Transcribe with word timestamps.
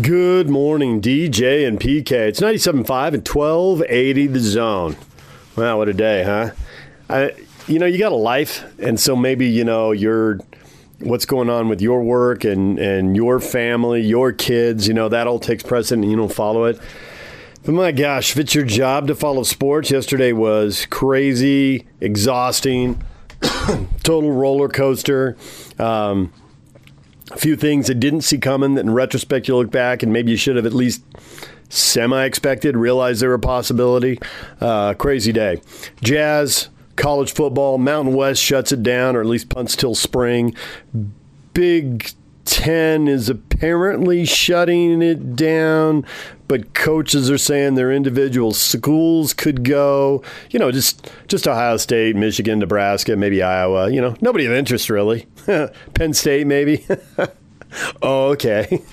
Good 0.00 0.48
morning, 0.48 1.00
DJ 1.00 1.66
and 1.66 1.80
PK. 1.80 2.12
It's 2.12 2.38
97.5 2.38 3.14
and 3.14 3.26
1280 3.26 4.26
the 4.28 4.38
zone. 4.38 4.96
Wow, 5.56 5.78
what 5.78 5.88
a 5.88 5.92
day, 5.92 6.22
huh? 6.22 6.50
I, 7.10 7.32
you 7.66 7.80
know, 7.80 7.86
you 7.86 7.98
got 7.98 8.12
a 8.12 8.14
life, 8.14 8.64
and 8.78 9.00
so 9.00 9.16
maybe, 9.16 9.48
you 9.48 9.64
know, 9.64 9.90
you're 9.90 10.38
what's 11.00 11.26
going 11.26 11.50
on 11.50 11.68
with 11.68 11.80
your 11.80 12.00
work 12.04 12.44
and, 12.44 12.78
and 12.78 13.16
your 13.16 13.40
family, 13.40 14.00
your 14.00 14.30
kids, 14.30 14.86
you 14.86 14.94
know, 14.94 15.08
that 15.08 15.26
all 15.26 15.40
takes 15.40 15.64
precedent 15.64 16.04
and 16.04 16.12
you 16.12 16.16
don't 16.16 16.32
follow 16.32 16.62
it. 16.66 16.78
But 17.64 17.72
my 17.72 17.90
gosh, 17.90 18.30
if 18.30 18.38
it's 18.38 18.54
your 18.54 18.64
job 18.64 19.08
to 19.08 19.16
follow 19.16 19.42
sports, 19.42 19.90
yesterday 19.90 20.32
was 20.32 20.86
crazy, 20.86 21.88
exhausting, 22.00 23.02
total 24.04 24.30
roller 24.30 24.68
coaster. 24.68 25.36
Um, 25.76 26.32
a 27.30 27.36
few 27.36 27.56
things 27.56 27.90
I 27.90 27.94
didn't 27.94 28.22
see 28.22 28.38
coming 28.38 28.74
that 28.74 28.82
in 28.82 28.92
retrospect 28.92 29.48
you 29.48 29.56
look 29.56 29.70
back 29.70 30.02
and 30.02 30.12
maybe 30.12 30.30
you 30.30 30.36
should 30.36 30.56
have 30.56 30.66
at 30.66 30.72
least 30.72 31.02
semi 31.68 32.24
expected, 32.24 32.76
realized 32.76 33.20
they 33.20 33.26
were 33.26 33.34
a 33.34 33.38
possibility. 33.38 34.18
Uh, 34.60 34.94
crazy 34.94 35.32
day. 35.32 35.60
Jazz, 36.02 36.68
college 36.96 37.32
football, 37.32 37.78
Mountain 37.78 38.14
West 38.14 38.42
shuts 38.42 38.72
it 38.72 38.82
down 38.82 39.16
or 39.16 39.20
at 39.20 39.26
least 39.26 39.48
punts 39.48 39.76
till 39.76 39.94
spring. 39.94 40.54
Big 41.54 42.12
10 42.44 43.08
is 43.08 43.28
apparently 43.28 44.24
shutting 44.24 45.02
it 45.02 45.36
down, 45.36 46.06
but 46.48 46.74
coaches 46.74 47.30
are 47.30 47.38
saying 47.38 47.74
their 47.74 47.92
individual 47.92 48.52
schools 48.52 49.34
could 49.34 49.62
go. 49.62 50.22
You 50.50 50.58
know, 50.58 50.72
just 50.72 51.10
just 51.28 51.46
Ohio 51.46 51.76
State, 51.76 52.16
Michigan, 52.16 52.58
Nebraska, 52.58 53.16
maybe 53.16 53.42
Iowa. 53.42 53.90
You 53.90 54.00
know, 54.00 54.16
nobody 54.20 54.46
of 54.46 54.52
interest 54.52 54.90
really. 54.90 55.26
Penn 55.94 56.14
State, 56.14 56.46
maybe. 56.46 56.84
Oh, 58.02 58.28
okay. 58.30 58.82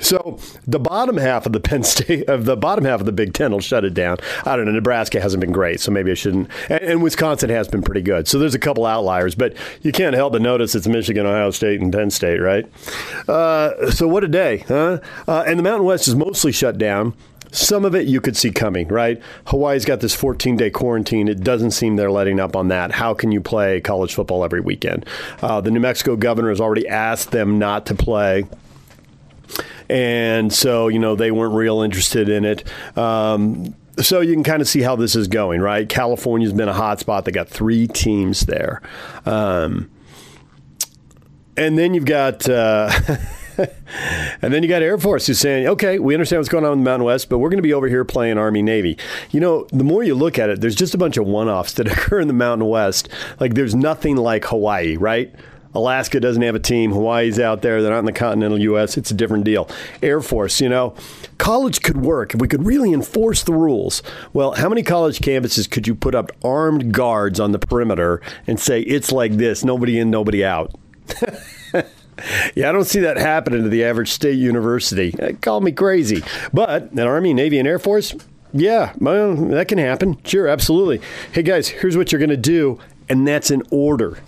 So 0.00 0.38
the 0.66 0.78
bottom 0.78 1.16
half 1.16 1.46
of 1.46 1.52
the 1.52 1.60
Penn 1.60 1.82
State 1.82 2.28
of 2.28 2.44
the 2.44 2.56
bottom 2.56 2.84
half 2.84 3.00
of 3.00 3.06
the 3.06 3.12
Big 3.12 3.32
Ten 3.32 3.52
will 3.52 3.60
shut 3.60 3.84
it 3.84 3.94
down. 3.94 4.18
I 4.44 4.54
don't 4.54 4.66
know. 4.66 4.72
Nebraska 4.72 5.18
hasn't 5.18 5.40
been 5.40 5.52
great, 5.52 5.80
so 5.80 5.90
maybe 5.90 6.10
I 6.10 6.14
shouldn't. 6.14 6.50
And, 6.68 6.82
and 6.82 7.02
Wisconsin 7.02 7.48
has 7.48 7.68
been 7.68 7.80
pretty 7.80 8.02
good. 8.02 8.28
So 8.28 8.38
there's 8.38 8.54
a 8.54 8.58
couple 8.58 8.84
outliers, 8.84 9.34
but 9.34 9.56
you 9.80 9.92
can't 9.92 10.14
help 10.14 10.34
but 10.34 10.42
notice 10.42 10.74
it's 10.74 10.86
Michigan, 10.86 11.24
Ohio 11.24 11.52
State, 11.52 11.80
and 11.80 11.90
Penn 11.92 12.10
State, 12.10 12.38
right? 12.38 12.66
Uh, 13.28 13.90
so 13.92 14.06
what 14.06 14.24
a 14.24 14.28
day, 14.28 14.58
huh? 14.68 14.98
Uh, 15.26 15.44
and 15.46 15.58
the 15.58 15.62
Mountain 15.62 15.86
West 15.86 16.06
is 16.06 16.14
mostly 16.14 16.52
shut 16.52 16.76
down. 16.76 17.14
Some 17.54 17.84
of 17.84 17.94
it 17.94 18.06
you 18.08 18.20
could 18.20 18.36
see 18.36 18.50
coming, 18.50 18.88
right? 18.88 19.22
Hawaii's 19.46 19.84
got 19.84 20.00
this 20.00 20.14
14 20.14 20.56
day 20.56 20.70
quarantine. 20.70 21.28
It 21.28 21.44
doesn't 21.44 21.70
seem 21.70 21.94
they're 21.94 22.10
letting 22.10 22.40
up 22.40 22.56
on 22.56 22.68
that. 22.68 22.90
How 22.90 23.14
can 23.14 23.30
you 23.30 23.40
play 23.40 23.80
college 23.80 24.12
football 24.14 24.44
every 24.44 24.60
weekend? 24.60 25.06
Uh, 25.40 25.60
the 25.60 25.70
New 25.70 25.80
Mexico 25.80 26.16
governor 26.16 26.48
has 26.48 26.60
already 26.60 26.88
asked 26.88 27.30
them 27.30 27.58
not 27.58 27.86
to 27.86 27.94
play 27.94 28.44
and 29.88 30.52
so 30.52 30.88
you 30.88 30.98
know 30.98 31.14
they 31.14 31.30
weren't 31.30 31.54
real 31.54 31.82
interested 31.82 32.28
in 32.28 32.44
it. 32.44 32.64
Um, 32.96 33.74
so 34.00 34.20
you 34.20 34.32
can 34.32 34.42
kind 34.42 34.60
of 34.60 34.66
see 34.66 34.80
how 34.80 34.96
this 34.96 35.14
is 35.14 35.28
going, 35.28 35.60
right? 35.60 35.88
California's 35.88 36.52
been 36.52 36.68
a 36.68 36.72
hot 36.74 37.00
spot. 37.00 37.24
They 37.24 37.32
got 37.32 37.48
three 37.48 37.86
teams 37.86 38.46
there, 38.46 38.82
um, 39.26 39.90
and 41.56 41.78
then 41.78 41.94
you've 41.94 42.06
got. 42.06 42.48
Uh, 42.48 42.90
and 44.42 44.52
then 44.52 44.62
you 44.62 44.68
got 44.68 44.82
Air 44.82 44.98
Force 44.98 45.26
who's 45.26 45.38
saying, 45.38 45.66
okay, 45.66 45.98
we 45.98 46.14
understand 46.14 46.40
what's 46.40 46.48
going 46.48 46.64
on 46.64 46.72
in 46.72 46.78
the 46.78 46.84
Mountain 46.84 47.04
West, 47.04 47.28
but 47.28 47.38
we're 47.38 47.50
going 47.50 47.58
to 47.58 47.62
be 47.62 47.72
over 47.72 47.88
here 47.88 48.04
playing 48.04 48.38
Army 48.38 48.62
Navy. 48.62 48.98
You 49.30 49.40
know, 49.40 49.66
the 49.70 49.84
more 49.84 50.02
you 50.02 50.14
look 50.14 50.38
at 50.38 50.50
it, 50.50 50.60
there's 50.60 50.74
just 50.74 50.94
a 50.94 50.98
bunch 50.98 51.16
of 51.16 51.26
one 51.26 51.48
offs 51.48 51.74
that 51.74 51.86
occur 51.92 52.20
in 52.20 52.28
the 52.28 52.34
Mountain 52.34 52.68
West. 52.68 53.08
Like 53.40 53.54
there's 53.54 53.74
nothing 53.74 54.16
like 54.16 54.44
Hawaii, 54.46 54.96
right? 54.96 55.34
Alaska 55.74 56.20
doesn't 56.20 56.42
have 56.42 56.54
a 56.54 56.60
team. 56.60 56.92
Hawaii's 56.92 57.40
out 57.40 57.62
there. 57.62 57.82
They're 57.82 57.90
not 57.90 57.98
in 57.98 58.04
the 58.04 58.12
continental 58.12 58.60
U.S. 58.60 58.96
It's 58.96 59.10
a 59.10 59.14
different 59.14 59.44
deal. 59.44 59.68
Air 60.02 60.20
Force, 60.20 60.60
you 60.60 60.68
know, 60.68 60.94
college 61.38 61.82
could 61.82 61.96
work 61.96 62.34
if 62.34 62.40
we 62.40 62.46
could 62.46 62.64
really 62.64 62.92
enforce 62.92 63.42
the 63.42 63.52
rules. 63.52 64.02
Well, 64.32 64.52
how 64.52 64.68
many 64.68 64.84
college 64.84 65.18
campuses 65.18 65.68
could 65.68 65.88
you 65.88 65.94
put 65.94 66.14
up 66.14 66.30
armed 66.44 66.94
guards 66.94 67.40
on 67.40 67.52
the 67.52 67.58
perimeter 67.58 68.22
and 68.46 68.58
say 68.60 68.82
it's 68.82 69.10
like 69.10 69.32
this, 69.32 69.64
nobody 69.64 69.98
in, 69.98 70.10
nobody 70.10 70.44
out? 70.44 70.72
Yeah, 72.54 72.68
I 72.68 72.72
don't 72.72 72.84
see 72.84 73.00
that 73.00 73.16
happening 73.16 73.64
to 73.64 73.68
the 73.68 73.84
average 73.84 74.10
state 74.10 74.36
university. 74.38 75.12
Call 75.40 75.60
me 75.60 75.72
crazy. 75.72 76.22
But 76.52 76.92
an 76.92 77.00
Army, 77.00 77.34
Navy, 77.34 77.58
and 77.58 77.66
Air 77.66 77.78
Force, 77.80 78.14
yeah, 78.52 78.92
well, 78.98 79.34
that 79.34 79.66
can 79.66 79.78
happen. 79.78 80.18
Sure, 80.24 80.46
absolutely. 80.46 81.00
Hey, 81.32 81.42
guys, 81.42 81.66
here's 81.66 81.96
what 81.96 82.12
you're 82.12 82.20
going 82.20 82.30
to 82.30 82.36
do, 82.36 82.78
and 83.08 83.26
that's 83.26 83.50
an 83.50 83.62
order. 83.70 84.18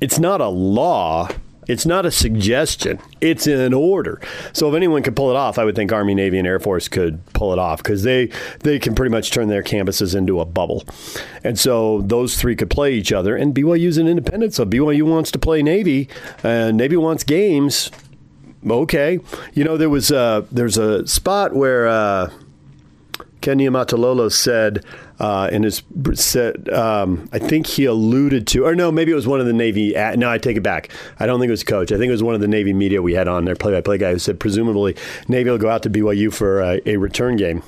It's 0.00 0.18
not 0.18 0.42
a 0.42 0.48
law. 0.48 1.30
It's 1.66 1.84
not 1.84 2.06
a 2.06 2.10
suggestion. 2.10 2.98
It's 3.20 3.46
an 3.46 3.74
order. 3.74 4.20
So 4.52 4.68
if 4.68 4.74
anyone 4.74 5.02
could 5.02 5.16
pull 5.16 5.30
it 5.30 5.36
off, 5.36 5.58
I 5.58 5.64
would 5.64 5.74
think 5.74 5.92
Army, 5.92 6.14
Navy, 6.14 6.38
and 6.38 6.46
Air 6.46 6.60
Force 6.60 6.88
could 6.88 7.24
pull 7.32 7.52
it 7.52 7.58
off 7.58 7.82
because 7.82 8.02
they 8.02 8.30
they 8.60 8.78
can 8.78 8.94
pretty 8.94 9.10
much 9.10 9.30
turn 9.30 9.48
their 9.48 9.62
campuses 9.62 10.14
into 10.14 10.40
a 10.40 10.44
bubble. 10.44 10.84
And 11.42 11.58
so 11.58 12.02
those 12.02 12.36
three 12.40 12.56
could 12.56 12.70
play 12.70 12.94
each 12.94 13.12
other. 13.12 13.36
And 13.36 13.54
BYU's 13.54 13.98
an 13.98 14.08
independent, 14.08 14.54
so 14.54 14.64
BYU 14.64 15.02
wants 15.02 15.30
to 15.32 15.38
play 15.38 15.62
Navy, 15.62 16.08
and 16.42 16.76
Navy 16.76 16.96
wants 16.96 17.24
games. 17.24 17.90
Okay, 18.68 19.20
you 19.54 19.62
know 19.62 19.76
there 19.76 19.90
was 19.90 20.10
a, 20.10 20.46
there's 20.50 20.78
a 20.78 21.06
spot 21.06 21.54
where. 21.54 21.86
Uh, 21.86 22.30
Ken 23.42 23.58
Niumatalolo 23.58 24.32
said 24.32 24.84
uh, 25.18 25.48
in 25.50 25.62
his 25.62 25.82
said 26.14 26.68
um, 26.70 27.28
I 27.32 27.38
think 27.38 27.66
he 27.66 27.84
alluded 27.84 28.46
to 28.48 28.64
or 28.64 28.74
no 28.74 28.92
maybe 28.92 29.12
it 29.12 29.14
was 29.14 29.26
one 29.26 29.40
of 29.40 29.46
the 29.46 29.52
Navy 29.52 29.94
no 30.16 30.30
I 30.30 30.38
take 30.38 30.56
it 30.56 30.62
back. 30.62 30.90
I 31.18 31.26
don't 31.26 31.40
think 31.40 31.48
it 31.48 31.52
was 31.52 31.64
coach. 31.64 31.92
I 31.92 31.96
think 31.96 32.08
it 32.08 32.12
was 32.12 32.22
one 32.22 32.34
of 32.34 32.40
the 32.40 32.48
Navy 32.48 32.72
media 32.72 33.02
we 33.02 33.14
had 33.14 33.28
on 33.28 33.44
there 33.44 33.56
play 33.56 33.72
by 33.72 33.80
play 33.80 33.98
guy 33.98 34.12
who 34.12 34.18
said 34.18 34.38
presumably 34.40 34.96
Navy 35.28 35.50
will 35.50 35.58
go 35.58 35.70
out 35.70 35.82
to 35.84 35.90
BYU 35.90 36.32
for 36.32 36.60
a, 36.60 36.80
a 36.86 36.96
return 36.96 37.36
game. 37.36 37.62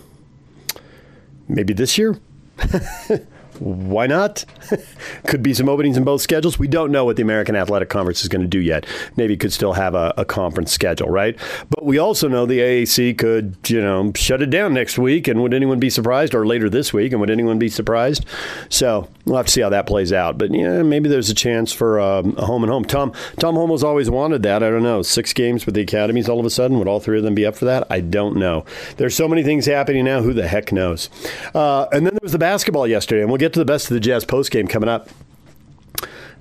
Maybe 1.48 1.72
this 1.72 1.96
year 1.96 2.18
why 3.60 4.06
not? 4.06 4.44
could 5.26 5.42
be 5.42 5.54
some 5.54 5.68
openings 5.68 5.96
in 5.96 6.04
both 6.04 6.20
schedules. 6.20 6.58
We 6.58 6.68
don't 6.68 6.90
know 6.90 7.04
what 7.04 7.16
the 7.16 7.22
American 7.22 7.56
Athletic 7.56 7.88
Conference 7.88 8.22
is 8.22 8.28
going 8.28 8.42
to 8.42 8.48
do 8.48 8.60
yet. 8.60 8.86
Navy 9.16 9.36
could 9.36 9.52
still 9.52 9.72
have 9.72 9.94
a, 9.94 10.14
a, 10.16 10.24
conference 10.24 10.72
schedule, 10.72 11.08
right? 11.08 11.38
But 11.70 11.84
we 11.84 11.98
also 11.98 12.28
know 12.28 12.44
the 12.44 12.58
AAC 12.58 13.16
could, 13.18 13.56
you 13.66 13.80
know, 13.80 14.12
shut 14.14 14.42
it 14.42 14.50
down 14.50 14.74
next 14.74 14.98
week. 14.98 15.26
And 15.26 15.42
would 15.42 15.54
anyone 15.54 15.78
be 15.78 15.90
surprised? 15.90 16.34
Or 16.34 16.46
later 16.46 16.68
this 16.68 16.92
week? 16.92 17.12
And 17.12 17.20
would 17.20 17.30
anyone 17.30 17.58
be 17.58 17.68
surprised? 17.68 18.24
So 18.68 19.08
we'll 19.28 19.36
have 19.36 19.46
to 19.46 19.52
see 19.52 19.60
how 19.60 19.68
that 19.68 19.86
plays 19.86 20.12
out. 20.12 20.38
But 20.38 20.52
yeah, 20.52 20.82
maybe 20.82 21.08
there's 21.08 21.30
a 21.30 21.34
chance 21.34 21.72
for 21.72 22.00
um, 22.00 22.34
a 22.36 22.46
home 22.46 22.62
and 22.64 22.70
home. 22.72 22.84
Tom 22.84 23.12
Tom 23.38 23.54
Holmoe's 23.54 23.84
always 23.84 24.10
wanted 24.10 24.42
that. 24.42 24.62
I 24.62 24.70
don't 24.70 24.82
know. 24.82 25.02
Six 25.02 25.32
games 25.32 25.66
with 25.66 25.74
the 25.74 25.82
academies 25.82 26.28
all 26.28 26.40
of 26.40 26.46
a 26.46 26.50
sudden. 26.50 26.78
Would 26.78 26.88
all 26.88 27.00
three 27.00 27.18
of 27.18 27.24
them 27.24 27.34
be 27.34 27.46
up 27.46 27.56
for 27.56 27.66
that? 27.66 27.86
I 27.90 28.00
don't 28.00 28.36
know. 28.36 28.64
There's 28.96 29.14
so 29.14 29.28
many 29.28 29.42
things 29.42 29.66
happening 29.66 30.04
now. 30.04 30.22
Who 30.22 30.32
the 30.32 30.48
heck 30.48 30.72
knows? 30.72 31.10
Uh, 31.54 31.86
and 31.92 32.06
then 32.06 32.14
there 32.14 32.20
was 32.22 32.32
the 32.32 32.38
basketball 32.38 32.86
yesterday, 32.86 33.20
and 33.20 33.30
we'll 33.30 33.38
get 33.38 33.52
to 33.52 33.58
the 33.58 33.64
best 33.64 33.90
of 33.90 33.94
the 33.94 34.00
Jazz 34.00 34.24
post 34.24 34.50
game 34.50 34.66
coming 34.66 34.88
up. 34.88 35.08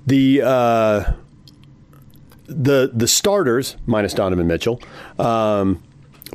The 0.06 0.42
uh, 0.42 1.12
the 2.46 2.90
the 2.94 3.08
starters 3.08 3.76
minus 3.86 4.14
Donovan 4.14 4.46
Mitchell. 4.46 4.80
Um, 5.18 5.82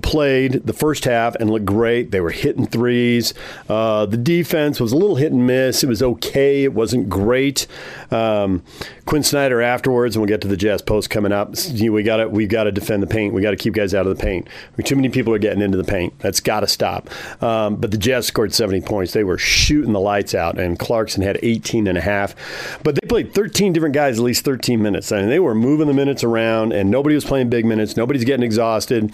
played 0.01 0.65
the 0.65 0.73
first 0.73 1.05
half 1.05 1.35
and 1.35 1.49
looked 1.49 1.65
great. 1.65 2.11
They 2.11 2.21
were 2.21 2.31
hitting 2.31 2.65
threes. 2.65 3.33
Uh, 3.69 4.05
the 4.05 4.17
defense 4.17 4.79
was 4.79 4.91
a 4.91 4.97
little 4.97 5.15
hit 5.15 5.31
and 5.31 5.45
miss. 5.45 5.83
It 5.83 5.87
was 5.87 6.01
okay. 6.01 6.63
It 6.63 6.73
wasn't 6.73 7.09
great. 7.09 7.67
Um, 8.11 8.63
Quinn 9.05 9.23
Snyder 9.23 9.61
afterwards, 9.61 10.15
and 10.15 10.21
we'll 10.21 10.29
get 10.29 10.41
to 10.41 10.47
the 10.47 10.57
Jazz 10.57 10.81
post 10.81 11.09
coming 11.09 11.31
up. 11.31 11.55
We 11.73 12.03
got 12.03 12.17
to 12.17 12.29
we 12.29 12.47
got 12.47 12.63
to 12.63 12.71
defend 12.71 13.03
the 13.03 13.07
paint. 13.07 13.33
We 13.33 13.41
got 13.41 13.51
to 13.51 13.57
keep 13.57 13.73
guys 13.73 13.93
out 13.93 14.07
of 14.07 14.17
the 14.17 14.23
paint. 14.23 14.47
Too 14.83 14.95
many 14.95 15.09
people 15.09 15.33
are 15.33 15.39
getting 15.39 15.61
into 15.61 15.77
the 15.77 15.83
paint. 15.83 16.17
That's 16.19 16.39
got 16.39 16.61
to 16.61 16.67
stop. 16.67 17.09
Um, 17.43 17.75
but 17.75 17.91
the 17.91 17.97
Jazz 17.97 18.27
scored 18.27 18.53
70 18.53 18.81
points. 18.81 19.13
They 19.13 19.23
were 19.23 19.37
shooting 19.37 19.93
the 19.93 19.99
lights 19.99 20.33
out, 20.33 20.57
and 20.57 20.79
Clarkson 20.79 21.21
had 21.21 21.39
18 21.43 21.87
and 21.87 21.97
a 21.97 22.01
half. 22.01 22.35
But 22.83 22.95
they 22.95 23.07
played 23.07 23.33
13 23.33 23.73
different 23.73 23.95
guys 23.95 24.17
at 24.17 24.23
least 24.23 24.45
13 24.45 24.81
minutes, 24.81 25.11
and 25.11 25.29
they 25.29 25.39
were 25.39 25.55
moving 25.55 25.87
the 25.87 25.93
minutes 25.93 26.23
around, 26.23 26.71
and 26.73 26.89
nobody 26.89 27.15
was 27.15 27.25
playing 27.25 27.49
big 27.49 27.65
minutes. 27.65 27.97
Nobody's 27.97 28.23
getting 28.23 28.43
exhausted. 28.43 29.13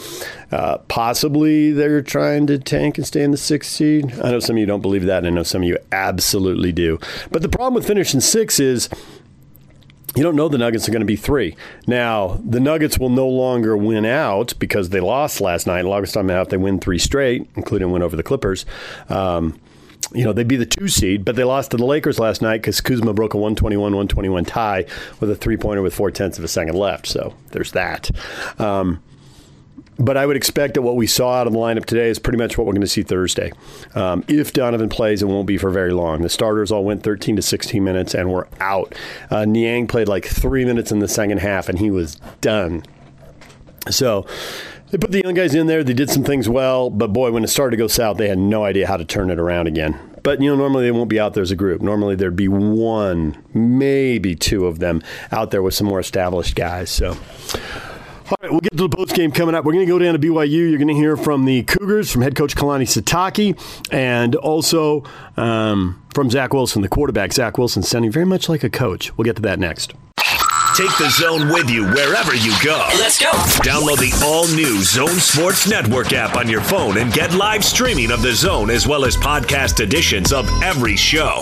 Uh, 0.51 0.68
possibly 0.77 1.71
they're 1.71 2.01
trying 2.01 2.47
to 2.47 2.57
tank 2.57 2.97
and 2.97 3.05
stay 3.05 3.23
in 3.23 3.31
the 3.31 3.37
sixth 3.37 3.71
seed. 3.71 4.13
I 4.21 4.31
know 4.31 4.39
some 4.39 4.55
of 4.55 4.59
you 4.59 4.65
don't 4.65 4.81
believe 4.81 5.05
that, 5.05 5.19
and 5.19 5.27
I 5.27 5.29
know 5.31 5.43
some 5.43 5.63
of 5.63 5.67
you 5.67 5.77
absolutely 5.91 6.71
do. 6.71 6.99
But 7.31 7.41
the 7.41 7.49
problem 7.49 7.73
with 7.73 7.87
finishing 7.87 8.19
six 8.19 8.59
is 8.59 8.89
you 10.15 10.23
don't 10.23 10.35
know 10.35 10.49
the 10.49 10.57
Nuggets 10.57 10.87
are 10.87 10.91
going 10.91 11.01
to 11.01 11.05
be 11.05 11.15
three. 11.15 11.55
Now, 11.87 12.39
the 12.43 12.59
Nuggets 12.59 12.97
will 12.97 13.09
no 13.09 13.27
longer 13.27 13.77
win 13.77 14.05
out 14.05 14.53
because 14.59 14.89
they 14.89 14.99
lost 14.99 15.39
last 15.39 15.67
night. 15.67 15.85
Longest 15.85 16.13
time 16.13 16.29
out, 16.29 16.49
they 16.49 16.57
win 16.57 16.79
three 16.79 16.97
straight, 16.97 17.49
including 17.55 17.91
win 17.91 18.01
over 18.01 18.15
the 18.15 18.23
Clippers. 18.23 18.65
Um, 19.09 19.59
you 20.13 20.23
know, 20.23 20.33
they'd 20.33 20.47
be 20.47 20.55
the 20.55 20.65
two 20.65 20.87
seed, 20.87 21.23
but 21.23 21.35
they 21.35 21.43
lost 21.43 21.71
to 21.71 21.77
the 21.77 21.85
Lakers 21.85 22.17
last 22.17 22.41
night 22.41 22.57
because 22.61 22.81
Kuzma 22.81 23.13
broke 23.13 23.33
a 23.33 23.37
121 23.37 23.91
121 23.91 24.45
tie 24.45 24.85
with 25.19 25.29
a 25.29 25.35
three 25.35 25.57
pointer 25.57 25.81
with 25.81 25.93
four 25.93 26.09
tenths 26.09 26.39
of 26.39 26.43
a 26.43 26.47
second 26.47 26.75
left. 26.75 27.05
So 27.05 27.35
there's 27.51 27.71
that. 27.73 28.09
Um, 28.59 29.03
but 29.99 30.15
I 30.15 30.25
would 30.25 30.37
expect 30.37 30.75
that 30.75 30.81
what 30.81 30.95
we 30.95 31.05
saw 31.05 31.33
out 31.33 31.47
of 31.47 31.53
the 31.53 31.59
lineup 31.59 31.85
today 31.85 32.09
is 32.09 32.19
pretty 32.19 32.37
much 32.37 32.57
what 32.57 32.65
we're 32.65 32.73
going 32.73 32.81
to 32.81 32.87
see 32.87 33.03
Thursday. 33.03 33.51
Um, 33.95 34.23
if 34.27 34.53
Donovan 34.53 34.87
plays, 34.89 35.21
it 35.21 35.25
won't 35.27 35.45
be 35.45 35.57
for 35.57 35.69
very 35.69 35.91
long. 35.91 36.21
The 36.21 36.29
starters 36.29 36.71
all 36.71 36.85
went 36.85 37.03
13 37.03 37.35
to 37.35 37.41
16 37.41 37.83
minutes 37.83 38.15
and 38.15 38.31
were 38.31 38.47
out. 38.61 38.95
Uh, 39.29 39.43
Niang 39.45 39.87
played 39.87 40.07
like 40.07 40.25
three 40.25 40.63
minutes 40.63 40.91
in 40.91 40.99
the 40.99 41.07
second 41.07 41.39
half 41.39 41.67
and 41.67 41.77
he 41.77 41.91
was 41.91 42.15
done. 42.39 42.83
So 43.89 44.25
They 44.91 44.97
put 44.97 45.11
the 45.11 45.21
young 45.23 45.35
guys 45.35 45.53
in 45.53 45.67
there. 45.67 45.83
They 45.83 45.93
did 45.93 46.09
some 46.09 46.23
things 46.23 46.49
well, 46.49 46.89
but 46.89 47.13
boy, 47.13 47.31
when 47.31 47.43
it 47.43 47.49
started 47.49 47.71
to 47.71 47.77
go 47.77 47.87
south, 47.87 48.17
they 48.17 48.29
had 48.29 48.39
no 48.39 48.63
idea 48.63 48.87
how 48.87 48.97
to 48.97 49.05
turn 49.05 49.29
it 49.29 49.37
around 49.37 49.67
again. 49.67 49.99
But 50.23 50.41
you 50.41 50.49
know, 50.49 50.55
normally 50.55 50.85
they 50.85 50.91
won't 50.91 51.09
be 51.09 51.19
out 51.19 51.33
there 51.33 51.43
as 51.43 51.51
a 51.51 51.55
group. 51.55 51.81
Normally 51.81 52.15
there'd 52.15 52.35
be 52.35 52.47
one, 52.47 53.37
maybe 53.53 54.35
two 54.35 54.65
of 54.65 54.79
them 54.79 55.03
out 55.31 55.51
there 55.51 55.61
with 55.61 55.73
some 55.73 55.87
more 55.87 55.99
established 55.99 56.55
guys. 56.55 56.89
So. 56.89 57.17
All 58.29 58.35
right, 58.43 58.51
we'll 58.51 58.59
get 58.59 58.77
to 58.77 58.87
the 58.87 58.89
post 58.89 59.15
game 59.15 59.31
coming 59.31 59.55
up. 59.55 59.65
We're 59.65 59.73
going 59.73 59.87
to 59.87 59.91
go 59.91 59.97
down 59.97 60.13
to 60.13 60.19
BYU. 60.19 60.69
You're 60.69 60.77
going 60.77 60.87
to 60.89 60.93
hear 60.93 61.17
from 61.17 61.45
the 61.45 61.63
Cougars, 61.63 62.11
from 62.11 62.21
head 62.21 62.35
coach 62.35 62.55
Kalani 62.55 62.83
Sitake, 62.83 63.57
and 63.91 64.35
also 64.35 65.03
um, 65.35 65.99
from 66.13 66.29
Zach 66.29 66.53
Wilson, 66.53 66.83
the 66.83 66.89
quarterback. 66.89 67.33
Zach 67.33 67.57
Wilson 67.57 67.81
sounding 67.81 68.11
very 68.11 68.27
much 68.27 68.47
like 68.47 68.63
a 68.63 68.69
coach. 68.69 69.17
We'll 69.17 69.25
get 69.25 69.35
to 69.37 69.41
that 69.43 69.57
next. 69.57 69.93
Take 70.75 70.95
the 70.99 71.09
zone 71.09 71.49
with 71.49 71.71
you 71.71 71.85
wherever 71.85 72.35
you 72.35 72.53
go. 72.63 72.87
Let's 72.99 73.19
go. 73.19 73.31
Download 73.63 73.97
the 73.97 74.13
all 74.23 74.47
new 74.47 74.81
Zone 74.83 75.19
Sports 75.19 75.67
Network 75.67 76.13
app 76.13 76.37
on 76.37 76.47
your 76.47 76.61
phone 76.61 76.99
and 76.99 77.11
get 77.11 77.33
live 77.33 77.65
streaming 77.65 78.11
of 78.11 78.21
the 78.21 78.33
zone 78.33 78.69
as 78.69 78.87
well 78.87 79.05
as 79.05 79.17
podcast 79.17 79.79
editions 79.79 80.31
of 80.31 80.47
every 80.61 80.95
show. 80.95 81.41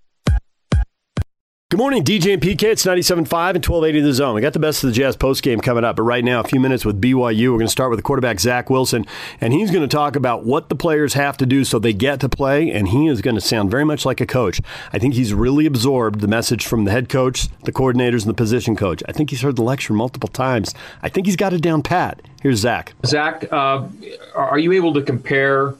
Good 1.71 1.77
morning, 1.77 2.03
DJ 2.03 2.33
and 2.33 2.41
PK. 2.41 2.63
It's 2.63 2.85
97.5 2.85 3.21
and 3.21 3.29
1280 3.29 3.99
of 3.99 4.03
The 4.03 4.13
Zone. 4.13 4.35
We 4.35 4.41
got 4.41 4.51
the 4.51 4.59
best 4.59 4.83
of 4.83 4.89
the 4.89 4.93
Jazz 4.93 5.15
post 5.15 5.41
game 5.41 5.61
coming 5.61 5.85
up, 5.85 5.95
but 5.95 6.03
right 6.03 6.21
now, 6.21 6.41
a 6.41 6.43
few 6.43 6.59
minutes 6.59 6.83
with 6.83 6.99
BYU. 6.99 7.49
We're 7.49 7.59
going 7.59 7.61
to 7.61 7.69
start 7.69 7.89
with 7.89 7.97
the 7.97 8.03
quarterback, 8.03 8.41
Zach 8.41 8.69
Wilson, 8.69 9.05
and 9.39 9.53
he's 9.53 9.71
going 9.71 9.81
to 9.81 9.87
talk 9.87 10.17
about 10.17 10.43
what 10.43 10.67
the 10.67 10.75
players 10.75 11.13
have 11.13 11.37
to 11.37 11.45
do 11.45 11.63
so 11.63 11.79
they 11.79 11.93
get 11.93 12.19
to 12.19 12.27
play, 12.27 12.69
and 12.69 12.89
he 12.89 13.07
is 13.07 13.21
going 13.21 13.35
to 13.35 13.41
sound 13.41 13.71
very 13.71 13.85
much 13.85 14.05
like 14.05 14.19
a 14.19 14.25
coach. 14.25 14.59
I 14.91 14.99
think 14.99 15.13
he's 15.13 15.33
really 15.33 15.65
absorbed 15.65 16.19
the 16.19 16.27
message 16.27 16.65
from 16.65 16.83
the 16.83 16.91
head 16.91 17.07
coach, 17.07 17.47
the 17.63 17.71
coordinators, 17.71 18.23
and 18.23 18.29
the 18.29 18.33
position 18.33 18.75
coach. 18.75 19.01
I 19.07 19.13
think 19.13 19.29
he's 19.29 19.39
heard 19.39 19.55
the 19.55 19.63
lecture 19.63 19.93
multiple 19.93 20.27
times. 20.27 20.75
I 21.01 21.07
think 21.07 21.25
he's 21.25 21.37
got 21.37 21.53
it 21.53 21.61
down 21.61 21.83
pat. 21.83 22.21
Here's 22.41 22.59
Zach. 22.59 22.95
Zach, 23.05 23.45
uh, 23.49 23.87
are 24.35 24.59
you 24.59 24.73
able 24.73 24.93
to 24.95 25.01
compare 25.01 25.75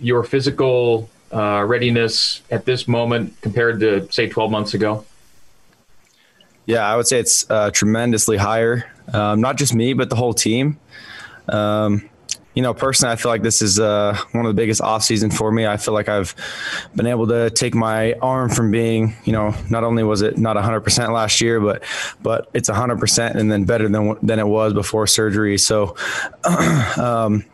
your 0.00 0.24
physical 0.24 1.10
uh, 1.30 1.64
readiness 1.68 2.40
at 2.50 2.64
this 2.64 2.88
moment 2.88 3.38
compared 3.42 3.80
to, 3.80 4.10
say, 4.10 4.26
12 4.26 4.50
months 4.50 4.72
ago? 4.72 5.04
Yeah, 6.68 6.86
I 6.86 6.96
would 6.96 7.06
say 7.06 7.18
it's 7.18 7.50
uh, 7.50 7.70
tremendously 7.70 8.36
higher. 8.36 8.84
Um, 9.10 9.40
not 9.40 9.56
just 9.56 9.74
me, 9.74 9.94
but 9.94 10.10
the 10.10 10.16
whole 10.16 10.34
team. 10.34 10.78
Um, 11.48 12.10
you 12.54 12.60
know, 12.60 12.74
personally, 12.74 13.10
I 13.10 13.16
feel 13.16 13.30
like 13.30 13.40
this 13.40 13.62
is 13.62 13.80
uh, 13.80 14.18
one 14.32 14.44
of 14.44 14.54
the 14.54 14.60
biggest 14.60 14.82
off 14.82 15.02
season 15.02 15.30
for 15.30 15.50
me. 15.50 15.66
I 15.66 15.78
feel 15.78 15.94
like 15.94 16.10
I've 16.10 16.34
been 16.94 17.06
able 17.06 17.26
to 17.28 17.48
take 17.48 17.74
my 17.74 18.12
arm 18.20 18.50
from 18.50 18.70
being, 18.70 19.16
you 19.24 19.32
know, 19.32 19.54
not 19.70 19.82
only 19.82 20.02
was 20.02 20.20
it 20.20 20.36
not 20.36 20.56
100% 20.56 21.08
last 21.10 21.40
year, 21.40 21.58
but 21.58 21.82
but 22.22 22.50
it's 22.52 22.68
100% 22.68 23.34
and 23.34 23.50
then 23.50 23.64
better 23.64 23.88
than 23.88 24.16
than 24.20 24.38
it 24.38 24.46
was 24.46 24.74
before 24.74 25.06
surgery. 25.06 25.56
So, 25.56 25.96
um, 26.98 27.46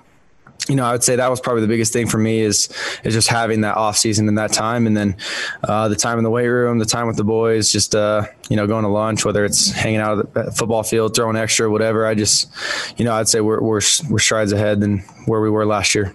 you 0.68 0.76
know, 0.76 0.84
I 0.84 0.92
would 0.92 1.04
say 1.04 1.16
that 1.16 1.28
was 1.28 1.40
probably 1.40 1.62
the 1.62 1.68
biggest 1.68 1.92
thing 1.92 2.06
for 2.06 2.18
me 2.18 2.40
is 2.40 2.68
is 3.04 3.12
just 3.12 3.28
having 3.28 3.60
that 3.62 3.76
off 3.76 3.96
season 3.96 4.28
and 4.28 4.38
that 4.38 4.52
time, 4.52 4.86
and 4.86 4.96
then 4.96 5.16
uh, 5.64 5.88
the 5.88 5.96
time 5.96 6.18
in 6.18 6.24
the 6.24 6.30
weight 6.30 6.48
room, 6.48 6.78
the 6.78 6.86
time 6.86 7.06
with 7.06 7.16
the 7.16 7.24
boys, 7.24 7.70
just 7.70 7.94
uh, 7.94 8.24
you 8.48 8.56
know, 8.56 8.66
going 8.66 8.84
to 8.84 8.88
lunch, 8.88 9.24
whether 9.24 9.44
it's 9.44 9.70
hanging 9.70 10.00
out 10.00 10.18
at 10.18 10.32
the 10.32 10.52
football 10.52 10.82
field, 10.82 11.14
throwing 11.14 11.36
extra, 11.36 11.70
whatever. 11.70 12.06
I 12.06 12.14
just, 12.14 12.50
you 12.98 13.04
know, 13.04 13.12
I'd 13.12 13.28
say 13.28 13.40
we're 13.40 13.60
we're 13.60 13.82
we're 14.08 14.18
strides 14.18 14.52
ahead 14.52 14.80
than 14.80 15.00
where 15.26 15.40
we 15.40 15.50
were 15.50 15.66
last 15.66 15.94
year. 15.94 16.14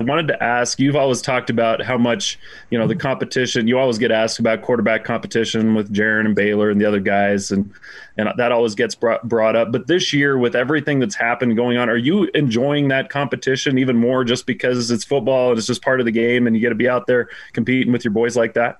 I 0.00 0.04
wanted 0.04 0.28
to 0.28 0.42
ask 0.42 0.78
you've 0.78 0.96
always 0.96 1.20
talked 1.20 1.50
about 1.50 1.82
how 1.82 1.98
much 1.98 2.38
you 2.70 2.78
know 2.78 2.86
the 2.86 2.94
competition 2.94 3.66
you 3.66 3.78
always 3.78 3.98
get 3.98 4.12
asked 4.12 4.38
about 4.38 4.62
quarterback 4.62 5.04
competition 5.04 5.74
with 5.74 5.92
Jaren 5.92 6.26
and 6.26 6.34
Baylor 6.34 6.70
and 6.70 6.80
the 6.80 6.84
other 6.84 7.00
guys 7.00 7.50
and 7.50 7.72
and 8.16 8.28
that 8.36 8.50
always 8.52 8.74
gets 8.74 8.94
brought, 8.94 9.26
brought 9.28 9.54
up. 9.54 9.70
But 9.70 9.86
this 9.86 10.12
year 10.12 10.38
with 10.38 10.56
everything 10.56 10.98
that's 10.98 11.14
happened 11.14 11.56
going 11.56 11.76
on 11.76 11.88
are 11.88 11.96
you 11.96 12.24
enjoying 12.34 12.88
that 12.88 13.10
competition 13.10 13.78
even 13.78 13.96
more 13.96 14.24
just 14.24 14.46
because 14.46 14.90
it's 14.90 15.04
football 15.04 15.50
and 15.50 15.58
it's 15.58 15.66
just 15.66 15.82
part 15.82 16.00
of 16.00 16.06
the 16.06 16.12
game 16.12 16.46
and 16.46 16.54
you 16.54 16.60
get 16.60 16.70
to 16.70 16.74
be 16.74 16.88
out 16.88 17.06
there 17.06 17.28
competing 17.52 17.92
with 17.92 18.04
your 18.04 18.12
boys 18.12 18.36
like 18.36 18.54
that 18.54 18.78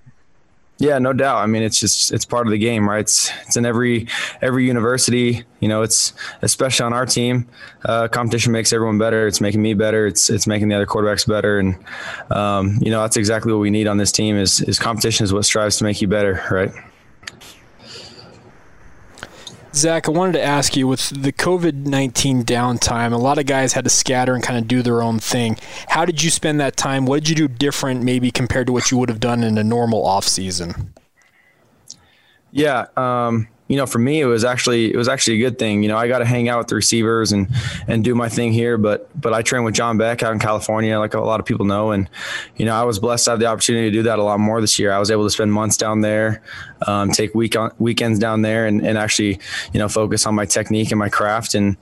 yeah, 0.79 0.99
no 0.99 1.13
doubt. 1.13 1.39
I 1.39 1.47
mean, 1.47 1.63
it's 1.63 1.81
just 1.81 2.13
it's 2.13 2.25
part 2.25 2.47
of 2.47 2.53
the 2.53 2.59
game, 2.59 2.89
right? 2.89 3.01
It's 3.01 3.31
it's 3.47 3.57
in 3.57 3.67
every 3.67 4.07
every 4.41 4.65
university. 4.65 5.45
You 5.59 5.69
know, 5.69 5.83
it's 5.83 6.13
especially 6.43 6.85
on 6.87 6.93
our 6.93 7.05
team. 7.05 7.49
Uh, 7.85 8.07
competition 8.07 8.53
makes 8.53 8.73
everyone 8.73 8.97
better. 8.97 9.27
It's 9.27 9.41
making 9.41 9.61
me 9.61 9.75
better. 9.75 10.07
It's 10.07 10.31
it's 10.31 10.47
making 10.47 10.69
the 10.69 10.77
other 10.77 10.87
quarterbacks 10.87 11.27
better, 11.27 11.59
and 11.59 11.77
um, 12.31 12.79
you 12.81 12.91
know 12.93 13.03
that's 13.03 13.17
exactly 13.17 13.53
what 13.53 13.59
we 13.61 13.71
need 13.71 13.89
on 13.89 13.97
this 13.97 14.13
team. 14.13 14.37
Is 14.37 14.61
is 14.61 14.79
competition 14.79 15.25
is 15.25 15.33
what 15.33 15.45
strives 15.45 15.79
to 15.79 15.85
make 15.85 16.01
you 16.01 16.07
better, 16.07 16.45
right? 16.51 16.71
Zach, 19.79 20.09
I 20.09 20.11
wanted 20.11 20.33
to 20.33 20.43
ask 20.43 20.77
you 20.77 20.89
with 20.89 21.09
the 21.11 21.33
COVID 21.33 21.87
19 21.87 22.43
downtime, 22.43 23.13
a 23.13 23.17
lot 23.17 23.39
of 23.39 23.47
guys 23.47 23.73
had 23.73 23.85
to 23.85 23.91
scatter 23.91 24.35
and 24.35 24.43
kind 24.43 24.59
of 24.59 24.67
do 24.67 24.83
their 24.83 25.03
own 25.03 25.21
thing. 25.21 25.57
How 25.89 26.05
did 26.05 26.23
you 26.23 26.31
spend 26.31 26.61
that 26.61 26.77
time? 26.77 27.07
What 27.07 27.23
did 27.23 27.29
you 27.29 27.35
do 27.37 27.49
different, 27.49 28.03
maybe 28.03 28.33
compared 28.33 28.67
to 28.67 28.73
what 28.73 28.91
you 28.91 28.99
would 28.99 29.09
have 29.09 29.21
done 29.21 29.45
in 29.45 29.57
a 29.57 29.63
normal 29.63 30.05
off 30.05 30.25
season? 30.25 30.93
Yeah. 32.51 32.87
Um, 32.97 33.47
you 33.69 33.77
know, 33.77 33.85
for 33.85 33.99
me, 33.99 34.21
it 34.21 34.25
was 34.25 34.45
actually 34.45 34.93
it 34.93 34.97
was 34.97 35.09
actually 35.09 35.37
a 35.37 35.41
good 35.41 35.59
thing. 35.59 35.83
You 35.83 35.91
know, 35.91 35.99
I 35.99 36.09
got 36.09 36.19
to 36.19 36.25
hang 36.25 36.49
out 36.49 36.59
with 36.59 36.69
the 36.69 36.75
receivers 36.75 37.33
and 37.33 37.49
and 37.87 38.03
do 38.03 38.15
my 38.15 38.31
thing 38.31 38.53
here. 38.53 38.79
But 38.79 39.09
but 39.21 39.35
I 39.35 39.43
train 39.43 39.63
with 39.63 39.75
John 39.75 39.99
Beck 39.99 40.23
out 40.23 40.33
in 40.33 40.39
California, 40.39 40.99
like 40.99 41.13
a 41.13 41.21
lot 41.21 41.39
of 41.39 41.45
people 41.45 41.67
know. 41.67 41.91
And 41.91 42.09
you 42.57 42.65
know, 42.65 42.75
I 42.75 42.85
was 42.85 42.99
blessed 42.99 43.27
to 43.27 43.33
have 43.33 43.41
the 43.41 43.47
opportunity 43.47 43.91
to 43.91 43.93
do 43.93 44.03
that 44.05 44.19
a 44.19 44.23
lot 44.23 44.41
more 44.41 44.63
this 44.63 44.79
year. 44.79 44.91
I 44.91 44.99
was 44.99 45.11
able 45.11 45.25
to 45.25 45.31
spend 45.31 45.53
months 45.53 45.77
down 45.77 46.01
there, 46.01 46.43
um, 46.87 47.11
take 47.11 47.35
week 47.35 47.57
on, 47.57 47.73
weekends 47.79 48.19
down 48.19 48.43
there, 48.43 48.67
and 48.67 48.85
and 48.87 48.99
actually 48.99 49.39
you 49.73 49.79
know 49.79 49.89
focus 49.89 50.27
on 50.27 50.35
my 50.35 50.45
technique 50.45 50.91
and 50.91 50.99
my 50.99 51.09
craft. 51.09 51.55
And 51.55 51.77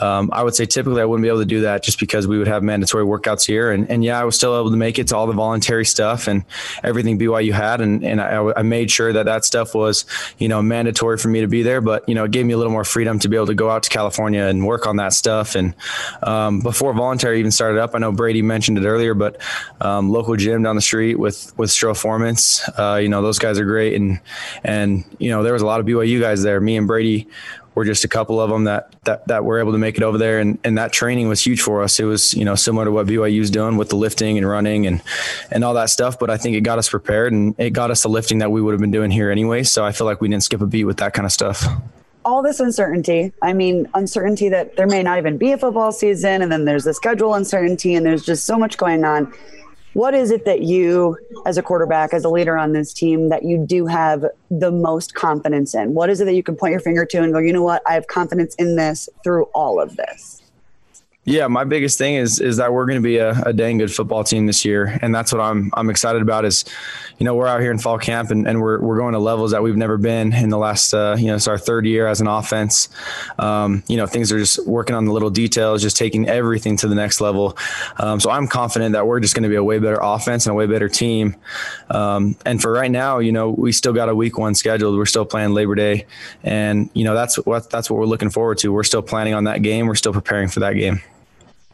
um, 0.00 0.30
I 0.32 0.42
would 0.42 0.54
say 0.54 0.66
typically 0.66 1.02
I 1.02 1.04
wouldn't 1.04 1.22
be 1.22 1.28
able 1.28 1.40
to 1.40 1.44
do 1.44 1.62
that 1.62 1.82
just 1.82 1.98
because 1.98 2.26
we 2.26 2.38
would 2.38 2.48
have 2.48 2.62
mandatory 2.62 3.04
workouts 3.04 3.46
here. 3.46 3.70
And 3.70 3.90
and 3.90 4.04
yeah, 4.04 4.20
I 4.20 4.24
was 4.24 4.36
still 4.36 4.58
able 4.58 4.70
to 4.70 4.76
make 4.76 4.98
it 4.98 5.08
to 5.08 5.16
all 5.16 5.26
the 5.26 5.32
voluntary 5.32 5.84
stuff 5.84 6.26
and 6.28 6.44
everything 6.82 7.18
BYU 7.18 7.52
had. 7.52 7.80
And 7.80 8.04
and 8.04 8.20
I, 8.20 8.52
I 8.56 8.62
made 8.62 8.90
sure 8.90 9.12
that 9.12 9.24
that 9.26 9.44
stuff 9.44 9.74
was 9.74 10.04
you 10.38 10.48
know 10.48 10.62
mandatory 10.62 11.18
for 11.18 11.28
me 11.28 11.40
to 11.40 11.48
be 11.48 11.62
there, 11.62 11.80
but 11.80 12.08
you 12.08 12.14
know, 12.14 12.24
it 12.24 12.30
gave 12.30 12.46
me 12.46 12.52
a 12.52 12.56
little 12.56 12.72
more 12.72 12.84
freedom 12.84 13.18
to 13.20 13.28
be 13.28 13.36
able 13.36 13.46
to 13.46 13.54
go 13.54 13.70
out 13.70 13.82
to 13.84 13.90
California 13.90 14.44
and 14.44 14.66
work 14.66 14.86
on 14.86 14.96
that 14.96 15.12
stuff. 15.12 15.54
And 15.54 15.74
um, 16.22 16.60
before 16.60 16.92
voluntary 16.92 17.38
even 17.38 17.50
started 17.50 17.80
up, 17.80 17.94
I 17.94 17.98
know 17.98 18.12
Brady 18.12 18.42
mentioned 18.42 18.78
it 18.78 18.84
earlier, 18.84 19.14
but 19.14 19.40
um, 19.80 20.10
local 20.10 20.36
gym 20.36 20.62
down 20.62 20.76
the 20.76 20.82
street 20.82 21.18
with 21.18 21.52
with 21.56 21.70
Stroformance, 21.70 22.62
uh, 22.78 22.98
you 22.98 23.08
know, 23.08 23.22
those 23.22 23.38
guys 23.38 23.58
are 23.58 23.64
great. 23.64 23.94
And 23.94 24.20
and 24.64 25.04
you 25.18 25.30
know, 25.30 25.42
there 25.42 25.52
was 25.52 25.62
a 25.62 25.66
lot 25.66 25.80
of 25.80 25.86
BYU 25.86 26.20
guys 26.20 26.42
there. 26.42 26.60
Me 26.60 26.76
and 26.76 26.86
Brady 26.86 27.28
were 27.74 27.84
just 27.84 28.04
a 28.04 28.08
couple 28.08 28.40
of 28.40 28.50
them 28.50 28.64
that 28.64 28.94
that 29.04 29.26
that 29.28 29.44
were 29.44 29.58
able 29.58 29.72
to 29.72 29.78
make 29.78 29.96
it 29.96 30.02
over 30.02 30.18
there, 30.18 30.38
and 30.38 30.58
and 30.64 30.76
that 30.78 30.92
training 30.92 31.28
was 31.28 31.44
huge 31.44 31.60
for 31.60 31.82
us. 31.82 31.98
It 31.98 32.04
was 32.04 32.34
you 32.34 32.44
know 32.44 32.54
similar 32.54 32.84
to 32.84 32.90
what 32.90 33.06
BYU's 33.06 33.50
doing 33.50 33.76
with 33.76 33.88
the 33.88 33.96
lifting 33.96 34.38
and 34.38 34.48
running 34.48 34.86
and 34.86 35.02
and 35.50 35.64
all 35.64 35.74
that 35.74 35.90
stuff. 35.90 36.18
But 36.18 36.30
I 36.30 36.36
think 36.36 36.56
it 36.56 36.62
got 36.62 36.78
us 36.78 36.88
prepared, 36.88 37.32
and 37.32 37.54
it 37.58 37.70
got 37.70 37.90
us 37.90 38.02
the 38.02 38.08
lifting 38.08 38.38
that 38.38 38.50
we 38.50 38.60
would 38.60 38.72
have 38.72 38.80
been 38.80 38.90
doing 38.90 39.10
here 39.10 39.30
anyway. 39.30 39.62
So 39.62 39.84
I 39.84 39.92
feel 39.92 40.06
like 40.06 40.20
we 40.20 40.28
didn't 40.28 40.44
skip 40.44 40.60
a 40.60 40.66
beat 40.66 40.84
with 40.84 40.98
that 40.98 41.14
kind 41.14 41.26
of 41.26 41.32
stuff 41.32 41.64
all 42.24 42.40
this 42.40 42.60
uncertainty. 42.60 43.32
I 43.42 43.52
mean, 43.52 43.88
uncertainty 43.94 44.48
that 44.50 44.76
there 44.76 44.86
may 44.86 45.02
not 45.02 45.18
even 45.18 45.38
be 45.38 45.50
a 45.50 45.58
football 45.58 45.90
season, 45.90 46.40
and 46.40 46.52
then 46.52 46.64
there's 46.64 46.84
the 46.84 46.94
schedule 46.94 47.34
uncertainty, 47.34 47.96
and 47.96 48.06
there's 48.06 48.24
just 48.24 48.44
so 48.44 48.56
much 48.56 48.76
going 48.76 49.04
on 49.04 49.32
what 49.94 50.14
is 50.14 50.30
it 50.30 50.44
that 50.44 50.62
you 50.62 51.16
as 51.46 51.58
a 51.58 51.62
quarterback 51.62 52.14
as 52.14 52.24
a 52.24 52.28
leader 52.28 52.56
on 52.56 52.72
this 52.72 52.92
team 52.92 53.28
that 53.28 53.44
you 53.44 53.58
do 53.58 53.86
have 53.86 54.24
the 54.50 54.70
most 54.70 55.14
confidence 55.14 55.74
in? 55.74 55.94
What 55.94 56.10
is 56.10 56.20
it 56.20 56.24
that 56.26 56.34
you 56.34 56.42
can 56.42 56.56
point 56.56 56.72
your 56.72 56.80
finger 56.80 57.04
to 57.04 57.22
and 57.22 57.32
go 57.32 57.38
you 57.38 57.52
know 57.52 57.62
what? 57.62 57.82
I 57.86 57.94
have 57.94 58.06
confidence 58.06 58.54
in 58.56 58.76
this 58.76 59.08
through 59.22 59.44
all 59.54 59.80
of 59.80 59.96
this 59.96 60.41
yeah, 61.24 61.46
my 61.46 61.62
biggest 61.62 61.98
thing 61.98 62.16
is 62.16 62.40
is 62.40 62.56
that 62.56 62.72
we're 62.72 62.84
going 62.84 63.00
to 63.00 63.02
be 63.02 63.18
a, 63.18 63.30
a, 63.42 63.52
dang 63.52 63.78
good 63.78 63.92
football 63.92 64.24
team 64.24 64.46
this 64.46 64.64
year, 64.64 64.98
and 65.02 65.14
that's 65.14 65.32
what 65.32 65.40
I'm 65.40 65.70
I'm 65.74 65.88
excited 65.88 66.20
about. 66.20 66.44
Is 66.44 66.64
you 67.18 67.24
know 67.24 67.36
we're 67.36 67.46
out 67.46 67.60
here 67.60 67.70
in 67.70 67.78
fall 67.78 67.96
camp 67.96 68.32
and, 68.32 68.48
and 68.48 68.60
we're 68.60 68.80
we're 68.80 68.98
going 68.98 69.12
to 69.12 69.20
levels 69.20 69.52
that 69.52 69.62
we've 69.62 69.76
never 69.76 69.96
been 69.96 70.32
in 70.32 70.48
the 70.48 70.58
last 70.58 70.92
uh, 70.92 71.14
you 71.16 71.28
know 71.28 71.36
it's 71.36 71.46
our 71.46 71.58
third 71.58 71.86
year 71.86 72.08
as 72.08 72.20
an 72.20 72.26
offense. 72.26 72.88
Um, 73.38 73.84
you 73.86 73.96
know 73.96 74.06
things 74.06 74.32
are 74.32 74.38
just 74.38 74.66
working 74.66 74.96
on 74.96 75.04
the 75.04 75.12
little 75.12 75.30
details, 75.30 75.80
just 75.80 75.96
taking 75.96 76.28
everything 76.28 76.76
to 76.78 76.88
the 76.88 76.96
next 76.96 77.20
level. 77.20 77.56
Um, 77.98 78.18
so 78.18 78.28
I'm 78.28 78.48
confident 78.48 78.94
that 78.94 79.06
we're 79.06 79.20
just 79.20 79.36
going 79.36 79.44
to 79.44 79.48
be 79.48 79.54
a 79.54 79.62
way 79.62 79.78
better 79.78 80.00
offense 80.02 80.46
and 80.46 80.50
a 80.50 80.54
way 80.56 80.66
better 80.66 80.88
team. 80.88 81.36
Um, 81.88 82.34
and 82.44 82.60
for 82.60 82.72
right 82.72 82.90
now, 82.90 83.20
you 83.20 83.30
know 83.30 83.50
we 83.50 83.70
still 83.70 83.92
got 83.92 84.08
a 84.08 84.14
week 84.14 84.38
one 84.38 84.56
scheduled. 84.56 84.96
We're 84.96 85.06
still 85.06 85.24
playing 85.24 85.54
Labor 85.54 85.76
Day, 85.76 86.06
and 86.42 86.90
you 86.94 87.04
know 87.04 87.14
that's 87.14 87.36
what 87.36 87.70
that's 87.70 87.88
what 87.88 88.00
we're 88.00 88.06
looking 88.06 88.30
forward 88.30 88.58
to. 88.58 88.72
We're 88.72 88.82
still 88.82 89.02
planning 89.02 89.34
on 89.34 89.44
that 89.44 89.62
game. 89.62 89.86
We're 89.86 89.94
still 89.94 90.12
preparing 90.12 90.48
for 90.48 90.58
that 90.58 90.72
game. 90.72 91.00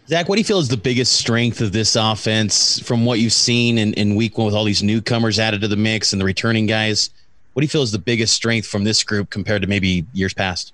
Zach, 0.09 0.27
what 0.27 0.37
do 0.37 0.41
you 0.41 0.45
feel 0.45 0.59
is 0.59 0.69
the 0.69 0.79
biggest 0.79 1.13
strength 1.13 1.61
of 1.61 1.73
this 1.73 1.95
offense 1.95 2.81
from 2.81 3.05
what 3.05 3.19
you've 3.19 3.31
seen 3.31 3.77
in, 3.77 3.93
in 3.93 4.17
week 4.17 4.39
one 4.39 4.47
with 4.47 4.55
all 4.55 4.65
these 4.65 4.83
newcomers 4.83 5.39
added 5.39 5.61
to 5.61 5.69
the 5.69 5.77
mix 5.77 6.15
and 6.15 6.21
the 6.21 6.25
returning 6.25 6.65
guys? 6.65 7.11
What 7.53 7.59
what 7.59 7.61
do 7.61 7.65
you 7.65 7.69
feel 7.69 7.83
is 7.83 7.93
the 7.93 7.99
biggest 7.99 8.33
strength 8.33 8.67
from 8.67 8.85
this 8.85 9.05
group 9.05 9.29
compared 9.29 9.61
to 9.61 9.69
maybe 9.69 10.07
years 10.15 10.33
past? 10.33 10.73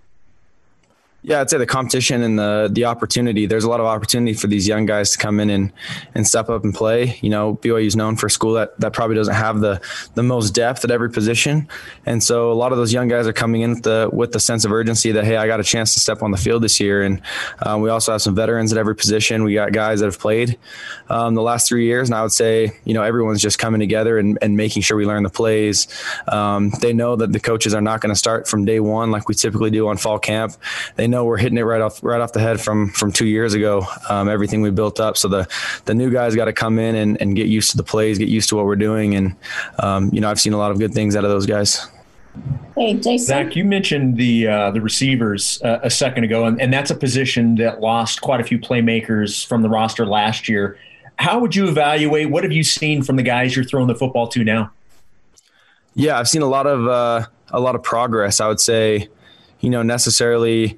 Yeah, 1.26 1.40
I'd 1.40 1.48
say 1.48 1.56
the 1.56 1.64
competition 1.64 2.22
and 2.22 2.38
the 2.38 2.68
the 2.70 2.84
opportunity. 2.84 3.46
There's 3.46 3.64
a 3.64 3.70
lot 3.70 3.80
of 3.80 3.86
opportunity 3.86 4.34
for 4.34 4.46
these 4.46 4.68
young 4.68 4.84
guys 4.84 5.12
to 5.12 5.18
come 5.18 5.40
in 5.40 5.48
and 5.48 5.72
and 6.14 6.26
step 6.26 6.50
up 6.50 6.64
and 6.64 6.74
play. 6.74 7.18
You 7.22 7.30
know, 7.30 7.56
BYU 7.62 7.86
is 7.86 7.96
known 7.96 8.16
for 8.16 8.26
a 8.26 8.30
school 8.30 8.52
that 8.52 8.78
that 8.78 8.92
probably 8.92 9.16
doesn't 9.16 9.32
have 9.34 9.60
the 9.60 9.80
the 10.16 10.22
most 10.22 10.50
depth 10.50 10.84
at 10.84 10.90
every 10.90 11.08
position, 11.08 11.66
and 12.04 12.22
so 12.22 12.52
a 12.52 12.58
lot 12.62 12.72
of 12.72 12.78
those 12.78 12.92
young 12.92 13.08
guys 13.08 13.26
are 13.26 13.32
coming 13.32 13.62
in 13.62 13.70
with 13.70 13.84
the 13.84 14.10
with 14.12 14.32
the 14.32 14.38
sense 14.38 14.66
of 14.66 14.72
urgency 14.72 15.12
that 15.12 15.24
hey, 15.24 15.38
I 15.38 15.46
got 15.46 15.60
a 15.60 15.64
chance 15.64 15.94
to 15.94 16.00
step 16.00 16.22
on 16.22 16.30
the 16.30 16.36
field 16.36 16.62
this 16.62 16.78
year. 16.78 17.02
And 17.02 17.22
um, 17.62 17.80
we 17.80 17.88
also 17.88 18.12
have 18.12 18.20
some 18.20 18.34
veterans 18.34 18.70
at 18.70 18.76
every 18.76 18.94
position. 18.94 19.44
We 19.44 19.54
got 19.54 19.72
guys 19.72 20.00
that 20.00 20.06
have 20.06 20.18
played 20.18 20.58
um, 21.08 21.34
the 21.34 21.42
last 21.42 21.66
three 21.66 21.86
years, 21.86 22.06
and 22.10 22.14
I 22.14 22.20
would 22.20 22.32
say 22.32 22.70
you 22.84 22.92
know 22.92 23.02
everyone's 23.02 23.40
just 23.40 23.58
coming 23.58 23.80
together 23.80 24.18
and, 24.18 24.36
and 24.42 24.58
making 24.58 24.82
sure 24.82 24.98
we 24.98 25.06
learn 25.06 25.22
the 25.22 25.30
plays. 25.30 25.88
Um, 26.28 26.70
they 26.82 26.92
know 26.92 27.16
that 27.16 27.32
the 27.32 27.40
coaches 27.40 27.72
are 27.72 27.80
not 27.80 28.02
going 28.02 28.12
to 28.12 28.18
start 28.18 28.46
from 28.46 28.66
day 28.66 28.78
one 28.78 29.10
like 29.10 29.26
we 29.26 29.34
typically 29.34 29.70
do 29.70 29.88
on 29.88 29.96
fall 29.96 30.18
camp. 30.18 30.52
They 30.96 31.13
know 31.14 31.24
we're 31.24 31.38
hitting 31.38 31.58
it 31.58 31.62
right 31.62 31.80
off 31.80 32.02
right 32.02 32.20
off 32.20 32.32
the 32.32 32.40
head 32.40 32.60
from 32.60 32.90
from 32.90 33.12
two 33.12 33.26
years 33.26 33.54
ago. 33.54 33.86
Um, 34.08 34.28
everything 34.28 34.62
we 34.62 34.70
built 34.70 35.00
up. 35.00 35.16
So 35.16 35.28
the 35.28 35.48
the 35.84 35.94
new 35.94 36.10
guys 36.10 36.34
got 36.34 36.46
to 36.46 36.52
come 36.52 36.78
in 36.78 36.94
and, 36.94 37.20
and 37.20 37.36
get 37.36 37.46
used 37.46 37.70
to 37.70 37.76
the 37.76 37.84
plays, 37.84 38.18
get 38.18 38.28
used 38.28 38.48
to 38.50 38.56
what 38.56 38.66
we're 38.66 38.76
doing, 38.76 39.14
and 39.14 39.36
um, 39.78 40.10
you 40.12 40.20
know 40.20 40.30
I've 40.30 40.40
seen 40.40 40.52
a 40.52 40.58
lot 40.58 40.70
of 40.70 40.78
good 40.78 40.92
things 40.92 41.16
out 41.16 41.24
of 41.24 41.30
those 41.30 41.46
guys. 41.46 41.86
Hey, 42.74 42.94
Jason. 42.94 43.18
Zach, 43.18 43.54
you 43.54 43.64
mentioned 43.64 44.16
the 44.16 44.48
uh, 44.48 44.70
the 44.72 44.80
receivers 44.80 45.62
uh, 45.62 45.78
a 45.82 45.90
second 45.90 46.24
ago, 46.24 46.46
and, 46.46 46.60
and 46.60 46.72
that's 46.72 46.90
a 46.90 46.94
position 46.96 47.54
that 47.56 47.80
lost 47.80 48.20
quite 48.20 48.40
a 48.40 48.44
few 48.44 48.58
playmakers 48.58 49.46
from 49.46 49.62
the 49.62 49.68
roster 49.68 50.04
last 50.04 50.48
year. 50.48 50.76
How 51.16 51.38
would 51.38 51.54
you 51.54 51.68
evaluate? 51.68 52.30
What 52.30 52.42
have 52.42 52.52
you 52.52 52.64
seen 52.64 53.02
from 53.02 53.14
the 53.16 53.22
guys 53.22 53.54
you're 53.54 53.64
throwing 53.64 53.86
the 53.86 53.94
football 53.94 54.26
to 54.28 54.42
now? 54.42 54.72
Yeah, 55.94 56.18
I've 56.18 56.28
seen 56.28 56.42
a 56.42 56.48
lot 56.48 56.66
of 56.66 56.88
uh, 56.88 57.26
a 57.52 57.60
lot 57.60 57.76
of 57.76 57.84
progress. 57.84 58.40
I 58.40 58.48
would 58.48 58.60
say, 58.60 59.08
you 59.60 59.70
know, 59.70 59.82
necessarily 59.82 60.76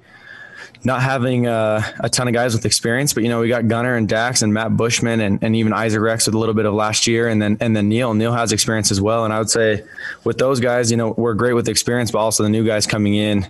not 0.87 1.03
having 1.03 1.49
uh, 1.49 1.83
a 1.99 2.09
ton 2.09 2.29
of 2.29 2.33
guys 2.33 2.55
with 2.55 2.65
experience, 2.65 3.13
but 3.13 3.25
you 3.25 3.29
know 3.29 3.41
we 3.41 3.49
got 3.49 3.67
Gunner 3.67 3.97
and 3.97 4.09
Dax 4.09 4.43
and 4.43 4.55
Matt 4.55 4.77
Bushman 4.77 5.21
and, 5.21 5.43
and 5.43 5.57
even 5.57 5.73
Isaac 5.73 6.01
Rex 6.01 6.27
with 6.27 6.37
a 6.37 6.39
little 6.39 6.55
bit 6.55 6.65
of 6.65 6.75
last 6.75 7.09
year, 7.09 7.29
and 7.29 7.43
then 7.43 7.59
and 7.61 7.77
then 7.77 7.89
Neil. 7.89 8.15
Neil 8.15 8.33
has 8.33 8.53
experience 8.53 8.93
as 8.93 9.01
well, 9.01 9.25
and 9.25 9.35
I 9.35 9.39
would 9.39 9.51
say 9.51 9.83
with 10.23 10.39
those 10.39 10.61
guys, 10.61 10.93
you 10.93 10.97
know, 10.97 11.11
we're 11.11 11.35
great 11.35 11.55
with 11.55 11.69
experience, 11.69 12.13
but 12.13 12.21
also 12.21 12.45
the 12.45 12.49
new 12.49 12.65
guys 12.65 12.87
coming 12.87 13.15
in, 13.15 13.49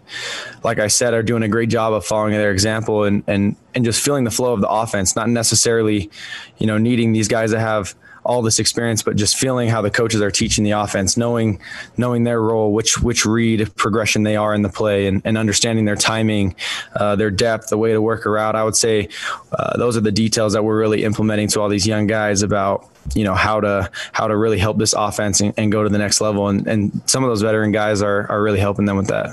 like 0.65 0.79
I 0.79 0.87
said, 0.87 1.13
are 1.13 1.23
doing 1.23 1.43
a 1.43 1.49
great 1.49 1.69
job 1.69 1.93
of 1.93 2.07
following 2.07 2.33
their 2.33 2.53
example 2.53 3.05
and 3.05 3.23
and 3.27 3.55
and 3.75 3.85
just 3.85 4.03
feeling 4.03 4.25
the 4.25 4.31
flow 4.31 4.55
of 4.55 4.63
the 4.63 4.69
offense, 4.69 5.15
not 5.15 5.29
necessarily, 5.29 6.11
you 6.57 6.67
know, 6.67 6.79
needing 6.79 7.13
these 7.13 7.29
guys 7.29 7.51
to 7.51 7.61
have 7.61 7.95
all 8.27 8.43
this 8.43 8.59
experience, 8.59 9.03
but 9.03 9.17
just 9.17 9.37
feeling 9.37 9.69
how 9.69 9.81
the 9.81 9.91
coaches 9.91 10.21
are 10.21 10.31
teaching 10.31 10.65
the 10.65 10.73
offense, 10.73 11.17
knowing 11.17 11.61
knowing 11.97 12.25
their 12.25 12.43
role, 12.43 12.73
which 12.73 13.01
which 13.01 13.25
read 13.25 13.75
progression 13.77 14.25
they 14.25 14.37
are 14.37 14.55
in 14.55 14.63
the 14.63 14.69
play, 14.69 15.07
and, 15.07 15.23
and 15.25 15.39
understanding 15.39 15.85
their 15.85 15.97
timing, 15.97 16.55
uh, 16.97 17.17
their 17.17 17.31
depth, 17.31 17.69
the 17.69 17.79
way 17.79 17.93
to 17.93 18.03
work 18.03 18.27
a 18.27 18.31
route. 18.31 18.57
I 18.57 18.65
would 18.65 18.77
say 18.77 19.09
uh, 19.53 19.77
those 19.79 19.97
are 19.97 20.01
the 20.01 20.13
details 20.13 20.53
that 20.53 20.65
we're 20.65 20.79
really 20.79 21.05
implementing 21.05 21.49
to 21.49 21.61
all 21.61 21.69
these 21.69 21.87
young 21.87 22.07
guys 22.07 22.43
about 22.43 22.91
you 23.15 23.25
know 23.25 23.35
how 23.35 23.61
to 23.61 23.91
how 24.13 24.27
to 24.27 24.37
really 24.37 24.59
help 24.59 24.79
this 24.79 24.93
offense 24.93 25.41
and, 25.41 25.55
and 25.57 25.73
go 25.73 25.83
to 25.83 25.89
the 25.89 25.99
next 25.99 26.21
level. 26.21 26.49
And, 26.49 26.67
and 26.67 27.03
some 27.07 27.25
of 27.25 27.31
those 27.31 27.43
veteran 27.43 27.73
guys 27.73 28.03
are 28.03 28.31
are 28.31 28.43
really 28.43 28.61
helping 28.61 28.85
them 28.85 28.97
with 28.97 29.09
that. 29.09 29.31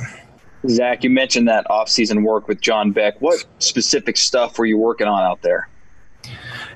Zach, 0.70 1.04
you 1.04 1.10
mentioned 1.10 1.48
that 1.50 1.70
off-season 1.70 2.24
work 2.24 2.48
with 2.48 2.62
John 2.62 2.92
Beck. 2.92 3.20
What 3.20 3.44
specific 3.60 4.16
stuff 4.16 4.58
were 4.58 4.66
you 4.66 4.78
working 4.78 5.08
on 5.08 5.22
out 5.22 5.42
there? 5.42 5.68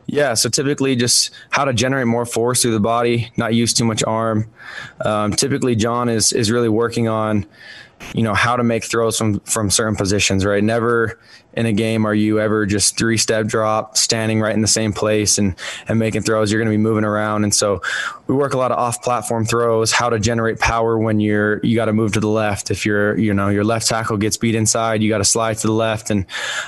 Yeah, 0.07 0.35
so 0.35 0.47
typically 0.47 0.95
just 0.95 1.31
how 1.49 1.65
to 1.65 1.73
generate 1.73 2.07
more 2.07 2.25
force 2.25 2.61
through 2.61 2.71
the 2.71 2.79
body, 2.79 3.29
not 3.35 3.53
use 3.53 3.73
too 3.73 3.83
much 3.83 4.03
arm. 4.05 4.49
Um, 5.01 5.33
typically, 5.33 5.75
John 5.75 6.07
is 6.07 6.31
is 6.31 6.49
really 6.49 6.69
working 6.69 7.09
on, 7.09 7.45
you 8.15 8.23
know, 8.23 8.33
how 8.33 8.55
to 8.55 8.63
make 8.63 8.85
throws 8.85 9.17
from 9.17 9.41
from 9.41 9.69
certain 9.69 9.97
positions. 9.97 10.45
Right, 10.45 10.63
never 10.63 11.19
in 11.53 11.65
a 11.65 11.73
game 11.73 12.05
are 12.05 12.13
you 12.13 12.39
ever 12.39 12.65
just 12.65 12.97
three 12.97 13.17
step 13.17 13.47
drop, 13.47 13.97
standing 13.97 14.39
right 14.39 14.53
in 14.53 14.61
the 14.61 14.67
same 14.67 14.93
place 14.93 15.37
and 15.37 15.55
and 15.89 15.99
making 15.99 16.21
throws. 16.21 16.51
You're 16.53 16.61
going 16.61 16.71
to 16.71 16.77
be 16.77 16.81
moving 16.81 17.03
around, 17.03 17.43
and 17.43 17.53
so 17.53 17.81
we 18.27 18.35
work 18.35 18.53
a 18.53 18.57
lot 18.57 18.71
of 18.71 18.77
off 18.77 19.01
platform 19.01 19.45
throws, 19.45 19.91
how 19.91 20.09
to 20.09 20.19
generate 20.19 20.59
power 20.59 20.97
when 20.97 21.19
you're 21.19 21.59
you 21.63 21.75
got 21.75 21.85
to 21.85 21.93
move 21.93 22.13
to 22.13 22.19
the 22.19 22.27
left. 22.27 22.69
If 22.69 22.85
you're 22.85 23.17
you 23.17 23.33
know 23.33 23.47
your 23.47 23.63
left 23.63 23.87
tackle 23.87 24.17
gets 24.17 24.35
beat 24.35 24.53
inside, 24.53 25.01
you 25.01 25.09
got 25.09 25.19
to 25.19 25.25
slide 25.25 25.57
to 25.59 25.67
the 25.67 25.73
left, 25.73 26.09
and 26.09 26.25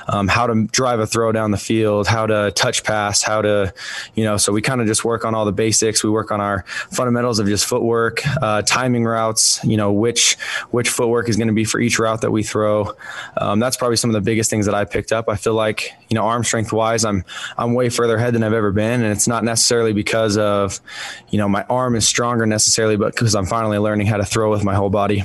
um, 0.08 0.26
how 0.26 0.46
to 0.46 0.66
drive 0.72 1.00
a 1.00 1.06
throw 1.06 1.32
down 1.32 1.50
the 1.50 1.58
field, 1.58 2.06
how 2.06 2.26
to 2.26 2.50
touch 2.52 2.82
pass, 2.82 3.22
how 3.22 3.42
to 3.42 3.74
you 4.14 4.24
know. 4.24 4.38
So 4.38 4.52
we 4.52 4.62
kind 4.62 4.80
of 4.80 4.86
just 4.86 5.04
work 5.04 5.24
on 5.24 5.34
all 5.34 5.44
the 5.44 5.52
basics. 5.52 6.02
We 6.02 6.08
work 6.08 6.32
on 6.32 6.40
our 6.40 6.64
fundamentals 6.90 7.38
of 7.38 7.46
just 7.46 7.66
footwork, 7.66 8.26
uh, 8.40 8.62
timing 8.62 9.04
routes. 9.04 9.62
You 9.62 9.76
know 9.76 9.92
which 9.92 10.38
which 10.70 10.88
footwork 10.88 11.28
is 11.28 11.36
going 11.36 11.48
to 11.48 11.54
be 11.54 11.64
for 11.64 11.78
each 11.78 11.98
route 11.98 12.22
that 12.22 12.30
we 12.30 12.42
throw. 12.42 12.94
Um, 13.36 13.60
that's 13.60 13.76
probably 13.76 13.96
some 13.96 14.08
of 14.08 14.14
the 14.14 14.22
biggest 14.22 14.48
things 14.48 14.64
that 14.64 14.74
I 14.74 14.86
picked 14.86 15.12
up. 15.12 15.28
I 15.28 15.36
feel 15.36 15.54
like 15.54 15.92
you 16.08 16.14
know 16.14 16.24
arm 16.24 16.42
strength 16.42 16.72
wise, 16.72 17.04
I'm 17.04 17.22
I'm 17.58 17.74
way 17.74 17.90
further 17.90 18.16
ahead 18.16 18.34
than 18.34 18.42
I've 18.42 18.54
ever 18.54 18.72
been, 18.72 19.02
and 19.02 19.12
it's 19.12 19.28
not 19.28 19.44
necessarily 19.44 19.92
because 19.92 20.38
of 20.38 20.80
you 21.28 21.36
know 21.36 21.49
my 21.50 21.64
arm 21.64 21.96
is 21.96 22.06
stronger 22.06 22.46
necessarily, 22.46 22.96
but 22.96 23.14
because 23.14 23.34
I'm 23.34 23.46
finally 23.46 23.78
learning 23.78 24.06
how 24.06 24.16
to 24.16 24.24
throw 24.24 24.50
with 24.50 24.64
my 24.64 24.74
whole 24.74 24.90
body. 24.90 25.24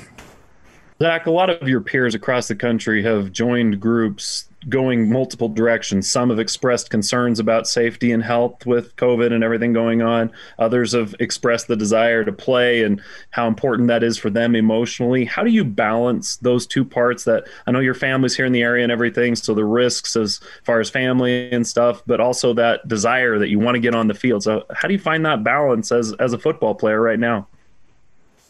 Zach, 1.01 1.25
a 1.25 1.31
lot 1.31 1.49
of 1.49 1.67
your 1.67 1.81
peers 1.81 2.15
across 2.15 2.47
the 2.47 2.55
country 2.55 3.03
have 3.03 3.31
joined 3.31 3.81
groups 3.81 4.47
going 4.69 5.11
multiple 5.11 5.49
directions. 5.49 6.09
Some 6.09 6.29
have 6.29 6.39
expressed 6.39 6.89
concerns 6.89 7.39
about 7.39 7.67
safety 7.67 8.11
and 8.11 8.23
health 8.23 8.65
with 8.65 8.95
COVID 8.95 9.31
and 9.31 9.43
everything 9.43 9.73
going 9.73 10.01
on. 10.01 10.31
Others 10.59 10.93
have 10.93 11.15
expressed 11.19 11.67
the 11.67 11.75
desire 11.75 12.23
to 12.23 12.31
play 12.31 12.83
and 12.83 13.01
how 13.31 13.47
important 13.47 13.87
that 13.87 14.03
is 14.03 14.17
for 14.17 14.29
them 14.29 14.55
emotionally. 14.55 15.25
How 15.25 15.43
do 15.43 15.51
you 15.51 15.63
balance 15.63 16.37
those 16.37 16.65
two 16.65 16.83
parts 16.83 17.23
that 17.25 17.45
I 17.67 17.71
know 17.71 17.79
your 17.79 17.93
family's 17.93 18.35
here 18.35 18.45
in 18.45 18.53
the 18.53 18.63
area 18.63 18.83
and 18.83 18.91
everything, 18.91 19.35
so 19.35 19.53
the 19.53 19.65
risks 19.65 20.15
as 20.15 20.39
far 20.63 20.79
as 20.79 20.89
family 20.89 21.51
and 21.51 21.65
stuff, 21.65 22.01
but 22.07 22.19
also 22.19 22.53
that 22.53 22.87
desire 22.87 23.37
that 23.39 23.49
you 23.49 23.59
want 23.59 23.75
to 23.75 23.79
get 23.79 23.95
on 23.95 24.07
the 24.07 24.13
field. 24.13 24.43
So 24.43 24.65
how 24.73 24.87
do 24.87 24.93
you 24.93 24.99
find 24.99 25.25
that 25.25 25.43
balance 25.43 25.91
as 25.91 26.13
as 26.13 26.33
a 26.33 26.37
football 26.37 26.75
player 26.75 27.01
right 27.01 27.19
now? 27.19 27.47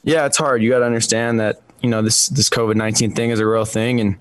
Yeah, 0.03 0.25
it's 0.25 0.37
hard. 0.37 0.61
You 0.61 0.69
got 0.69 0.79
to 0.79 0.85
understand 0.85 1.39
that, 1.39 1.61
you 1.81 1.89
know, 1.89 2.01
this 2.01 2.29
this 2.29 2.49
COVID-19 2.49 3.15
thing 3.15 3.31
is 3.31 3.39
a 3.39 3.45
real 3.45 3.65
thing 3.65 3.99
and 3.99 4.17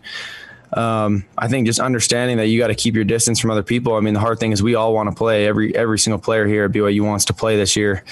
um, 0.74 1.24
I 1.38 1.46
think 1.46 1.66
just 1.66 1.78
understanding 1.78 2.36
that 2.38 2.46
you 2.46 2.58
got 2.58 2.66
to 2.66 2.74
keep 2.74 2.94
your 2.94 3.04
distance 3.04 3.38
from 3.38 3.50
other 3.50 3.62
people. 3.62 3.94
I 3.94 4.00
mean, 4.00 4.14
the 4.14 4.20
hard 4.20 4.40
thing 4.40 4.50
is 4.52 4.62
we 4.62 4.74
all 4.74 4.92
want 4.92 5.08
to 5.08 5.14
play. 5.14 5.46
Every 5.46 5.74
every 5.74 5.98
single 5.98 6.18
player 6.18 6.46
here 6.46 6.64
at 6.64 6.72
BYU 6.72 7.02
wants 7.02 7.24
to 7.26 7.32
play 7.32 7.56
this 7.56 7.76
year, 7.76 8.04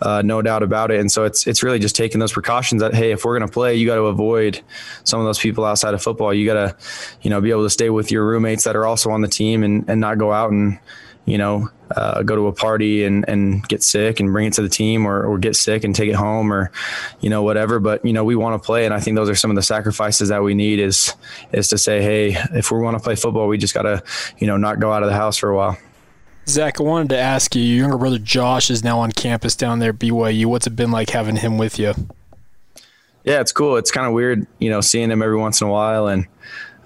uh, 0.00 0.22
no 0.22 0.40
doubt 0.40 0.62
about 0.62 0.90
it. 0.90 1.00
And 1.00 1.10
so 1.10 1.24
it's 1.24 1.46
it's 1.46 1.62
really 1.62 1.80
just 1.80 1.96
taking 1.96 2.20
those 2.20 2.32
precautions 2.32 2.82
that 2.82 2.94
hey, 2.94 3.10
if 3.10 3.24
we're 3.24 3.36
going 3.36 3.48
to 3.48 3.52
play, 3.52 3.74
you 3.74 3.86
got 3.86 3.96
to 3.96 4.06
avoid 4.06 4.60
some 5.02 5.18
of 5.18 5.26
those 5.26 5.38
people 5.38 5.64
outside 5.64 5.92
of 5.92 6.02
football. 6.02 6.32
You 6.32 6.46
got 6.46 6.54
to, 6.54 6.76
you 7.22 7.30
know, 7.30 7.40
be 7.40 7.50
able 7.50 7.64
to 7.64 7.70
stay 7.70 7.90
with 7.90 8.12
your 8.12 8.24
roommates 8.24 8.64
that 8.64 8.76
are 8.76 8.86
also 8.86 9.10
on 9.10 9.20
the 9.20 9.28
team 9.28 9.64
and 9.64 9.84
and 9.88 10.00
not 10.00 10.18
go 10.18 10.32
out 10.32 10.52
and 10.52 10.78
you 11.26 11.38
know, 11.38 11.70
uh, 11.96 12.22
go 12.22 12.36
to 12.36 12.46
a 12.48 12.52
party 12.52 13.04
and, 13.04 13.24
and 13.28 13.66
get 13.68 13.82
sick 13.82 14.20
and 14.20 14.32
bring 14.32 14.46
it 14.46 14.52
to 14.54 14.62
the 14.62 14.68
team 14.68 15.06
or, 15.06 15.24
or 15.24 15.38
get 15.38 15.56
sick 15.56 15.84
and 15.84 15.94
take 15.94 16.08
it 16.08 16.14
home 16.14 16.52
or, 16.52 16.70
you 17.20 17.30
know, 17.30 17.42
whatever. 17.42 17.78
But, 17.78 18.04
you 18.04 18.12
know, 18.12 18.24
we 18.24 18.36
want 18.36 18.60
to 18.60 18.64
play. 18.64 18.84
And 18.84 18.92
I 18.92 19.00
think 19.00 19.16
those 19.16 19.28
are 19.28 19.34
some 19.34 19.50
of 19.50 19.56
the 19.56 19.62
sacrifices 19.62 20.28
that 20.28 20.42
we 20.42 20.54
need 20.54 20.80
is, 20.80 21.14
is 21.52 21.68
to 21.68 21.78
say, 21.78 22.02
Hey, 22.02 22.36
if 22.52 22.70
we 22.70 22.80
want 22.80 22.98
to 22.98 23.02
play 23.02 23.14
football, 23.14 23.48
we 23.48 23.58
just 23.58 23.74
got 23.74 23.82
to, 23.82 24.02
you 24.38 24.46
know, 24.46 24.56
not 24.56 24.80
go 24.80 24.92
out 24.92 25.02
of 25.02 25.08
the 25.08 25.14
house 25.14 25.36
for 25.36 25.50
a 25.50 25.56
while. 25.56 25.78
Zach, 26.46 26.78
I 26.78 26.82
wanted 26.82 27.08
to 27.10 27.18
ask 27.18 27.54
you, 27.54 27.62
your 27.62 27.78
younger 27.78 27.96
brother 27.96 28.18
Josh 28.18 28.70
is 28.70 28.84
now 28.84 28.98
on 28.98 29.12
campus 29.12 29.56
down 29.56 29.78
there 29.78 29.90
at 29.90 29.98
BYU. 29.98 30.46
What's 30.46 30.66
it 30.66 30.76
been 30.76 30.90
like 30.90 31.10
having 31.10 31.36
him 31.36 31.56
with 31.56 31.78
you? 31.78 31.94
Yeah, 33.24 33.40
it's 33.40 33.52
cool. 33.52 33.78
It's 33.78 33.90
kind 33.90 34.06
of 34.06 34.12
weird, 34.12 34.46
you 34.58 34.68
know, 34.68 34.82
seeing 34.82 35.10
him 35.10 35.22
every 35.22 35.38
once 35.38 35.62
in 35.62 35.68
a 35.68 35.70
while 35.70 36.08
and, 36.08 36.26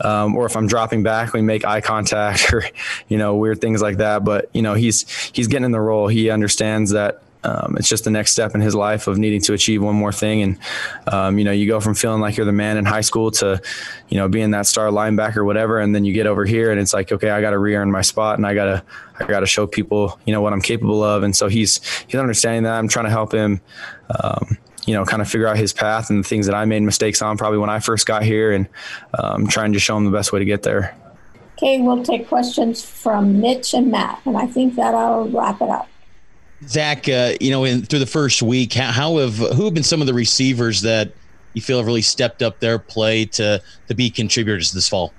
um, 0.01 0.37
or 0.37 0.47
if 0.47 0.57
I'm 0.57 0.67
dropping 0.67 1.03
back, 1.03 1.33
we 1.33 1.43
make 1.43 1.65
eye 1.65 1.81
contact 1.81 2.53
or, 2.53 2.65
you 3.09 3.19
know, 3.19 3.37
weird 3.37 3.61
things 3.61 3.83
like 3.83 3.99
that. 3.99 4.25
But, 4.25 4.51
you 4.53 4.63
know, 4.63 4.75
he's, 4.75 5.09
he's 5.35 5.47
getting 5.47 5.65
in 5.65 5.73
the 5.73 5.81
role. 5.81 6.09
He 6.09 6.31
understands 6.31 6.91
that 6.93 7.23
um, 7.45 7.77
it's 7.79 7.89
just 7.89 8.05
the 8.05 8.11
next 8.11 8.33
step 8.33 8.55
in 8.55 8.61
his 8.61 8.75
life 8.75 9.07
of 9.07 9.17
needing 9.17 9.41
to 9.43 9.53
achieve 9.53 9.83
one 9.83 9.95
more 9.95 10.13
thing. 10.13 10.43
And, 10.43 10.59
um, 11.07 11.39
you 11.39 11.45
know, 11.45 11.53
you 11.53 11.67
go 11.67 11.81
from 11.81 11.95
feeling 11.95 12.21
like 12.21 12.37
you're 12.37 12.47
the 12.47 12.53
man 12.53 12.77
in 12.77 12.85
high 12.85 13.01
school 13.01 13.31
to, 13.33 13.61
you 14.09 14.19
know, 14.19 14.29
being 14.29 14.51
that 14.51 14.67
star 14.67 14.89
linebacker, 14.89 15.45
whatever. 15.45 15.79
And 15.79 15.95
then 15.95 16.05
you 16.05 16.13
get 16.13 16.27
over 16.27 16.45
here 16.45 16.71
and 16.71 16.81
it's 16.81 16.93
like, 16.93 17.13
okay, 17.13 17.31
I 17.31 17.41
got 17.41 17.51
to 17.51 17.59
re-earn 17.59 17.91
my 17.91 18.03
spot 18.03 18.39
and 18.39 18.47
I 18.47 18.55
got 18.55 18.65
to, 18.65 18.83
I 19.21 19.27
got 19.27 19.41
to 19.41 19.47
show 19.47 19.67
people, 19.67 20.19
you 20.27 20.33
know, 20.33 20.43
what 20.43 20.53
I'm 20.53 20.61
capable 20.61 21.03
of. 21.03 21.23
And 21.23 21.35
so 21.35 21.49
he's, 21.49 21.81
he's 22.07 22.17
understanding 22.17 22.65
that 22.65 22.75
I'm 22.75 22.89
trying 22.89 23.07
to 23.07 23.11
help 23.11 23.33
him, 23.33 23.61
um, 24.23 24.59
you 24.87 24.95
know, 24.95 25.05
kind 25.05 25.21
of 25.21 25.29
figure 25.29 25.47
out 25.47 25.57
his 25.57 25.73
path 25.73 26.11
and 26.11 26.25
the 26.25 26.29
things 26.29 26.47
that 26.47 26.55
I 26.55 26.65
made 26.65 26.83
mistakes 26.83 27.21
on 27.23 27.37
probably 27.37 27.59
when 27.59 27.71
I 27.71 27.79
first 27.79 28.07
got 28.07 28.23
here 28.23 28.53
and 28.53 28.69
um, 29.19 29.47
trying 29.47 29.73
to 29.73 29.79
show 29.79 29.97
him 29.97 30.05
the 30.05 30.11
best 30.11 30.33
way 30.33 30.39
to 30.39 30.45
get 30.45 30.63
there. 30.63 30.97
Okay, 31.59 31.81
we'll 31.81 32.05
take 32.05 32.29
questions 32.29 32.85
from 32.85 33.41
Mitch 33.41 33.75
and 33.75 33.91
Matt, 33.91 34.21
and 34.25 34.37
I 34.37 34.47
think 34.47 34.77
that'll 34.77 35.29
wrap 35.29 35.61
it 35.61 35.69
up. 35.69 35.89
Zach, 36.67 37.09
uh, 37.09 37.35
you 37.41 37.51
know, 37.51 37.65
in 37.65 37.83
through 37.83 37.99
the 37.99 38.07
first 38.07 38.43
week, 38.43 38.73
how, 38.75 38.93
how 38.93 39.19
have 39.19 39.37
who 39.37 39.65
have 39.65 39.75
been 39.75 39.83
some 39.83 40.01
of 40.01 40.07
the 40.07 40.15
receivers 40.15 40.83
that 40.83 41.13
you 41.55 41.63
feel 41.63 41.79
have 41.79 41.87
really 41.87 42.03
stepped 42.03 42.43
up 42.43 42.61
their 42.61 42.79
play 42.79 43.25
to 43.25 43.61
to 43.89 43.95
be 43.95 44.11
contributors 44.11 44.73
this 44.73 44.89
fall? 44.89 45.13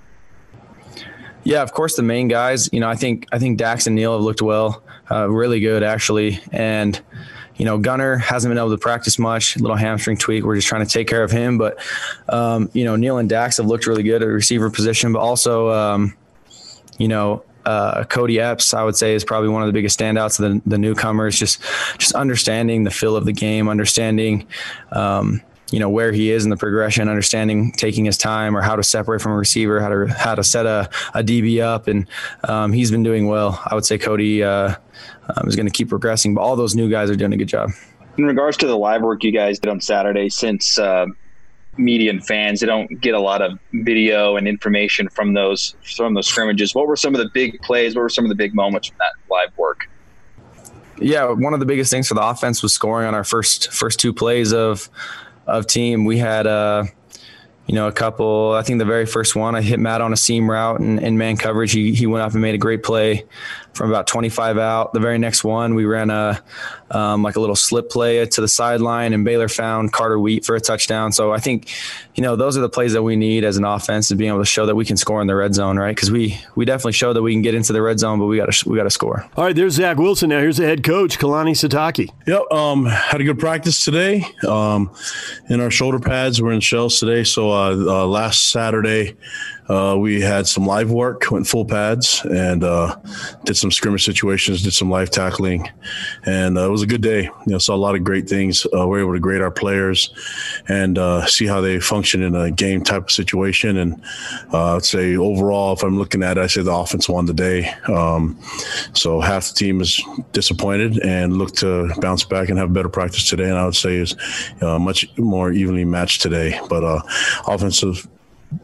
Yeah, 1.44 1.62
of 1.62 1.74
course, 1.74 1.96
the 1.96 2.04
main 2.04 2.28
guys. 2.28 2.70
You 2.72 2.80
know, 2.80 2.90
I 2.90 2.96
think 2.96 3.28
I 3.32 3.40
think 3.40 3.58
Dax 3.58 3.88
and 3.88 3.96
Neil 3.96 4.14
have 4.14 4.22
looked 4.22 4.42
well, 4.42 4.84
uh, 5.12 5.30
really 5.30 5.60
good 5.60 5.84
actually, 5.84 6.40
and 6.52 7.00
you 7.60 7.66
know, 7.66 7.78
Gunner 7.78 8.16
hasn't 8.18 8.50
been 8.50 8.58
able 8.58 8.72
to 8.72 8.78
practice 8.78 9.20
much, 9.20 9.58
little 9.58 9.76
hamstring 9.76 10.16
tweak. 10.16 10.46
We're 10.46 10.56
just 10.56 10.70
trying 10.70 10.86
to 10.86 10.92
take 10.92 11.08
care 11.08 11.24
of 11.24 11.30
him. 11.30 11.58
But, 11.58 11.78
um, 12.30 12.70
you 12.74 12.86
know, 12.86 12.96
Neil 12.96 13.18
and 13.18 13.28
Dax 13.28 13.58
have 13.58 13.66
looked 13.66 13.86
really 13.86 14.02
good 14.02 14.24
at 14.24 14.28
receiver 14.28 14.70
position, 14.70 15.12
but 15.12 15.20
also, 15.20 15.70
um, 15.70 16.16
you 16.98 17.10
know, 17.10 17.44
uh, 17.66 18.06
Cody 18.06 18.40
Epps, 18.40 18.74
I 18.74 18.84
would 18.84 18.96
say, 18.96 19.14
is 19.14 19.26
probably 19.26 19.50
one 19.50 19.62
of 19.62 19.68
the 19.68 19.74
biggest 19.74 20.00
standouts 20.00 20.40
of 20.40 20.64
the, 20.64 20.70
the 20.70 20.78
newcomers. 20.78 21.38
Just, 21.38 21.62
just 21.98 22.14
understanding 22.14 22.86
the 22.86 22.92
feel 22.92 23.18
of 23.18 23.26
the 23.26 23.34
game, 23.34 23.68
understanding, 23.68 24.48
um, 24.94 25.42
you 25.72 25.80
know 25.80 25.90
where 25.90 26.12
he 26.12 26.32
is 26.32 26.44
in 26.44 26.50
the 26.50 26.58
progression, 26.58 27.08
understanding 27.10 27.72
taking 27.72 28.06
his 28.06 28.18
time 28.18 28.56
or 28.56 28.62
how 28.62 28.76
to 28.76 28.84
separate 28.84 29.22
from 29.22 29.34
a 29.34 29.38
receiver, 29.38 29.80
how 29.80 29.90
to 29.90 30.08
how 30.08 30.36
to 30.36 30.44
set 30.44 30.66
a, 30.66 30.90
a 31.14 31.24
DB 31.24 31.62
up, 31.62 31.88
and 31.88 32.08
um, 32.44 32.74
he's 32.74 32.92
been 32.92 33.04
doing 33.04 33.28
well. 33.28 33.62
I 33.66 33.76
would 33.76 33.86
say 33.86 33.98
Cody 33.98 34.44
uh, 34.44 34.76
um, 35.36 35.48
is 35.48 35.56
going 35.56 35.68
to 35.68 35.72
keep 35.72 35.90
progressing, 35.90 36.34
but 36.34 36.42
all 36.42 36.56
those 36.56 36.76
new 36.76 36.90
guys 36.90 37.10
are 37.10 37.16
doing 37.16 37.34
a 37.34 37.38
good 37.38 37.48
job. 37.48 37.72
In 38.18 38.26
regards 38.26 38.58
to 38.58 38.68
the 38.68 38.78
live 38.78 39.02
work 39.02 39.24
you 39.24 39.32
guys 39.32 39.60
did 39.60 39.70
on 39.70 39.80
Saturday, 39.80 40.30
since 40.30 40.78
uh, 40.78 41.06
media 41.78 42.10
and 42.10 42.26
fans 42.26 42.60
they 42.60 42.68
don't 42.68 43.00
get 43.00 43.14
a 43.14 43.20
lot 43.20 43.42
of 43.42 43.58
video 43.74 44.36
and 44.36 44.48
information 44.48 45.08
from 45.10 45.34
those 45.34 45.76
from 45.96 46.14
those 46.14 46.28
scrimmages, 46.28 46.74
what 46.74 46.88
were 46.88 46.96
some 46.96 47.14
of 47.14 47.22
the 47.22 47.30
big 47.34 47.62
plays? 47.62 47.96
What 47.96 48.02
were 48.02 48.10
some 48.10 48.26
of 48.26 48.30
the 48.30 48.36
big 48.36 48.56
moments 48.56 48.88
from 48.88 48.98
that 49.00 49.14
live 49.30 49.56
work? 49.58 49.90
Yeah, 51.02 51.32
one 51.32 51.54
of 51.54 51.62
the 51.62 51.66
biggest 51.66 51.92
things 51.92 52.10
for 52.10 52.14
the 52.14 52.22
offense 52.22 52.62
was 52.62 52.74
scoring 52.74 53.08
on 53.08 53.16
our 53.16 53.24
first 53.24 53.72
first 53.72 54.00
two 54.00 54.14
plays 54.14 54.52
of 54.52 54.90
of 55.50 55.68
team. 55.68 56.06
We 56.06 56.18
had 56.18 56.48
uh, 56.48 56.86
you 57.70 57.76
know, 57.76 57.88
a 57.88 57.92
couple. 57.92 58.54
I 58.54 58.64
think 58.64 58.80
the 58.80 58.86
very 58.86 59.06
first 59.06 59.36
one, 59.36 59.54
I 59.56 59.62
hit 59.62 59.80
Matt 59.80 60.02
on 60.02 60.12
a 60.12 60.18
seam 60.18 60.50
route 60.50 60.80
and 60.80 61.00
in 61.00 61.20
man 61.20 61.38
coverage. 61.38 61.72
He 61.72 61.94
he 61.94 62.08
went 62.08 62.24
up 62.24 62.32
and 62.32 62.42
made 62.42 62.56
a 62.56 62.58
great 62.58 62.82
play 62.82 63.26
from 63.74 63.90
about 63.90 64.08
25 64.08 64.58
out. 64.58 64.94
The 64.94 65.00
very 65.00 65.18
next 65.18 65.44
one, 65.44 65.76
we 65.76 65.86
ran 65.86 66.10
a 66.10 66.42
um, 66.92 67.24
like 67.24 67.36
a 67.36 67.40
little 67.40 67.56
slip 67.56 67.90
play 67.90 68.26
to 68.26 68.42
the 68.42 68.48
sideline, 68.48 69.14
and 69.14 69.24
Baylor 69.24 69.48
found 69.48 69.94
Carter 69.94 70.20
Wheat 70.20 70.46
for 70.46 70.56
a 70.56 70.60
touchdown. 70.60 71.12
So 71.12 71.32
I 71.32 71.40
think, 71.40 71.70
you 72.16 72.24
know, 72.24 72.36
those 72.36 72.58
are 72.58 72.62
the 72.62 72.70
plays 72.70 72.94
that 72.94 73.04
we 73.04 73.16
need 73.16 73.44
as 73.44 73.58
an 73.58 73.66
offense 73.66 74.10
is 74.12 74.18
being 74.18 74.30
able 74.30 74.40
to 74.40 74.46
show 74.46 74.66
that 74.66 74.76
we 74.76 74.86
can 74.86 74.98
score 74.98 75.22
in 75.22 75.28
the 75.28 75.36
red 75.36 75.54
zone, 75.54 75.78
right? 75.78 75.96
Because 75.96 76.12
we 76.12 76.40
we 76.56 76.66
definitely 76.66 76.94
show 76.94 77.14
that 77.14 77.22
we 77.22 77.34
can 77.34 77.42
get 77.42 77.56
into 77.56 77.74
the 77.74 77.82
red 77.82 78.00
zone, 78.00 78.20
but 78.20 78.26
we 78.26 78.38
got 78.38 78.52
to 78.52 78.70
we 78.70 78.76
got 78.76 78.84
to 78.84 78.90
score. 78.90 79.26
All 79.36 79.44
right, 79.44 79.56
there's 79.56 79.74
Zach 79.74 79.98
Wilson. 79.98 80.30
Now 80.30 80.40
here's 80.40 80.58
the 80.58 80.66
head 80.66 80.84
coach, 80.84 81.20
Kalani 81.20 81.52
Sitake. 81.52 82.10
Yep, 82.28 82.52
um, 82.52 82.86
had 82.86 83.22
a 83.22 83.24
good 83.24 83.40
practice 83.40 83.84
today. 83.84 84.26
Um, 84.48 84.92
in 85.50 85.62
our 85.62 85.72
shoulder 85.72 86.00
pads, 86.00 86.42
we're 86.42 86.52
in 86.52 86.60
shells 86.60 87.00
today. 87.00 87.24
So 87.24 87.52
uh, 87.52 87.72
uh, 87.72 88.08
last 88.08 88.50
Saturday. 88.52 89.16
Uh, 89.70 89.96
we 89.96 90.20
had 90.20 90.48
some 90.48 90.66
live 90.66 90.90
work, 90.90 91.30
went 91.30 91.46
full 91.46 91.64
pads, 91.64 92.26
and 92.26 92.64
uh, 92.64 92.96
did 93.46 93.56
some 93.56 93.70
scrimmage 93.70 94.04
situations, 94.04 94.64
did 94.64 94.74
some 94.74 94.90
live 94.90 95.12
tackling, 95.12 95.70
and 96.26 96.58
uh, 96.58 96.66
it 96.68 96.72
was 96.72 96.82
a 96.82 96.88
good 96.88 97.02
day. 97.02 97.24
You 97.24 97.34
know, 97.46 97.60
saw 97.60 97.76
a 97.76 97.78
lot 97.78 97.94
of 97.94 98.04
great 98.04 98.28
things. 98.28 98.66
Uh, 98.76 98.88
we 98.88 98.98
are 98.98 99.02
able 99.02 99.14
to 99.14 99.20
grade 99.20 99.42
our 99.42 99.52
players 99.52 100.10
and 100.68 100.98
uh, 100.98 101.26
see 101.28 101.46
how 101.46 101.62
they 101.62 101.80
function 101.80 102.24
in 102.24 102.36
a 102.36 102.50
game 102.50 102.84
type 102.84 103.04
of 103.04 103.12
situation. 103.12 103.78
And 103.78 104.04
uh, 104.52 104.78
I'd 104.78 104.86
say 104.86 105.16
overall, 105.16 105.74
if 105.74 105.84
I'm 105.84 106.00
looking 106.00 106.24
at 106.24 106.40
it, 106.40 106.42
I 106.42 106.48
say 106.48 106.64
the 106.64 106.74
offense 106.74 107.08
won 107.08 107.28
the 107.28 107.34
day. 107.34 107.70
Um, 107.88 108.40
so 108.94 109.20
half 109.20 109.50
the 109.50 109.54
team 109.54 109.82
is 109.82 110.04
disappointed 110.32 111.00
and 111.00 111.38
look 111.38 111.56
to 111.58 111.94
bounce 112.02 112.24
back 112.24 112.50
and 112.50 112.58
have 112.58 112.74
better 112.74 112.90
practice 112.90 113.30
today. 113.30 113.50
And 113.50 113.58
I 113.58 113.66
would 113.66 113.76
say 113.76 113.98
is 113.98 114.16
much 114.62 115.06
more 115.18 115.52
evenly 115.52 115.86
matched 115.86 116.22
today. 116.22 116.60
But 116.70 117.04
offensive 117.48 118.08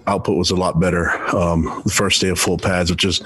output 0.07 0.37
was 0.37 0.51
a 0.51 0.55
lot 0.55 0.79
better 0.79 1.11
um, 1.35 1.81
the 1.85 1.91
first 1.91 2.21
day 2.21 2.29
of 2.29 2.39
full 2.39 2.57
pads, 2.57 2.89
which 2.89 3.05
is 3.05 3.21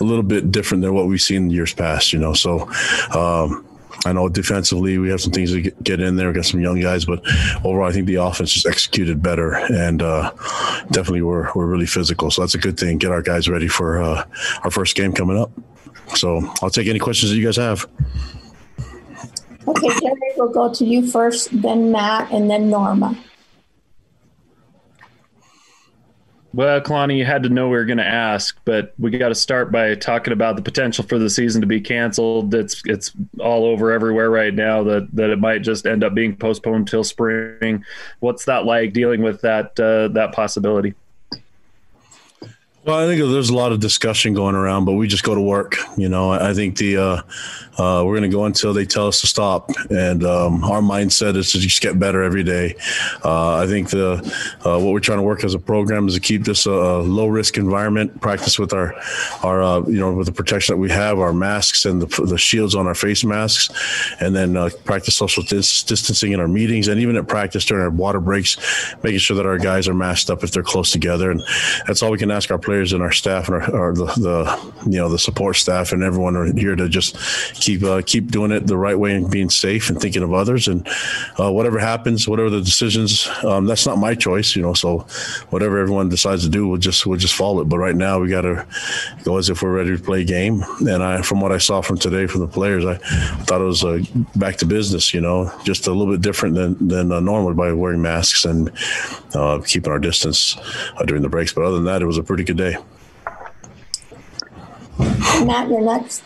a 0.00 0.04
little 0.04 0.22
bit 0.22 0.50
different 0.50 0.82
than 0.82 0.94
what 0.94 1.06
we've 1.06 1.20
seen 1.20 1.44
in 1.44 1.50
years 1.50 1.72
past. 1.72 2.12
You 2.12 2.18
know, 2.18 2.34
so. 2.34 2.70
Um, 3.14 3.66
I 4.04 4.12
know 4.12 4.28
defensively 4.28 4.98
we 4.98 5.10
have 5.10 5.20
some 5.20 5.32
things 5.32 5.52
to 5.52 5.60
get 5.60 6.00
in 6.00 6.16
there. 6.16 6.28
We 6.28 6.34
got 6.34 6.46
some 6.46 6.60
young 6.60 6.80
guys, 6.80 7.04
but 7.04 7.22
overall 7.64 7.88
I 7.88 7.92
think 7.92 8.06
the 8.06 8.16
offense 8.16 8.52
just 8.52 8.66
executed 8.66 9.22
better 9.22 9.54
and 9.54 10.02
uh, 10.02 10.32
definitely 10.90 11.22
we're 11.22 11.52
we're 11.54 11.66
really 11.66 11.86
physical. 11.86 12.30
So 12.30 12.42
that's 12.42 12.54
a 12.54 12.58
good 12.58 12.80
thing. 12.80 12.98
Get 12.98 13.12
our 13.12 13.22
guys 13.22 13.48
ready 13.48 13.68
for 13.68 14.02
uh, 14.02 14.24
our 14.64 14.70
first 14.70 14.96
game 14.96 15.12
coming 15.12 15.38
up. 15.38 15.52
So 16.16 16.40
I'll 16.62 16.70
take 16.70 16.88
any 16.88 16.98
questions 16.98 17.30
that 17.30 17.38
you 17.38 17.44
guys 17.44 17.56
have. 17.56 17.86
Okay, 19.68 19.88
Jerry, 20.00 20.32
we'll 20.36 20.48
go 20.48 20.72
to 20.72 20.84
you 20.84 21.08
first, 21.08 21.48
then 21.62 21.92
Matt, 21.92 22.32
and 22.32 22.50
then 22.50 22.68
Norma. 22.68 23.16
Well, 26.54 26.82
Kalani, 26.82 27.16
you 27.16 27.24
had 27.24 27.44
to 27.44 27.48
know 27.48 27.68
we 27.68 27.76
were 27.76 27.86
going 27.86 27.98
to 27.98 28.06
ask, 28.06 28.58
but 28.66 28.92
we 28.98 29.10
got 29.10 29.30
to 29.30 29.34
start 29.34 29.72
by 29.72 29.94
talking 29.94 30.34
about 30.34 30.56
the 30.56 30.62
potential 30.62 31.02
for 31.02 31.18
the 31.18 31.30
season 31.30 31.62
to 31.62 31.66
be 31.66 31.80
canceled. 31.80 32.54
It's 32.54 32.82
it's 32.84 33.12
all 33.40 33.64
over 33.64 33.90
everywhere 33.90 34.30
right 34.30 34.52
now 34.52 34.82
that 34.84 35.08
that 35.14 35.30
it 35.30 35.38
might 35.38 35.62
just 35.62 35.86
end 35.86 36.04
up 36.04 36.14
being 36.14 36.36
postponed 36.36 36.88
till 36.88 37.04
spring. 37.04 37.84
What's 38.20 38.44
that 38.44 38.66
like 38.66 38.92
dealing 38.92 39.22
with 39.22 39.40
that 39.40 39.80
uh, 39.80 40.08
that 40.08 40.32
possibility? 40.32 40.94
Well, 42.84 42.98
I 42.98 43.06
think 43.06 43.20
there's 43.30 43.50
a 43.50 43.54
lot 43.54 43.70
of 43.70 43.78
discussion 43.78 44.34
going 44.34 44.56
around, 44.56 44.86
but 44.86 44.94
we 44.94 45.06
just 45.06 45.22
go 45.22 45.36
to 45.36 45.40
work. 45.40 45.76
You 45.96 46.08
know, 46.08 46.32
I 46.32 46.52
think 46.52 46.78
the 46.78 46.96
uh, 46.96 47.22
uh, 47.78 48.02
we're 48.04 48.16
going 48.18 48.28
to 48.28 48.36
go 48.36 48.44
until 48.44 48.74
they 48.74 48.84
tell 48.84 49.06
us 49.06 49.20
to 49.20 49.28
stop, 49.28 49.70
and 49.88 50.24
um, 50.24 50.64
our 50.64 50.80
mindset 50.80 51.36
is 51.36 51.52
to 51.52 51.60
just 51.60 51.80
get 51.80 52.00
better 52.00 52.24
every 52.24 52.42
day. 52.42 52.74
Uh, 53.24 53.58
I 53.58 53.68
think 53.68 53.90
the 53.90 54.14
uh, 54.64 54.80
what 54.80 54.92
we're 54.92 54.98
trying 54.98 55.18
to 55.18 55.22
work 55.22 55.44
as 55.44 55.54
a 55.54 55.60
program 55.60 56.08
is 56.08 56.14
to 56.14 56.20
keep 56.20 56.42
this 56.42 56.66
a, 56.66 56.70
low 56.70 57.28
risk 57.28 57.56
environment. 57.56 58.20
Practice 58.20 58.58
with 58.58 58.72
our 58.72 58.96
our 59.44 59.62
uh, 59.62 59.82
you 59.82 60.00
know 60.00 60.12
with 60.12 60.26
the 60.26 60.32
protection 60.32 60.74
that 60.74 60.80
we 60.80 60.90
have, 60.90 61.20
our 61.20 61.32
masks 61.32 61.84
and 61.84 62.02
the, 62.02 62.24
the 62.24 62.36
shields 62.36 62.74
on 62.74 62.88
our 62.88 62.96
face 62.96 63.22
masks, 63.22 63.70
and 64.20 64.34
then 64.34 64.56
uh, 64.56 64.70
practice 64.84 65.14
social 65.14 65.44
dis- 65.44 65.84
distancing 65.84 66.32
in 66.32 66.40
our 66.40 66.48
meetings, 66.48 66.88
and 66.88 67.00
even 67.00 67.14
at 67.14 67.28
practice 67.28 67.64
during 67.64 67.84
our 67.84 67.90
water 67.90 68.18
breaks, 68.18 68.56
making 69.04 69.20
sure 69.20 69.36
that 69.36 69.46
our 69.46 69.58
guys 69.58 69.86
are 69.86 69.94
masked 69.94 70.30
up 70.30 70.42
if 70.42 70.50
they're 70.50 70.64
close 70.64 70.90
together, 70.90 71.30
and 71.30 71.40
that's 71.86 72.02
all 72.02 72.10
we 72.10 72.18
can 72.18 72.32
ask 72.32 72.50
our 72.50 72.58
players 72.58 72.71
and 72.72 73.02
our 73.02 73.12
staff 73.12 73.48
and 73.48 73.56
our, 73.56 73.76
our 73.76 73.92
the, 73.92 74.06
the 74.06 74.90
you 74.90 74.98
know 74.98 75.08
the 75.08 75.18
support 75.18 75.56
staff 75.56 75.92
and 75.92 76.02
everyone 76.02 76.36
are 76.36 76.46
here 76.54 76.74
to 76.74 76.88
just 76.88 77.16
keep 77.54 77.82
uh, 77.82 78.00
keep 78.04 78.30
doing 78.30 78.50
it 78.50 78.66
the 78.66 78.76
right 78.76 78.98
way 78.98 79.14
and 79.14 79.30
being 79.30 79.50
safe 79.50 79.90
and 79.90 80.00
thinking 80.00 80.22
of 80.22 80.32
others. 80.32 80.68
And 80.68 80.86
uh, 81.38 81.52
whatever 81.52 81.78
happens, 81.78 82.26
whatever 82.26 82.50
the 82.50 82.60
decisions, 82.60 83.28
um, 83.44 83.66
that's 83.66 83.86
not 83.86 83.98
my 83.98 84.14
choice, 84.14 84.56
you 84.56 84.62
know. 84.62 84.74
So 84.74 85.00
whatever 85.50 85.78
everyone 85.78 86.08
decides 86.08 86.44
to 86.44 86.48
do, 86.48 86.66
we'll 86.66 86.78
just 86.78 87.06
we'll 87.06 87.18
just 87.18 87.34
follow 87.34 87.60
it. 87.60 87.68
But 87.68 87.78
right 87.78 87.96
now, 87.96 88.18
we 88.18 88.28
got 88.28 88.42
to 88.42 88.66
go 89.24 89.36
as 89.36 89.50
if 89.50 89.62
we're 89.62 89.72
ready 89.72 89.96
to 89.96 90.02
play 90.02 90.22
a 90.22 90.24
game. 90.24 90.64
And 90.80 91.02
I, 91.02 91.22
from 91.22 91.40
what 91.40 91.52
I 91.52 91.58
saw 91.58 91.82
from 91.82 91.98
today 91.98 92.26
from 92.26 92.40
the 92.40 92.48
players, 92.48 92.84
I 92.84 92.96
thought 93.44 93.60
it 93.60 93.64
was 93.64 93.84
uh, 93.84 94.00
back 94.36 94.56
to 94.56 94.66
business. 94.66 95.12
You 95.12 95.20
know, 95.20 95.52
just 95.64 95.86
a 95.86 95.92
little 95.92 96.12
bit 96.12 96.22
different 96.22 96.54
than 96.54 96.88
than 96.88 97.12
uh, 97.12 97.20
normal 97.20 97.54
by 97.54 97.72
wearing 97.72 98.02
masks 98.02 98.44
and 98.44 98.70
uh, 99.34 99.60
keeping 99.66 99.92
our 99.92 99.98
distance 99.98 100.56
uh, 100.96 101.04
during 101.04 101.22
the 101.22 101.28
breaks. 101.28 101.52
But 101.52 101.64
other 101.64 101.76
than 101.76 101.84
that, 101.84 102.02
it 102.02 102.06
was 102.06 102.18
a 102.18 102.22
pretty 102.22 102.44
good 102.44 102.56
day. 102.70 102.76
Matt, 105.44 105.68
you're 105.68 105.80
next. 105.80 106.22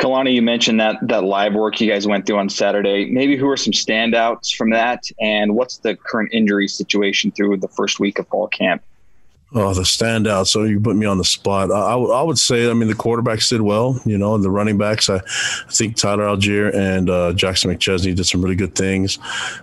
Kalani, 0.00 0.32
you 0.32 0.40
mentioned 0.40 0.80
that 0.80 0.96
that 1.02 1.24
live 1.24 1.54
work 1.54 1.78
you 1.78 1.90
guys 1.90 2.06
went 2.06 2.26
through 2.26 2.38
on 2.38 2.48
Saturday. 2.48 3.10
Maybe 3.10 3.36
who 3.36 3.48
are 3.48 3.56
some 3.56 3.72
standouts 3.72 4.54
from 4.54 4.70
that, 4.70 5.04
and 5.20 5.54
what's 5.54 5.78
the 5.78 5.94
current 5.94 6.30
injury 6.32 6.68
situation 6.68 7.30
through 7.30 7.58
the 7.58 7.68
first 7.68 8.00
week 8.00 8.18
of 8.18 8.26
fall 8.28 8.48
camp? 8.48 8.82
Oh, 9.52 9.74
the 9.74 9.82
standout. 9.82 10.46
So 10.46 10.62
you 10.62 10.78
put 10.80 10.96
me 10.96 11.06
on 11.06 11.18
the 11.18 11.24
spot. 11.24 11.72
I, 11.72 11.96
I, 11.96 12.22
would 12.22 12.38
say, 12.38 12.70
I 12.70 12.72
mean, 12.72 12.88
the 12.88 12.94
quarterbacks 12.94 13.50
did 13.50 13.62
well, 13.62 14.00
you 14.04 14.16
know, 14.16 14.36
and 14.36 14.44
the 14.44 14.50
running 14.50 14.78
backs. 14.78 15.10
I, 15.10 15.16
I 15.16 15.70
think 15.70 15.96
Tyler 15.96 16.22
Allgeier 16.22 16.72
and 16.72 17.10
uh, 17.10 17.32
Jackson 17.32 17.74
McChesney 17.74 18.14
did 18.14 18.24
some 18.26 18.42
really 18.42 18.54
good 18.54 18.76
things 18.76 19.18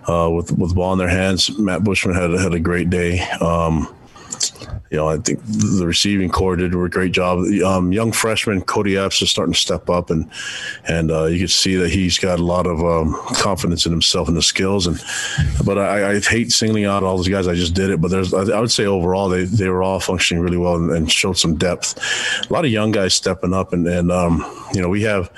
uh, 0.06 0.30
with 0.30 0.52
with 0.52 0.74
ball 0.74 0.92
in 0.92 0.98
their 0.98 1.08
hands. 1.08 1.58
Matt 1.58 1.84
Bushman 1.84 2.14
had 2.14 2.30
had 2.38 2.52
a 2.52 2.60
great 2.60 2.90
day. 2.90 3.20
Um, 3.40 3.88
you 4.90 4.96
know, 4.96 5.08
I 5.08 5.18
think 5.18 5.40
the 5.44 5.86
receiving 5.86 6.30
corps 6.30 6.56
did 6.56 6.74
a 6.74 6.88
great 6.88 7.12
job. 7.12 7.40
Um, 7.64 7.92
young 7.92 8.12
freshman 8.12 8.62
Cody 8.62 8.96
Epps 8.96 9.20
is 9.20 9.30
starting 9.30 9.52
to 9.52 9.60
step 9.60 9.90
up, 9.90 10.10
and 10.10 10.30
and 10.86 11.10
uh, 11.10 11.24
you 11.24 11.38
can 11.38 11.48
see 11.48 11.76
that 11.76 11.90
he's 11.90 12.18
got 12.18 12.38
a 12.38 12.42
lot 12.42 12.66
of 12.66 12.80
um, 12.80 13.14
confidence 13.34 13.86
in 13.86 13.92
himself 13.92 14.28
and 14.28 14.36
the 14.36 14.42
skills. 14.42 14.86
And 14.86 15.02
but 15.64 15.78
I, 15.78 16.12
I, 16.12 16.20
hate 16.20 16.52
singling 16.52 16.86
out 16.86 17.02
all 17.02 17.16
those 17.16 17.28
guys. 17.28 17.46
I 17.46 17.54
just 17.54 17.74
did 17.74 17.90
it, 17.90 18.00
but 18.00 18.10
there's 18.10 18.32
I 18.32 18.60
would 18.60 18.70
say 18.70 18.86
overall 18.86 19.28
they, 19.28 19.44
they 19.44 19.68
were 19.68 19.82
all 19.82 20.00
functioning 20.00 20.42
really 20.42 20.56
well 20.56 20.76
and, 20.76 20.90
and 20.90 21.12
showed 21.12 21.36
some 21.36 21.56
depth. 21.56 21.98
A 22.48 22.52
lot 22.52 22.64
of 22.64 22.70
young 22.70 22.90
guys 22.90 23.14
stepping 23.14 23.52
up, 23.52 23.72
and 23.72 23.86
and 23.86 24.10
um, 24.10 24.44
you 24.72 24.80
know 24.80 24.88
we 24.88 25.02
have 25.02 25.30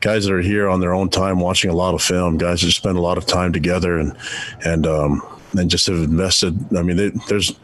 guys 0.00 0.24
that 0.26 0.32
are 0.32 0.40
here 0.40 0.68
on 0.68 0.80
their 0.80 0.94
own 0.94 1.08
time 1.08 1.40
watching 1.40 1.70
a 1.70 1.74
lot 1.74 1.94
of 1.94 2.02
film. 2.02 2.38
Guys 2.38 2.60
that 2.62 2.72
spend 2.72 2.98
a 2.98 3.02
lot 3.02 3.18
of 3.18 3.26
time 3.26 3.52
together 3.52 3.98
and 3.98 4.16
and 4.64 4.86
um, 4.86 5.22
and 5.58 5.70
just 5.70 5.86
have 5.86 5.96
invested. 5.96 6.58
I 6.76 6.82
mean, 6.82 6.96
they, 6.96 7.10
there's 7.28 7.54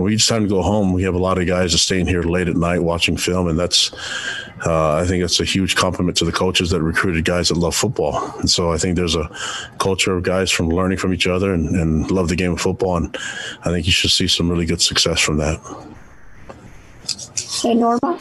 when 0.00 0.12
it's 0.12 0.26
time 0.26 0.42
to 0.42 0.48
go 0.48 0.62
home, 0.62 0.92
we 0.92 1.02
have 1.02 1.14
a 1.14 1.18
lot 1.18 1.38
of 1.38 1.46
guys 1.46 1.72
that 1.72 1.78
staying 1.78 2.06
here 2.06 2.22
late 2.22 2.48
at 2.48 2.56
night 2.56 2.80
watching 2.80 3.16
film, 3.16 3.48
and 3.48 3.58
that's 3.58 3.92
uh, 4.66 4.94
I 4.96 5.06
think 5.06 5.24
it's 5.24 5.40
a 5.40 5.44
huge 5.44 5.76
compliment 5.76 6.16
to 6.18 6.24
the 6.24 6.32
coaches 6.32 6.70
that 6.70 6.82
recruited 6.82 7.24
guys 7.24 7.48
that 7.48 7.56
love 7.56 7.74
football. 7.74 8.32
And 8.38 8.50
so 8.50 8.72
I 8.72 8.78
think 8.78 8.96
there's 8.96 9.16
a 9.16 9.30
culture 9.78 10.16
of 10.16 10.22
guys 10.22 10.50
from 10.50 10.68
learning 10.68 10.98
from 10.98 11.14
each 11.14 11.26
other 11.26 11.54
and, 11.54 11.68
and 11.70 12.10
love 12.10 12.28
the 12.28 12.36
game 12.36 12.52
of 12.52 12.60
football, 12.60 12.96
and 12.96 13.16
I 13.64 13.70
think 13.70 13.86
you 13.86 13.92
should 13.92 14.10
see 14.10 14.28
some 14.28 14.50
really 14.50 14.66
good 14.66 14.82
success 14.82 15.20
from 15.20 15.38
that. 15.38 15.58
Hey, 17.62 17.74
Norma. 17.74 18.18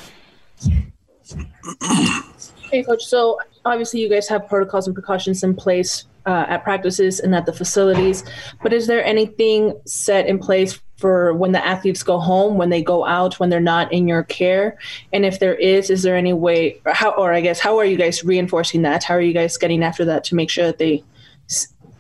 Hey, 2.71 2.83
coach. 2.83 3.05
So 3.05 3.39
obviously, 3.65 4.01
you 4.01 4.09
guys 4.09 4.27
have 4.27 4.47
protocols 4.47 4.87
and 4.87 4.93
precautions 4.95 5.43
in 5.43 5.55
place 5.55 6.05
uh, 6.29 6.45
at 6.47 6.63
practices 6.63 7.19
and 7.19 7.33
at 7.33 7.47
the 7.47 7.53
facilities. 7.53 8.23
But 8.61 8.71
is 8.71 8.85
there 8.85 9.03
anything 9.03 9.73
set 9.85 10.27
in 10.27 10.37
place 10.37 10.79
for 10.97 11.33
when 11.33 11.53
the 11.53 11.65
athletes 11.65 12.03
go 12.03 12.19
home, 12.19 12.55
when 12.55 12.69
they 12.69 12.83
go 12.83 13.03
out, 13.03 13.39
when 13.39 13.49
they're 13.49 13.59
not 13.59 13.91
in 13.91 14.07
your 14.07 14.23
care? 14.23 14.77
And 15.11 15.25
if 15.25 15.39
there 15.39 15.55
is, 15.55 15.89
is 15.89 16.03
there 16.03 16.15
any 16.15 16.33
way, 16.33 16.79
or 16.85 16.93
how, 16.93 17.11
or 17.11 17.33
I 17.33 17.41
guess, 17.41 17.59
how 17.59 17.79
are 17.79 17.85
you 17.85 17.97
guys 17.97 18.23
reinforcing 18.23 18.83
that? 18.83 19.03
How 19.03 19.15
are 19.15 19.21
you 19.21 19.33
guys 19.33 19.57
getting 19.57 19.83
after 19.83 20.05
that 20.05 20.23
to 20.25 20.35
make 20.35 20.51
sure 20.51 20.67
that 20.67 20.77
they 20.77 21.03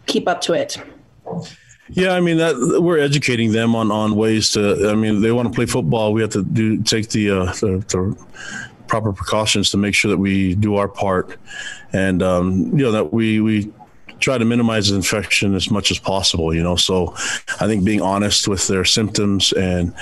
keep 0.05 0.27
up 0.27 0.41
to 0.41 0.53
it? 0.53 0.77
Yeah, 1.91 2.11
I 2.11 2.19
mean 2.19 2.37
that 2.37 2.55
we're 2.83 2.99
educating 2.99 3.51
them 3.51 3.75
on 3.75 3.89
on 3.89 4.15
ways 4.15 4.51
to. 4.51 4.91
I 4.91 4.93
mean, 4.93 5.21
they 5.21 5.31
want 5.31 5.47
to 5.47 5.55
play 5.55 5.65
football. 5.65 6.13
We 6.13 6.21
have 6.21 6.29
to 6.31 6.43
do 6.43 6.83
take 6.83 7.09
the 7.09 7.31
uh, 7.31 7.45
the, 7.53 7.83
the 7.87 8.27
proper 8.85 9.11
precautions 9.11 9.71
to 9.71 9.77
make 9.77 9.95
sure 9.95 10.11
that 10.11 10.19
we 10.19 10.53
do 10.53 10.75
our 10.75 10.87
part, 10.87 11.37
and 11.91 12.21
um, 12.21 12.77
you 12.77 12.83
know 12.85 12.91
that 12.91 13.11
we 13.11 13.41
we 13.41 13.73
try 14.19 14.37
to 14.37 14.45
minimize 14.45 14.89
the 14.89 14.95
infection 14.95 15.55
as 15.55 15.71
much 15.71 15.91
as 15.91 15.99
possible, 15.99 16.53
you 16.53 16.63
know. 16.63 16.75
So 16.75 17.13
I 17.59 17.67
think 17.67 17.83
being 17.83 18.01
honest 18.01 18.47
with 18.47 18.67
their 18.67 18.85
symptoms 18.85 19.51
and 19.53 19.93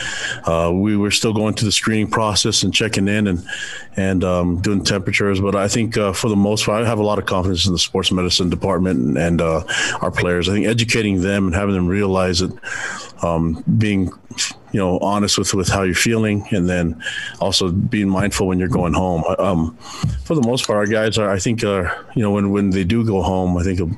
uh, 0.45 0.71
we 0.73 0.97
were 0.97 1.11
still 1.11 1.33
going 1.33 1.53
through 1.53 1.67
the 1.67 1.71
screening 1.71 2.09
process 2.09 2.63
and 2.63 2.73
checking 2.73 3.07
in 3.07 3.27
and 3.27 3.47
and 3.95 4.23
um, 4.23 4.61
doing 4.61 4.83
temperatures. 4.83 5.41
But 5.41 5.55
I 5.55 5.67
think 5.67 5.97
uh, 5.97 6.13
for 6.13 6.29
the 6.29 6.35
most 6.35 6.65
part, 6.65 6.83
I 6.83 6.87
have 6.87 6.99
a 6.99 7.03
lot 7.03 7.19
of 7.19 7.25
confidence 7.25 7.65
in 7.65 7.73
the 7.73 7.79
sports 7.79 8.11
medicine 8.11 8.49
department 8.49 8.99
and, 8.99 9.17
and 9.17 9.41
uh, 9.41 9.63
our 10.01 10.11
players. 10.11 10.49
I 10.49 10.53
think 10.53 10.67
educating 10.67 11.21
them 11.21 11.47
and 11.47 11.55
having 11.55 11.75
them 11.75 11.87
realize 11.87 12.39
that 12.39 12.57
um, 13.23 13.63
being 13.77 14.11
you 14.71 14.79
know 14.79 14.99
honest 14.99 15.37
with 15.37 15.53
with 15.53 15.67
how 15.69 15.83
you're 15.83 15.95
feeling 15.95 16.45
and 16.51 16.67
then 16.69 17.01
also 17.39 17.71
being 17.71 18.09
mindful 18.09 18.47
when 18.47 18.59
you're 18.59 18.67
going 18.67 18.93
home 18.93 19.23
um, 19.39 19.75
for 20.23 20.35
the 20.35 20.41
most 20.41 20.67
part 20.67 20.77
our 20.77 20.85
guys 20.85 21.17
are 21.17 21.29
i 21.29 21.39
think 21.39 21.61
you 21.61 21.89
know 22.15 22.31
when 22.31 22.51
when 22.51 22.69
they 22.71 22.83
do 22.83 23.05
go 23.05 23.21
home 23.21 23.57
i 23.57 23.63
think 23.63 23.79
a 23.79 23.89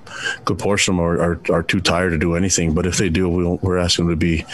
good 0.45 0.59
portion 0.59 0.93
of 0.93 0.97
them 0.97 1.05
are, 1.05 1.21
are, 1.21 1.41
are 1.51 1.63
too 1.63 1.79
tired 1.79 2.11
to 2.11 2.17
do 2.17 2.35
anything 2.35 2.73
but 2.73 2.85
if 2.85 2.97
they 2.97 3.09
do 3.09 3.27
we, 3.27 3.45
we're 3.61 3.77
asking 3.77 4.05
them 4.05 4.13
to 4.13 4.17
be 4.17 4.45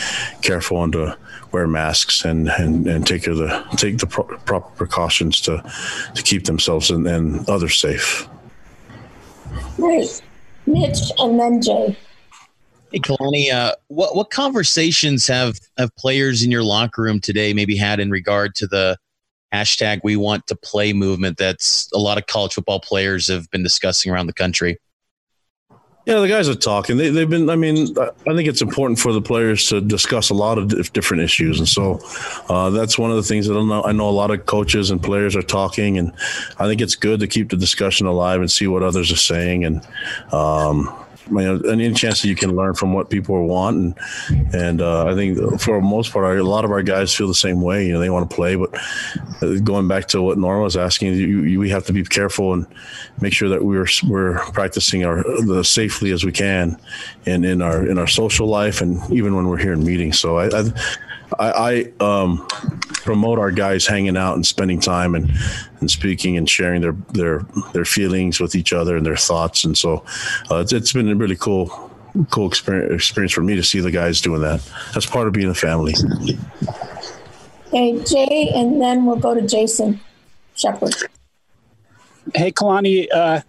careful 0.42 0.84
and 0.84 0.94
to 0.94 1.18
wear 1.52 1.68
masks 1.68 2.24
and 2.24 2.50
and, 2.50 2.88
and 2.88 3.06
take 3.06 3.24
the 3.24 3.66
take 3.78 3.98
the 3.98 4.08
pro- 4.08 4.38
proper 4.40 4.70
precautions 4.76 5.42
to 5.42 5.62
to 6.14 6.24
keep 6.24 6.46
themselves 6.46 6.90
and, 6.90 7.08
and 7.08 7.48
others 7.50 7.76
safe 7.76 8.28
Great. 9.76 10.22
Mitch 10.66 11.12
and 11.20 11.40
then 11.40 11.62
Jay. 11.62 11.98
Hey, 12.96 13.02
Kalani, 13.02 13.52
uh, 13.52 13.74
what 13.90 14.16
what 14.16 14.30
conversations 14.30 15.28
have 15.28 15.60
have 15.78 15.94
players 15.98 16.44
in 16.44 16.50
your 16.50 16.64
locker 16.64 17.02
room 17.02 17.20
today 17.20 17.54
maybe 17.54 17.76
had 17.76 18.00
in 18.00 18.10
regard 18.10 18.56
to 18.56 18.68
the 18.68 18.98
hashtag 19.54 20.00
We 20.02 20.16
Want 20.16 20.48
to 20.48 20.56
Play 20.56 20.94
movement 20.94 21.38
that's 21.38 21.90
a 21.94 21.98
lot 21.98 22.18
of 22.18 22.28
college 22.28 22.54
football 22.54 22.80
players 22.80 23.28
have 23.28 23.52
been 23.52 23.64
discussing 23.64 24.14
around 24.14 24.28
the 24.28 24.34
country? 24.34 24.78
Yeah, 26.06 26.20
the 26.20 26.30
guys 26.30 26.48
are 26.48 26.56
talking. 26.56 26.96
They, 26.96 27.10
they've 27.10 27.30
been. 27.30 27.50
I 27.50 27.58
mean, 27.58 27.94
I 28.00 28.34
think 28.34 28.48
it's 28.48 28.62
important 28.62 28.98
for 28.98 29.12
the 29.12 29.22
players 29.22 29.68
to 29.70 29.82
discuss 29.82 30.30
a 30.30 30.34
lot 30.34 30.58
of 30.58 30.94
different 30.94 31.22
issues, 31.22 31.60
and 31.60 31.68
so 31.68 32.00
uh, 32.48 32.70
that's 32.70 32.98
one 32.98 33.10
of 33.10 33.18
the 33.18 33.24
things 33.24 33.46
that 33.48 33.58
I 33.58 33.62
know. 33.66 33.84
I 33.84 33.92
know 33.92 34.08
a 34.08 34.12
lot 34.12 34.32
of 34.32 34.46
coaches 34.46 34.90
and 34.90 35.04
players 35.04 35.36
are 35.36 35.42
talking, 35.42 35.98
and 35.98 36.14
I 36.60 36.68
think 36.68 36.80
it's 36.80 36.96
good 36.96 37.20
to 37.20 37.28
keep 37.28 37.50
the 37.50 37.58
discussion 37.58 38.08
alive 38.08 38.40
and 38.40 38.50
see 38.50 38.68
what 38.68 38.84
others 38.84 39.12
are 39.12 39.18
saying, 39.18 39.66
and 39.66 39.86
um, 40.32 40.96
you 41.28 41.34
know, 41.38 41.60
any 41.70 41.92
chance 41.94 42.22
that 42.22 42.28
you 42.28 42.36
can 42.36 42.56
learn 42.56 42.74
from 42.74 42.94
what 42.94 43.10
people 43.10 43.46
want, 43.48 43.78
and 43.78 44.54
and 44.54 44.82
uh, 44.82 45.06
I 45.06 45.16
think 45.16 45.38
for 45.60 45.80
the 45.80 45.86
most 45.86 46.12
part, 46.12 46.38
a 46.38 46.44
lot 46.44 46.66
of 46.66 46.72
our 46.72 46.84
guys 46.84 47.14
feel 47.14 47.28
the 47.28 47.34
same 47.34 47.62
way. 47.62 47.86
You 47.86 47.94
know, 47.94 48.00
they 48.00 48.10
want 48.10 48.30
to 48.30 48.36
play, 48.36 48.56
but 48.56 48.74
uh, 49.42 49.60
going 49.64 49.88
back 49.88 50.08
to 50.10 50.22
what 50.22 50.38
Norma 50.38 50.64
was 50.64 50.78
asking, 50.78 51.14
you, 51.14 51.44
you, 51.44 51.60
we 51.60 51.70
have 51.70 51.86
to 51.86 51.94
be 51.94 52.04
careful 52.04 52.54
and 52.54 52.66
make 53.22 53.34
sure 53.34 53.50
that 53.50 53.64
we're 53.64 53.88
we're 54.08 54.40
practicing 54.52 55.06
our 55.06 55.24
the 55.46 55.64
safely 55.64 56.12
as 56.12 56.24
we 56.24 56.32
can, 56.32 56.80
in 57.26 57.44
in 57.44 57.62
our 57.62 57.88
in 57.88 57.98
our 57.98 58.08
social 58.08 58.48
life, 58.48 58.82
and 58.82 59.00
even 59.12 59.36
when 59.36 59.48
we're 59.48 59.58
here 59.58 59.74
in 59.74 59.84
meetings. 59.84 60.20
So 60.20 60.38
I, 60.38 60.48
I 60.48 60.64
I, 61.40 61.92
I 62.00 62.04
um, 62.04 62.48
promote 63.06 63.40
our 63.40 63.52
guys 63.52 63.86
hanging 63.86 64.18
out 64.18 64.36
and 64.36 64.46
spending 64.46 64.80
time 64.80 65.16
and, 65.16 65.32
and 65.80 65.90
speaking 65.90 66.38
and 66.38 66.50
sharing 66.50 66.82
their 66.82 66.96
their 67.14 67.46
their 67.74 67.86
feelings 67.86 68.40
with 68.40 68.56
each 68.56 68.74
other 68.74 68.98
and 68.98 69.06
their 69.06 69.18
thoughts. 69.18 69.64
And 69.64 69.78
so 69.78 70.04
uh, 70.52 70.58
it's, 70.58 70.74
it's 70.74 70.94
been 70.94 71.10
a 71.10 71.16
really 71.16 71.36
cool 71.36 71.92
cool 72.30 72.48
experience 72.48 72.94
experience 72.94 73.34
for 73.34 73.42
me 73.42 73.56
to 73.56 73.64
see 73.64 73.80
the 73.80 73.92
guys 73.92 74.22
doing 74.22 74.42
that. 74.42 74.62
That's 74.94 75.06
part 75.06 75.28
of 75.28 75.34
being 75.34 75.50
a 75.50 75.56
family. 75.56 75.94
Okay, 77.68 78.04
Jay, 78.04 78.52
and 78.56 78.82
then 78.82 79.06
we'll 79.06 79.18
go 79.18 79.34
to 79.34 79.42
Jason 79.42 80.00
Shepard. 80.56 80.96
Hey, 82.34 82.52
Kalani, 82.52 83.08
uh, 83.14 83.42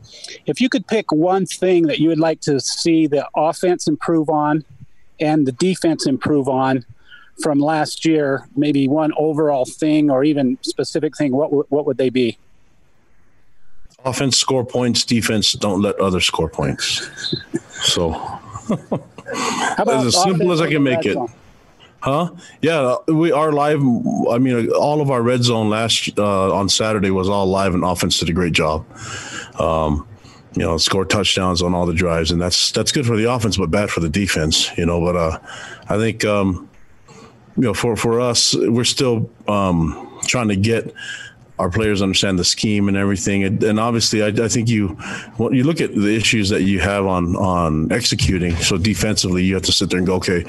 if 0.45 0.61
you 0.61 0.69
could 0.69 0.87
pick 0.87 1.11
one 1.11 1.47
thing 1.47 1.85
that 1.85 1.99
you 1.99 2.09
would 2.09 2.19
like 2.19 2.41
to 2.43 2.61
see 2.61 3.07
the 3.07 3.27
offense 3.35 3.89
improve 3.89 4.29
on 4.29 4.65
and 5.19 5.47
the 5.47 5.53
defense 5.53 6.07
improve 6.07 6.49
on 6.49 6.85
from 7.43 7.59
last 7.59 8.05
year, 8.05 8.49
maybe 8.57 8.89
one 8.89 9.13
overall 9.19 9.65
thing 9.65 10.11
or 10.11 10.25
even 10.25 10.59
specific 10.63 11.17
thing, 11.17 11.33
what, 11.33 11.47
w- 11.47 11.67
what 11.69 11.87
would 11.87 11.99
they 11.99 12.11
be? 12.11 12.39
Offense 14.05 14.37
score 14.37 14.65
points, 14.65 15.05
defense 15.05 15.53
don't 15.53 15.83
let 15.83 15.99
others 15.99 16.25
score 16.25 16.49
points. 16.49 17.35
So, 17.83 18.13
as 19.89 20.23
simple 20.23 20.53
as 20.53 20.61
I 20.61 20.69
can 20.69 20.83
make 20.83 21.05
it. 21.05 21.19
Huh? 22.01 22.31
Yeah, 22.63 22.97
we 23.09 23.33
are 23.33 23.53
live. 23.53 23.81
I 23.81 24.39
mean, 24.39 24.71
all 24.71 25.01
of 25.01 25.11
our 25.11 25.23
red 25.23 25.43
zone 25.43 25.71
last 25.71 26.17
uh, 26.19 26.55
on 26.55 26.69
Saturday 26.69 27.11
was 27.11 27.29
all 27.29 27.47
live, 27.47 27.75
and 27.75 27.83
offense 27.83 28.21
did 28.21 28.29
a 28.29 28.33
great 28.33 28.53
job. 28.53 28.87
Um, 29.59 30.07
you 30.55 30.63
know, 30.63 30.79
score 30.79 31.05
touchdowns 31.05 31.63
on 31.63 31.75
all 31.75 31.85
the 31.85 31.95
drives, 31.95 32.31
and 32.31 32.41
that's 32.41 32.71
that's 32.71 32.93
good 32.93 33.07
for 33.07 33.17
the 33.17 33.31
offense, 33.31 33.57
but 33.57 33.71
bad 33.71 33.91
for 33.91 34.01
the 34.01 34.09
defense. 34.09 34.71
You 34.79 34.87
know, 34.87 35.01
but 35.01 35.17
uh, 35.17 35.39
I 35.89 35.97
think 35.97 36.25
um, 36.25 36.69
you 37.57 37.63
know, 37.63 37.75
for 37.75 37.97
for 37.97 38.21
us, 38.21 38.55
we're 38.55 38.85
still 38.85 39.31
um, 39.49 40.21
trying 40.27 40.49
to 40.49 40.57
get 40.57 40.93
our 41.59 41.71
players 41.71 42.03
understand 42.03 42.39
the 42.39 42.45
scheme 42.45 42.89
and 42.89 42.97
everything. 42.97 43.45
And, 43.45 43.63
and 43.63 43.81
obviously, 43.81 44.23
I, 44.23 44.29
I, 44.29 44.49
think 44.49 44.69
you 44.69 44.89
when 45.39 45.55
you 45.55 45.65
look 45.65 45.81
at 45.81 45.95
the 45.95 46.15
issues 46.15 46.51
that 46.51 46.63
you 46.63 46.81
have 46.81 47.07
on 47.07 47.35
on 47.37 47.91
executing. 47.91 48.55
So 48.57 48.77
defensively, 48.77 49.43
you 49.43 49.55
have 49.55 49.63
to 49.65 49.73
sit 49.73 49.89
there 49.89 49.99
and 49.99 50.07
go, 50.07 50.17
okay, 50.17 50.43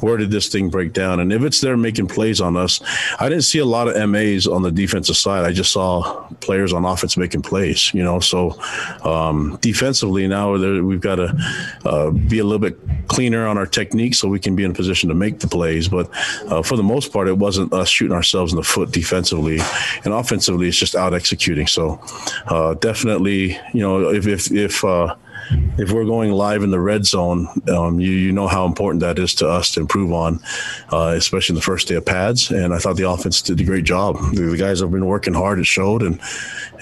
where 0.00 0.16
did 0.16 0.30
this 0.30 0.48
thing 0.48 0.70
break 0.70 0.92
down? 0.92 1.20
And 1.20 1.32
if 1.32 1.42
it's 1.42 1.60
there 1.60 1.76
making 1.76 2.08
plays 2.08 2.40
on 2.40 2.56
us, 2.56 2.80
I 3.20 3.28
didn't 3.28 3.44
see 3.44 3.58
a 3.58 3.66
lot 3.66 3.88
of 3.88 4.08
MAs 4.08 4.46
on 4.46 4.62
the 4.62 4.70
defensive 4.70 5.16
side. 5.16 5.44
I 5.44 5.52
just 5.52 5.72
saw 5.72 6.26
players 6.40 6.72
on 6.72 6.84
offense 6.84 7.16
making 7.16 7.42
plays. 7.42 7.92
You 7.92 8.02
know, 8.02 8.20
so 8.20 8.58
um, 9.04 9.58
defensively 9.60 10.26
now 10.26 10.52
we've 10.52 11.00
got 11.00 11.16
to 11.16 11.36
uh, 11.84 12.10
be 12.10 12.38
a 12.38 12.44
little 12.44 12.58
bit 12.58 12.78
cleaner 13.08 13.46
on 13.46 13.58
our 13.58 13.66
technique 13.66 14.14
so 14.14 14.26
we 14.28 14.40
can 14.40 14.56
be 14.56 14.64
in 14.64 14.70
a 14.70 14.74
position 14.74 15.10
to 15.10 15.14
make 15.14 15.40
the 15.40 15.48
plays. 15.48 15.88
But 15.88 16.08
uh, 16.46 16.62
for 16.62 16.76
the 16.76 16.82
most 16.82 17.12
part, 17.12 17.28
it 17.28 17.36
wasn't 17.36 17.74
us 17.74 17.90
shooting 17.90 18.16
ourselves 18.16 18.52
in 18.52 18.56
the 18.56 18.64
foot 18.64 18.90
defensively 18.90 19.58
and 20.04 20.14
offense 20.14 20.45
it's 20.48 20.76
just 20.76 20.94
out 20.94 21.14
executing. 21.14 21.66
So 21.66 22.00
uh, 22.46 22.74
definitely, 22.74 23.58
you 23.72 23.80
know, 23.80 24.10
if 24.10 24.26
if 24.26 24.50
if 24.50 24.84
uh, 24.84 25.14
if 25.78 25.92
we're 25.92 26.04
going 26.04 26.32
live 26.32 26.62
in 26.62 26.70
the 26.70 26.80
red 26.80 27.06
zone, 27.06 27.48
um, 27.68 28.00
you 28.00 28.10
you 28.10 28.32
know 28.32 28.48
how 28.48 28.66
important 28.66 29.00
that 29.00 29.18
is 29.18 29.34
to 29.36 29.48
us 29.48 29.72
to 29.72 29.80
improve 29.80 30.12
on, 30.12 30.40
uh, 30.92 31.14
especially 31.16 31.54
the 31.54 31.62
first 31.62 31.88
day 31.88 31.94
of 31.94 32.04
pads. 32.04 32.50
And 32.50 32.74
I 32.74 32.78
thought 32.78 32.96
the 32.96 33.08
offense 33.08 33.42
did 33.42 33.60
a 33.60 33.64
great 33.64 33.84
job. 33.84 34.16
The 34.34 34.56
guys 34.58 34.80
have 34.80 34.90
been 34.90 35.06
working 35.06 35.34
hard. 35.34 35.58
It 35.58 35.66
showed, 35.66 36.02
and 36.02 36.20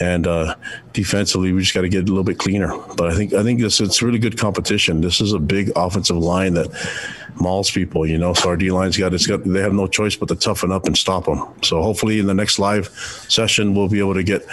and 0.00 0.27
uh, 0.27 0.55
defensively, 0.94 1.52
we 1.52 1.61
just 1.61 1.74
got 1.74 1.83
to 1.83 1.88
get 1.88 2.04
a 2.04 2.07
little 2.07 2.24
bit 2.24 2.38
cleaner. 2.38 2.72
But 2.96 3.11
I 3.11 3.14
think 3.14 3.35
I 3.35 3.42
think 3.42 3.61
this 3.61 3.80
it's 3.80 4.00
really 4.00 4.18
good 4.18 4.38
competition. 4.38 5.02
This 5.02 5.20
is 5.20 5.35
a 5.35 5.38
big 5.38 5.70
offensive 5.76 6.16
line 6.16 6.54
that 6.54 6.68
mauls 7.35 7.70
people, 7.70 8.07
you 8.07 8.16
know. 8.16 8.33
So 8.33 8.48
our 8.48 8.57
D 8.57 8.70
line's 8.70 8.96
got 8.96 9.12
it's 9.12 9.26
got 9.26 9.44
they 9.44 9.61
have 9.61 9.74
no 9.74 9.87
choice 9.87 10.16
but 10.16 10.28
to 10.28 10.37
toughen 10.37 10.72
up 10.72 10.87
and 10.87 10.96
stop 10.96 11.26
them. 11.26 11.46
So 11.62 11.83
hopefully 11.83 12.18
in 12.18 12.26
the 12.26 12.35
next 12.35 12.59
live 12.59 12.87
session 13.28 13.74
we'll 13.74 13.88
be 13.88 13.98
able 13.98 14.14
to 14.14 14.22
get 14.22 14.46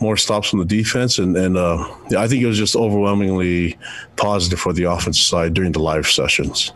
more 0.00 0.16
stops 0.18 0.50
from 0.50 0.58
the 0.58 0.64
defense, 0.66 1.18
and 1.18 1.36
and 1.36 1.56
uh, 1.56 1.88
yeah, 2.10 2.20
I 2.20 2.28
think 2.28 2.42
it 2.42 2.46
was 2.46 2.58
just 2.58 2.76
overwhelmingly 2.76 3.78
positive 4.16 4.58
for 4.58 4.74
the 4.74 4.84
offensive 4.84 5.24
side 5.24 5.54
during 5.54 5.72
the 5.72 5.80
live 5.80 6.06
sessions. 6.06 6.72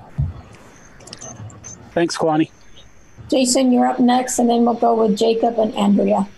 Thanks, 1.93 2.17
Kwani. 2.17 2.51
Jason, 3.29 3.73
you're 3.73 3.87
up 3.87 3.99
next, 4.01 4.39
and 4.39 4.49
then 4.49 4.65
we'll 4.65 4.75
go 4.75 4.95
with 4.95 5.19
Jacob 5.19 5.59
and 5.59 5.75
Andrea. 5.75 6.29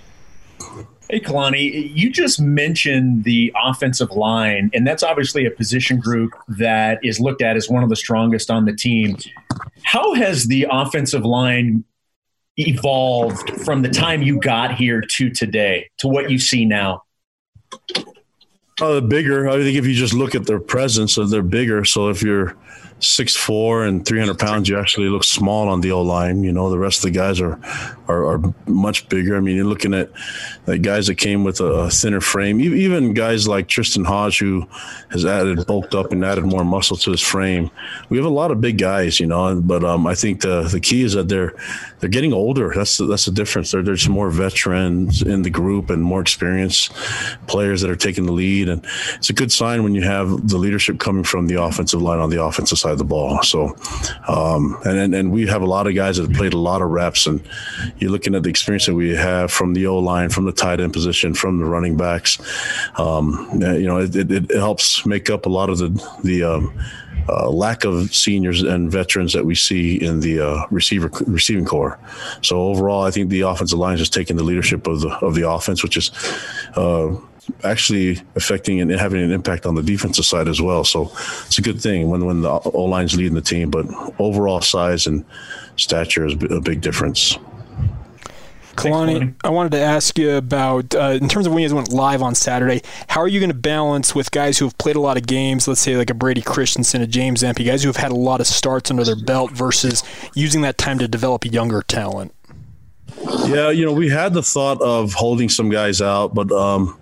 Hey, 1.13 1.21
Kalani, 1.21 1.95
you 1.95 2.11
just 2.11 2.41
mentioned 2.41 3.25
the 3.25 3.53
offensive 3.63 4.13
line, 4.13 4.71
and 4.73 4.87
that's 4.87 5.03
obviously 5.03 5.45
a 5.45 5.51
position 5.51 5.99
group 5.99 6.33
that 6.49 7.01
is 7.05 7.21
looked 7.21 7.43
at 7.43 7.55
as 7.55 7.69
one 7.69 7.83
of 7.83 7.91
the 7.91 7.97
strongest 7.97 8.51
on 8.51 8.65
the 8.65 8.73
team. 8.75 9.19
How 9.83 10.15
has 10.15 10.47
the 10.47 10.67
offensive 10.71 11.27
line 11.27 11.85
evolved 12.57 13.51
from 13.63 13.83
the 13.83 13.91
time 13.91 14.23
you 14.23 14.41
got 14.41 14.75
here 14.75 15.03
to 15.03 15.29
today 15.29 15.91
to 15.99 16.09
what 16.09 16.31
you 16.31 16.39
see 16.39 16.65
now? 16.65 17.03
Uh, 18.81 19.03
bigger. 19.03 19.51
I 19.51 19.59
think 19.59 19.77
if 19.77 19.85
you 19.85 19.93
just 19.93 20.15
look 20.15 20.35
at 20.35 20.47
their 20.47 20.61
presence, 20.61 21.19
they're 21.27 21.43
bigger. 21.43 21.85
So 21.85 22.09
if 22.09 22.23
you're 22.23 22.57
six 23.03 23.35
four 23.35 23.85
and 23.85 24.07
300 24.07 24.39
pounds, 24.39 24.69
you 24.69 24.79
actually 24.79 25.09
look 25.09 25.25
small 25.25 25.69
on 25.69 25.81
the 25.81 25.91
O 25.91 26.01
line. 26.01 26.45
You 26.45 26.53
know, 26.53 26.71
the 26.71 26.79
rest 26.79 26.99
of 26.99 27.13
the 27.13 27.19
guys 27.19 27.41
are, 27.41 27.59
are, 28.09 28.25
are 28.27 28.55
much 28.67 29.09
bigger. 29.09 29.37
I 29.37 29.41
mean, 29.41 29.57
you're 29.57 29.65
looking 29.65 29.93
at 29.93 30.11
the 30.67 30.79
guys 30.79 31.09
that 31.09 31.17
came 31.17 31.43
with 31.43 31.61
a 31.61 31.91
thinner 31.91 32.21
frame, 32.21 32.61
even 32.61 33.13
guys 33.13 33.49
like 33.49 33.67
Tristan 33.69 34.05
Hoge, 34.05 34.39
who 34.39 34.67
has 35.11 35.25
added, 35.25 35.67
bulked 35.67 35.95
up 35.95 36.13
and 36.13 36.25
added 36.25 36.45
more 36.45 36.65
muscle 36.65 36.97
to 36.99 37.11
his 37.11 37.21
frame. 37.21 37.71
We 38.09 38.17
have 38.17 38.27
a 38.27 38.31
lot 38.31 38.53
of 38.53 38.61
big 38.61 38.79
guys, 38.79 39.19
you 39.19 39.27
know, 39.27 39.61
but 39.61 39.85
um, 39.85 40.07
I 40.07 40.15
think 40.15 40.41
the, 40.41 40.63
the 40.63 40.81
key 40.81 41.03
is 41.03 41.15
that 41.15 41.29
they're, 41.29 41.55
they're 41.99 42.09
getting 42.09 42.33
older. 42.33 42.73
That's 42.75 42.99
the, 42.99 43.07
that's 43.07 43.25
the 43.25 43.33
difference. 43.33 43.73
There, 43.73 43.83
there's 43.83 44.09
more 44.09 44.31
veterans 44.31 45.23
in 45.23 45.43
the 45.43 45.51
group 45.51 45.91
and 45.91 46.03
more 46.03 46.21
experienced 46.21 46.93
players 47.49 47.81
that 47.81 47.91
are 47.91 47.97
taking 47.97 48.27
the 48.27 48.33
lead. 48.33 48.69
And 48.69 48.87
it's 49.17 49.31
a 49.31 49.35
good 49.35 49.51
sign 49.51 49.83
when 49.83 49.95
you 49.95 50.03
have 50.03 50.49
the 50.49 50.59
leadership 50.59 51.01
coming 51.01 51.25
from 51.25 51.49
the 51.49 51.61
offensive 51.61 52.01
line 52.01 52.21
on 52.21 52.31
the 52.31 52.43
offensive 52.43 52.79
side 52.79 52.92
the 52.99 53.05
ball. 53.05 53.43
So, 53.43 53.77
um, 54.29 54.79
and, 54.85 54.99
and, 54.99 55.15
and 55.15 55.33
we 55.33 55.47
have 55.47 55.63
a 55.63 55.67
lot 55.67 55.87
of 55.87 55.95
guys 55.95 56.17
that 56.17 56.29
have 56.29 56.37
played 56.37 56.55
a 56.55 56.59
lot 56.59 56.83
of 56.83 56.91
reps, 56.91 57.27
and 57.27 57.43
you're 57.99 58.11
looking 58.11 58.35
at 58.35 58.43
the 58.43 58.51
experience 58.51 58.87
that 58.87 58.95
we 58.95 59.15
have 59.15 59.51
from 59.51 59.75
the 59.75 59.87
O 59.87 59.99
line, 59.99 60.29
from 60.29 60.45
the 60.45 60.53
tight 60.53 60.81
end 60.81 60.93
position, 60.93 61.35
from 61.35 61.59
the 61.59 61.65
running 61.65 61.97
backs. 61.97 62.39
Um, 62.99 63.49
you 63.53 63.87
know, 63.87 63.99
it, 63.99 64.15
it, 64.15 64.31
it, 64.31 64.51
helps 64.53 65.05
make 65.05 65.29
up 65.31 65.47
a 65.47 65.49
lot 65.49 65.71
of 65.71 65.79
the 65.79 65.89
the 66.23 66.43
um, 66.45 66.79
uh, 67.29 67.51
lack 67.51 67.85
of 67.85 68.15
seniors 68.15 68.63
and 68.63 68.91
veterans 68.91 69.33
that 69.33 69.45
we 69.45 69.55
see 69.55 69.97
in 69.97 70.21
the 70.21 70.41
uh, 70.41 70.67
receiver 70.71 71.11
receiving 71.27 71.65
corps. 71.65 71.99
So 72.43 72.61
overall, 72.61 73.03
I 73.03 73.11
think 73.11 73.31
the 73.31 73.43
offensive 73.43 73.79
line 73.79 73.97
just 73.97 74.13
taking 74.13 74.37
the 74.37 74.45
leadership 74.45 74.87
of 74.87 75.01
the 75.01 75.11
of 75.19 75.35
the 75.35 75.49
offense, 75.49 75.83
which 75.83 75.97
is. 75.97 76.11
Uh, 76.75 77.17
actually 77.65 78.21
affecting 78.35 78.81
and 78.81 78.91
having 78.91 79.23
an 79.23 79.33
impact 79.33 79.67
on 79.67 79.75
the 79.75 79.83
defensive 79.83 80.25
side 80.25 80.49
as 80.49 80.61
well. 80.61 80.85
So 80.85 81.11
it's 81.47 81.59
a 81.59 81.63
good 81.63 81.81
thing 81.81 82.09
when 82.09 82.25
when 82.25 82.43
the 82.43 82.51
O 82.51 82.85
line's 82.85 83.17
leading 83.17 83.35
the 83.35 83.41
team, 83.41 83.71
but 83.71 83.87
overall 84.19 84.61
size 84.61 85.07
and 85.07 85.25
stature 85.77 86.27
is 86.27 86.35
a 86.35 86.61
big 86.61 86.81
difference. 86.81 87.39
Kalani, 88.77 89.35
I 89.45 89.51
wanted 89.51 89.73
to 89.73 89.81
ask 89.81 90.19
you 90.19 90.31
about, 90.31 90.95
uh, 90.95 91.19
in 91.21 91.29
terms 91.29 91.47
of 91.47 91.53
when 91.53 91.63
you 91.63 91.69
guys 91.69 91.75
went 91.75 91.93
live 91.93 92.23
on 92.23 92.35
Saturday, 92.35 92.81
how 93.09 93.21
are 93.21 93.29
you 93.29 93.39
going 93.39 93.51
to 93.51 93.57
balance 93.57 94.15
with 94.15 94.31
guys 94.31 94.57
who 94.57 94.65
have 94.65 94.79
played 94.79 94.97
a 94.97 95.01
lot 95.01 95.19
of 95.19 95.27
games, 95.27 95.69
let's 95.69 95.81
say 95.81 95.97
like 95.97 96.09
a 96.09 96.15
Brady 96.15 96.41
Christensen, 96.41 97.03
a 97.03 97.07
James 97.07 97.45
Empey, 97.45 97.65
guys 97.65 97.83
who 97.83 97.91
have 97.91 97.97
had 97.97 98.13
a 98.13 98.17
lot 98.17 98.41
of 98.41 98.47
starts 98.47 98.91
under 98.91 99.05
their 99.05 99.17
belt 99.17 99.51
versus 99.51 100.03
using 100.35 100.63
that 100.63 100.79
time 100.79 100.99
to 101.01 101.07
develop 101.07 101.45
younger 101.45 101.83
talent? 101.83 102.35
Yeah, 103.45 103.69
you 103.69 103.85
know, 103.85 103.93
we 103.93 104.09
had 104.09 104.33
the 104.33 104.43
thought 104.43 104.81
of 104.81 105.13
holding 105.13 105.51
some 105.51 105.69
guys 105.69 106.01
out, 106.01 106.35
but 106.35 106.51
um, 106.51 106.99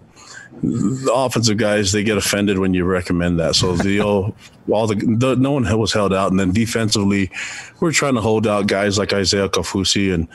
the 0.62 1.12
offensive 1.12 1.56
guys 1.56 1.92
they 1.92 2.02
get 2.02 2.18
offended 2.18 2.58
when 2.58 2.74
you 2.74 2.84
recommend 2.84 3.38
that. 3.40 3.54
So 3.54 3.76
the 3.76 4.00
all, 4.06 4.34
all 4.70 4.86
the, 4.86 4.94
the, 4.94 5.36
no 5.36 5.52
one 5.52 5.78
was 5.78 5.92
held 5.92 6.12
out, 6.12 6.30
and 6.30 6.38
then 6.38 6.52
defensively, 6.52 7.30
we're 7.80 7.92
trying 7.92 8.14
to 8.14 8.20
hold 8.20 8.46
out 8.46 8.66
guys 8.66 8.98
like 8.98 9.12
Isaiah 9.12 9.48
Kaufusi 9.48 10.12
and 10.12 10.28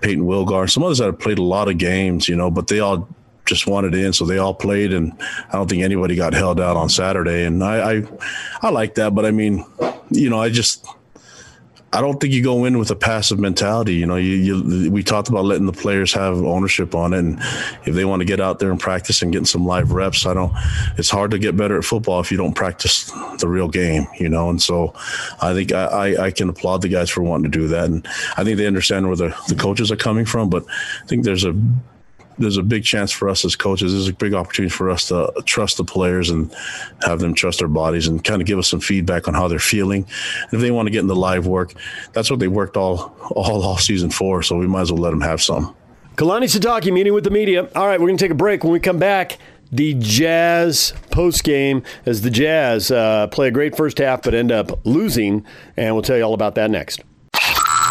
Payton 0.00 0.24
Wilgar, 0.24 0.70
some 0.70 0.82
others 0.82 0.98
that 0.98 1.06
have 1.06 1.18
played 1.18 1.38
a 1.38 1.42
lot 1.42 1.68
of 1.68 1.78
games, 1.78 2.28
you 2.28 2.36
know, 2.36 2.50
but 2.50 2.68
they 2.68 2.80
all 2.80 3.08
just 3.46 3.66
wanted 3.66 3.94
in, 3.94 4.12
so 4.12 4.24
they 4.24 4.38
all 4.38 4.54
played, 4.54 4.92
and 4.92 5.12
I 5.48 5.52
don't 5.52 5.68
think 5.68 5.82
anybody 5.82 6.16
got 6.16 6.34
held 6.34 6.60
out 6.60 6.76
on 6.76 6.88
Saturday, 6.88 7.44
and 7.44 7.62
I 7.62 7.98
I, 7.98 8.02
I 8.62 8.70
like 8.70 8.96
that, 8.96 9.14
but 9.14 9.24
I 9.24 9.30
mean, 9.30 9.64
you 10.10 10.28
know, 10.28 10.40
I 10.40 10.50
just 10.50 10.86
I 11.92 12.00
don't 12.00 12.20
think 12.20 12.34
you 12.34 12.42
go 12.42 12.64
in 12.64 12.78
with 12.78 12.90
a 12.90 12.96
passive 12.96 13.38
mentality. 13.38 13.94
You 13.94 14.06
know, 14.06 14.16
you, 14.16 14.34
you 14.34 14.90
we 14.90 15.02
talked 15.02 15.28
about 15.28 15.44
letting 15.44 15.66
the 15.66 15.72
players 15.72 16.12
have 16.12 16.36
ownership 16.36 16.94
on 16.94 17.12
it, 17.12 17.20
and 17.20 17.38
if 17.86 17.94
they 17.94 18.04
want 18.04 18.20
to 18.20 18.26
get 18.26 18.40
out 18.40 18.58
there 18.58 18.70
and 18.70 18.78
practice 18.78 19.22
and 19.22 19.32
getting 19.32 19.46
some 19.46 19.64
live 19.64 19.92
reps, 19.92 20.26
I 20.26 20.34
don't. 20.34 20.52
It's 20.98 21.08
hard 21.08 21.30
to 21.30 21.38
get 21.38 21.56
better 21.56 21.78
at 21.78 21.84
football 21.84 22.20
if 22.20 22.30
you 22.30 22.36
don't 22.36 22.54
practice 22.54 23.10
the 23.38 23.48
real 23.48 23.68
game. 23.68 24.06
You 24.18 24.28
know, 24.28 24.50
and 24.50 24.60
so 24.60 24.92
I 25.40 25.54
think 25.54 25.72
I, 25.72 25.84
I, 25.84 26.24
I 26.26 26.30
can 26.32 26.48
applaud 26.48 26.82
the 26.82 26.88
guys 26.88 27.08
for 27.08 27.22
wanting 27.22 27.50
to 27.50 27.58
do 27.58 27.68
that, 27.68 27.84
and 27.84 28.06
I 28.36 28.42
think 28.42 28.58
they 28.58 28.66
understand 28.66 29.06
where 29.06 29.16
the 29.16 29.36
the 29.48 29.54
coaches 29.54 29.92
are 29.92 29.96
coming 29.96 30.26
from. 30.26 30.50
But 30.50 30.64
I 31.02 31.06
think 31.06 31.24
there's 31.24 31.44
a 31.44 31.54
there's 32.38 32.56
a 32.56 32.62
big 32.62 32.84
chance 32.84 33.10
for 33.10 33.28
us 33.28 33.44
as 33.44 33.56
coaches. 33.56 33.92
There's 33.92 34.08
a 34.08 34.12
big 34.12 34.34
opportunity 34.34 34.70
for 34.70 34.90
us 34.90 35.08
to 35.08 35.32
trust 35.44 35.76
the 35.76 35.84
players 35.84 36.30
and 36.30 36.54
have 37.02 37.20
them 37.20 37.34
trust 37.34 37.60
their 37.60 37.68
bodies 37.68 38.06
and 38.06 38.22
kind 38.22 38.40
of 38.40 38.46
give 38.46 38.58
us 38.58 38.68
some 38.68 38.80
feedback 38.80 39.28
on 39.28 39.34
how 39.34 39.48
they're 39.48 39.58
feeling. 39.58 40.06
And 40.42 40.54
if 40.54 40.60
they 40.60 40.70
want 40.70 40.86
to 40.86 40.90
get 40.90 41.00
in 41.00 41.06
the 41.06 41.16
live 41.16 41.46
work, 41.46 41.72
that's 42.12 42.30
what 42.30 42.40
they 42.40 42.48
worked 42.48 42.76
all 42.76 43.14
all 43.30 43.64
off 43.64 43.80
season 43.80 44.10
for. 44.10 44.42
So 44.42 44.56
we 44.56 44.66
might 44.66 44.82
as 44.82 44.92
well 44.92 45.02
let 45.02 45.10
them 45.10 45.20
have 45.22 45.42
some. 45.42 45.74
Kalani 46.16 46.44
Sitake 46.44 46.92
meeting 46.92 47.12
with 47.12 47.24
the 47.24 47.30
media. 47.30 47.68
All 47.74 47.86
right, 47.86 48.00
we're 48.00 48.10
to 48.10 48.16
take 48.16 48.30
a 48.30 48.34
break. 48.34 48.64
When 48.64 48.72
we 48.72 48.80
come 48.80 48.98
back, 48.98 49.38
the 49.70 49.94
Jazz 49.94 50.94
post 51.10 51.44
game 51.44 51.82
as 52.06 52.22
the 52.22 52.30
Jazz 52.30 52.90
uh, 52.90 53.26
play 53.28 53.48
a 53.48 53.50
great 53.50 53.76
first 53.76 53.98
half 53.98 54.22
but 54.22 54.34
end 54.34 54.52
up 54.52 54.86
losing, 54.86 55.44
and 55.76 55.94
we'll 55.94 56.02
tell 56.02 56.16
you 56.16 56.22
all 56.22 56.34
about 56.34 56.54
that 56.54 56.70
next. 56.70 57.02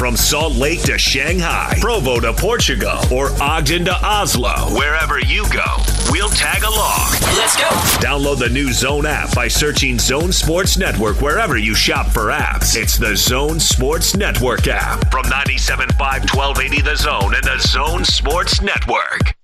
From 0.00 0.16
Salt 0.16 0.54
Lake 0.54 0.80
to 0.84 0.96
Shanghai, 0.96 1.76
Provo 1.78 2.20
to 2.20 2.32
Portugal, 2.32 2.98
or 3.12 3.28
Ogden 3.38 3.84
to 3.84 3.94
Oslo, 4.02 4.54
wherever 4.74 5.20
you 5.20 5.44
go, 5.52 5.76
we'll 6.08 6.30
tag 6.30 6.62
along. 6.62 7.10
Let's 7.36 7.54
go. 7.54 7.68
Download 8.00 8.38
the 8.38 8.48
new 8.48 8.72
Zone 8.72 9.04
app 9.04 9.34
by 9.34 9.46
searching 9.46 9.98
Zone 9.98 10.32
Sports 10.32 10.78
Network 10.78 11.20
wherever 11.20 11.58
you 11.58 11.74
shop 11.74 12.06
for 12.06 12.28
apps. 12.30 12.80
It's 12.80 12.96
the 12.96 13.14
Zone 13.14 13.60
Sports 13.60 14.16
Network 14.16 14.68
app 14.68 15.10
from 15.10 15.26
97.5 15.26 15.98
1280 16.34 16.80
The 16.80 16.96
Zone 16.96 17.34
and 17.34 17.44
the 17.44 17.58
Zone 17.58 18.02
Sports 18.02 18.62
Network. 18.62 19.34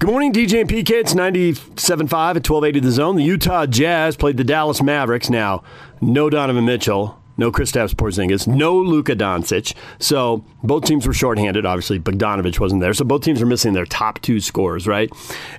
Good 0.00 0.10
morning, 0.10 0.32
DJ 0.32 0.62
and 0.62 0.68
PK. 0.68 0.90
It's 0.90 1.14
97.5 1.14 2.00
at 2.00 2.50
1280 2.50 2.80
The 2.80 2.90
Zone. 2.90 3.14
The 3.14 3.22
Utah 3.22 3.66
Jazz 3.66 4.16
played 4.16 4.38
the 4.38 4.42
Dallas 4.42 4.82
Mavericks. 4.82 5.30
Now, 5.30 5.62
no 6.00 6.28
Donovan 6.28 6.64
Mitchell 6.64 7.21
no 7.36 7.50
Kristaps 7.50 7.94
Porzingis, 7.94 8.46
no 8.46 8.76
Luka 8.76 9.16
Doncic. 9.16 9.74
So 9.98 10.44
both 10.62 10.84
teams 10.84 11.06
were 11.06 11.14
shorthanded. 11.14 11.66
Obviously, 11.66 11.98
Bogdanovich 11.98 12.60
wasn't 12.60 12.80
there. 12.80 12.94
So 12.94 13.04
both 13.04 13.22
teams 13.22 13.40
are 13.42 13.46
missing 13.46 13.72
their 13.72 13.86
top 13.86 14.20
two 14.20 14.40
scores, 14.40 14.86
right? 14.86 15.10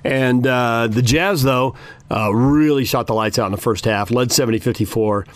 And 0.02 0.46
uh, 0.46 0.88
the 0.90 1.02
Jazz, 1.02 1.42
though, 1.42 1.74
uh, 2.10 2.32
really 2.34 2.84
shot 2.84 3.06
the 3.06 3.14
lights 3.14 3.38
out 3.38 3.46
in 3.46 3.52
the 3.52 3.58
first 3.58 3.84
half, 3.84 4.10
led 4.10 4.32
70 4.32 4.58
54 4.58 5.26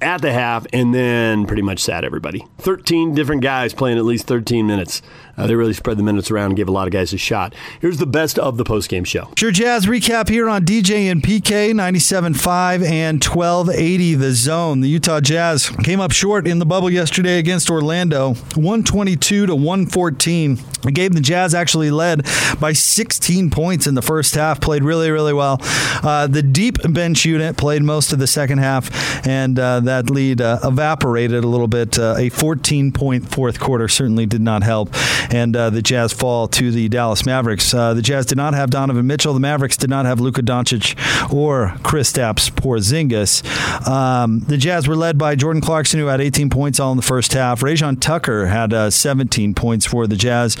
at 0.00 0.20
the 0.20 0.32
half, 0.32 0.66
and 0.72 0.92
then 0.92 1.46
pretty 1.46 1.62
much 1.62 1.78
sat 1.78 2.04
everybody. 2.04 2.44
13 2.58 3.14
different 3.14 3.42
guys 3.42 3.72
playing 3.72 3.98
at 3.98 4.04
least 4.04 4.26
13 4.26 4.66
minutes. 4.66 5.00
Uh, 5.36 5.46
they 5.46 5.54
really 5.54 5.72
spread 5.72 5.96
the 5.96 6.02
minutes 6.02 6.30
around 6.30 6.46
and 6.46 6.56
gave 6.56 6.68
a 6.68 6.72
lot 6.72 6.86
of 6.86 6.92
guys 6.92 7.12
a 7.12 7.18
shot. 7.18 7.54
Here's 7.80 7.98
the 7.98 8.06
best 8.06 8.38
of 8.38 8.56
the 8.56 8.64
postgame 8.64 9.06
show. 9.06 9.30
Sure 9.36 9.50
Jazz 9.50 9.86
recap 9.86 10.28
here 10.28 10.48
on 10.48 10.64
DJ 10.64 11.10
and 11.10 11.22
PK 11.22 11.72
97.5 11.72 12.84
and 12.84 13.22
1280 13.22 14.14
The 14.14 14.32
Zone. 14.32 14.80
The 14.80 14.88
Utah 14.88 15.20
Jazz 15.20 15.70
came 15.82 16.00
up 16.00 16.12
short 16.12 16.46
in 16.46 16.58
the 16.58 16.66
bubble 16.66 16.90
yesterday 16.90 17.38
against 17.38 17.70
Orlando, 17.70 18.34
122 18.54 19.46
to 19.46 19.54
114. 19.54 20.58
The 20.82 20.90
game 20.90 21.12
the 21.12 21.20
Jazz 21.20 21.54
actually 21.54 21.90
led 21.90 22.26
by 22.58 22.72
16 22.72 23.50
points 23.50 23.86
in 23.86 23.94
the 23.94 24.02
first 24.02 24.34
half, 24.34 24.60
played 24.60 24.82
really, 24.82 25.10
really 25.10 25.32
well. 25.32 25.58
Uh, 26.02 26.26
the 26.26 26.42
deep 26.42 26.78
bench 26.92 27.24
unit 27.24 27.56
played 27.56 27.82
most 27.82 28.12
of 28.12 28.18
the 28.18 28.26
second 28.26 28.58
half, 28.58 28.90
and 29.26 29.58
uh, 29.58 29.80
that 29.80 30.10
lead 30.10 30.40
uh, 30.40 30.58
evaporated 30.64 31.44
a 31.44 31.46
little 31.46 31.68
bit. 31.68 31.98
Uh, 31.98 32.16
a 32.18 32.28
14 32.30 32.92
point 32.92 33.30
fourth 33.30 33.60
quarter 33.60 33.86
certainly 33.86 34.26
did 34.26 34.40
not 34.40 34.62
help 34.62 34.90
and 35.30 35.54
uh, 35.56 35.70
the 35.70 35.82
Jazz 35.82 36.12
fall 36.12 36.48
to 36.48 36.70
the 36.70 36.88
Dallas 36.88 37.26
Mavericks. 37.26 37.72
Uh, 37.72 37.94
the 37.94 38.02
Jazz 38.02 38.26
did 38.26 38.36
not 38.36 38.54
have 38.54 38.70
Donovan 38.70 39.06
Mitchell. 39.06 39.34
The 39.34 39.40
Mavericks 39.40 39.76
did 39.76 39.90
not 39.90 40.06
have 40.06 40.20
Luka 40.20 40.42
Doncic 40.42 40.96
or 41.32 41.74
Kristaps 41.82 42.50
Porzingis. 42.50 43.42
Um, 43.86 44.40
the 44.40 44.56
Jazz 44.56 44.88
were 44.88 44.96
led 44.96 45.18
by 45.18 45.34
Jordan 45.34 45.62
Clarkson, 45.62 46.00
who 46.00 46.06
had 46.06 46.20
18 46.20 46.50
points 46.50 46.80
all 46.80 46.92
in 46.92 46.96
the 46.96 47.02
first 47.02 47.32
half. 47.32 47.60
Rayjon 47.60 48.00
Tucker 48.00 48.46
had 48.46 48.72
uh, 48.72 48.90
17 48.90 49.54
points 49.54 49.86
for 49.86 50.06
the 50.06 50.16
Jazz. 50.16 50.56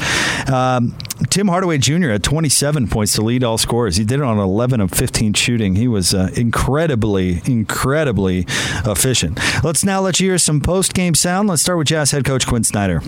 Um, 0.50 0.96
Tim 1.30 1.48
Hardaway 1.48 1.78
Jr. 1.78 2.10
had 2.10 2.24
27 2.24 2.88
points 2.88 3.14
to 3.14 3.22
lead 3.22 3.44
all 3.44 3.58
scorers. 3.58 3.96
He 3.96 4.04
did 4.04 4.20
it 4.20 4.24
on 4.24 4.38
11 4.38 4.80
of 4.80 4.90
15 4.90 5.34
shooting. 5.34 5.76
He 5.76 5.88
was 5.88 6.14
uh, 6.14 6.30
incredibly, 6.34 7.42
incredibly 7.44 8.46
efficient. 8.84 9.38
Let's 9.62 9.84
now 9.84 10.00
let 10.00 10.20
you 10.20 10.30
hear 10.30 10.38
some 10.38 10.60
post 10.60 10.94
game 10.94 11.14
sound. 11.14 11.48
Let's 11.48 11.62
start 11.62 11.78
with 11.78 11.88
Jazz 11.88 12.10
head 12.10 12.24
coach 12.24 12.46
Quinn 12.46 12.64
Snyder. 12.64 13.02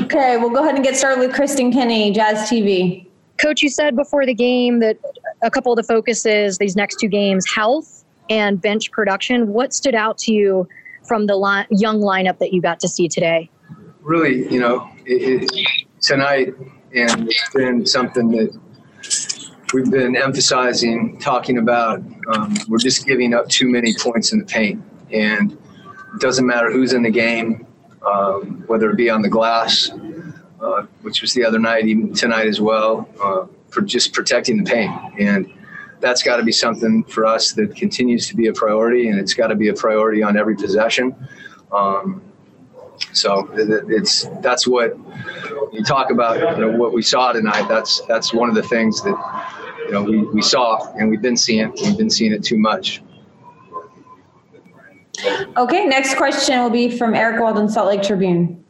Okay, 0.00 0.38
we'll 0.38 0.50
go 0.50 0.62
ahead 0.62 0.74
and 0.74 0.84
get 0.84 0.96
started 0.96 1.20
with 1.20 1.34
Kristen 1.34 1.70
Kenney, 1.70 2.12
Jazz 2.12 2.48
TV. 2.48 3.06
Coach, 3.38 3.62
you 3.62 3.68
said 3.68 3.94
before 3.94 4.24
the 4.24 4.34
game 4.34 4.80
that 4.80 4.96
a 5.42 5.50
couple 5.50 5.72
of 5.72 5.76
the 5.76 5.82
focuses 5.82 6.56
these 6.58 6.76
next 6.76 6.96
two 6.98 7.08
games, 7.08 7.44
health 7.50 8.04
and 8.30 8.60
bench 8.60 8.90
production. 8.90 9.48
What 9.48 9.74
stood 9.74 9.94
out 9.94 10.16
to 10.18 10.32
you 10.32 10.68
from 11.02 11.26
the 11.26 11.36
li- 11.36 11.66
young 11.70 12.00
lineup 12.00 12.38
that 12.38 12.52
you 12.52 12.62
got 12.62 12.80
to 12.80 12.88
see 12.88 13.08
today? 13.08 13.50
Really, 14.00 14.50
you 14.50 14.60
know, 14.60 14.88
it, 15.04 15.42
it, 15.42 15.84
tonight, 16.00 16.54
and 16.94 17.28
it's 17.28 17.54
been 17.54 17.84
something 17.84 18.30
that 18.30 18.58
we've 19.74 19.90
been 19.90 20.16
emphasizing, 20.16 21.18
talking 21.18 21.58
about. 21.58 22.02
Um, 22.34 22.56
we're 22.68 22.78
just 22.78 23.06
giving 23.06 23.34
up 23.34 23.48
too 23.48 23.68
many 23.68 23.94
points 23.94 24.32
in 24.32 24.38
the 24.38 24.44
paint, 24.46 24.82
and 25.10 25.52
it 25.52 26.20
doesn't 26.20 26.46
matter 26.46 26.70
who's 26.70 26.92
in 26.92 27.02
the 27.02 27.10
game 27.10 27.66
um, 28.06 28.64
whether 28.66 28.90
it 28.90 28.96
be 28.96 29.10
on 29.10 29.22
the 29.22 29.28
glass, 29.28 29.90
uh, 30.60 30.86
which 31.02 31.22
was 31.22 31.32
the 31.34 31.44
other 31.44 31.58
night, 31.58 31.86
even 31.86 32.14
tonight 32.14 32.46
as 32.46 32.60
well, 32.60 33.08
uh, 33.22 33.46
for 33.68 33.82
just 33.82 34.12
protecting 34.12 34.62
the 34.62 34.70
paint. 34.70 34.92
And 35.18 35.52
that's 36.00 36.22
got 36.22 36.36
to 36.36 36.42
be 36.42 36.52
something 36.52 37.04
for 37.04 37.24
us 37.24 37.52
that 37.52 37.74
continues 37.76 38.28
to 38.28 38.36
be 38.36 38.48
a 38.48 38.52
priority, 38.52 39.08
and 39.08 39.18
it's 39.18 39.34
got 39.34 39.48
to 39.48 39.54
be 39.54 39.68
a 39.68 39.74
priority 39.74 40.22
on 40.22 40.36
every 40.36 40.56
possession. 40.56 41.14
Um, 41.70 42.22
so 43.12 43.48
it's 43.56 44.28
that's 44.40 44.66
what 44.66 44.96
you 45.72 45.82
talk 45.82 46.10
about. 46.10 46.58
You 46.58 46.66
know, 46.66 46.76
what 46.76 46.92
we 46.92 47.02
saw 47.02 47.32
tonight. 47.32 47.66
That's 47.68 48.00
that's 48.02 48.32
one 48.32 48.48
of 48.48 48.54
the 48.54 48.62
things 48.62 49.02
that 49.02 49.52
you 49.86 49.92
know 49.92 50.02
we, 50.02 50.18
we 50.18 50.42
saw, 50.42 50.92
and 50.94 51.08
we've 51.08 51.22
been 51.22 51.36
seeing. 51.36 51.72
We've 51.82 51.96
been 51.96 52.10
seeing 52.10 52.32
it 52.32 52.42
too 52.42 52.58
much. 52.58 53.02
Okay, 55.56 55.86
next 55.86 56.16
question 56.16 56.60
will 56.62 56.70
be 56.70 56.96
from 56.96 57.14
Eric 57.14 57.40
Walden, 57.40 57.68
Salt 57.68 57.88
Lake 57.88 58.02
Tribune. 58.02 58.62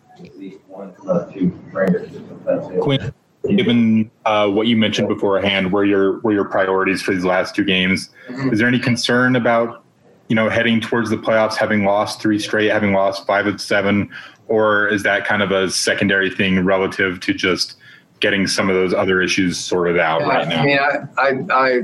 Quinn, 2.81 3.13
given 3.57 4.11
uh, 4.25 4.49
what 4.49 4.67
you 4.67 4.77
mentioned 4.77 5.09
beforehand, 5.09 5.73
where 5.73 5.85
your 5.85 6.21
where 6.21 6.35
your 6.35 6.45
priorities 6.45 7.03
for 7.03 7.13
these 7.13 7.25
last 7.25 7.55
two 7.55 7.65
games, 7.65 8.11
is 8.51 8.59
there 8.59 8.69
any 8.69 8.79
concern 8.79 9.37
about 9.37 9.85
you 10.29 10.37
know 10.37 10.49
heading 10.49 10.81
towards 10.81 11.11
the 11.11 11.17
playoffs, 11.17 11.57
having 11.57 11.85
lost 11.85 12.21
three 12.21 12.39
straight, 12.39 12.71
having 12.71 12.93
lost 12.93 13.27
five 13.27 13.47
of 13.47 13.61
seven, 13.61 14.11
or 14.49 14.89
is 14.89 15.03
that 15.03 15.27
kind 15.27 15.43
of 15.43 15.51
a 15.51 15.71
secondary 15.71 16.31
thing 16.31 16.65
relative 16.65 17.21
to 17.21 17.35
just 17.35 17.77
getting 18.21 18.47
some 18.47 18.69
of 18.69 18.77
those 18.77 18.95
other 18.95 19.21
issues 19.21 19.59
sorted 19.59 19.99
out 19.99 20.21
yeah, 20.21 20.27
right 20.27 20.49
now? 20.49 20.63
I 20.63 20.65
mean, 20.65 20.79
I, 20.79 21.23
I, 21.23 21.55
I 21.55 21.83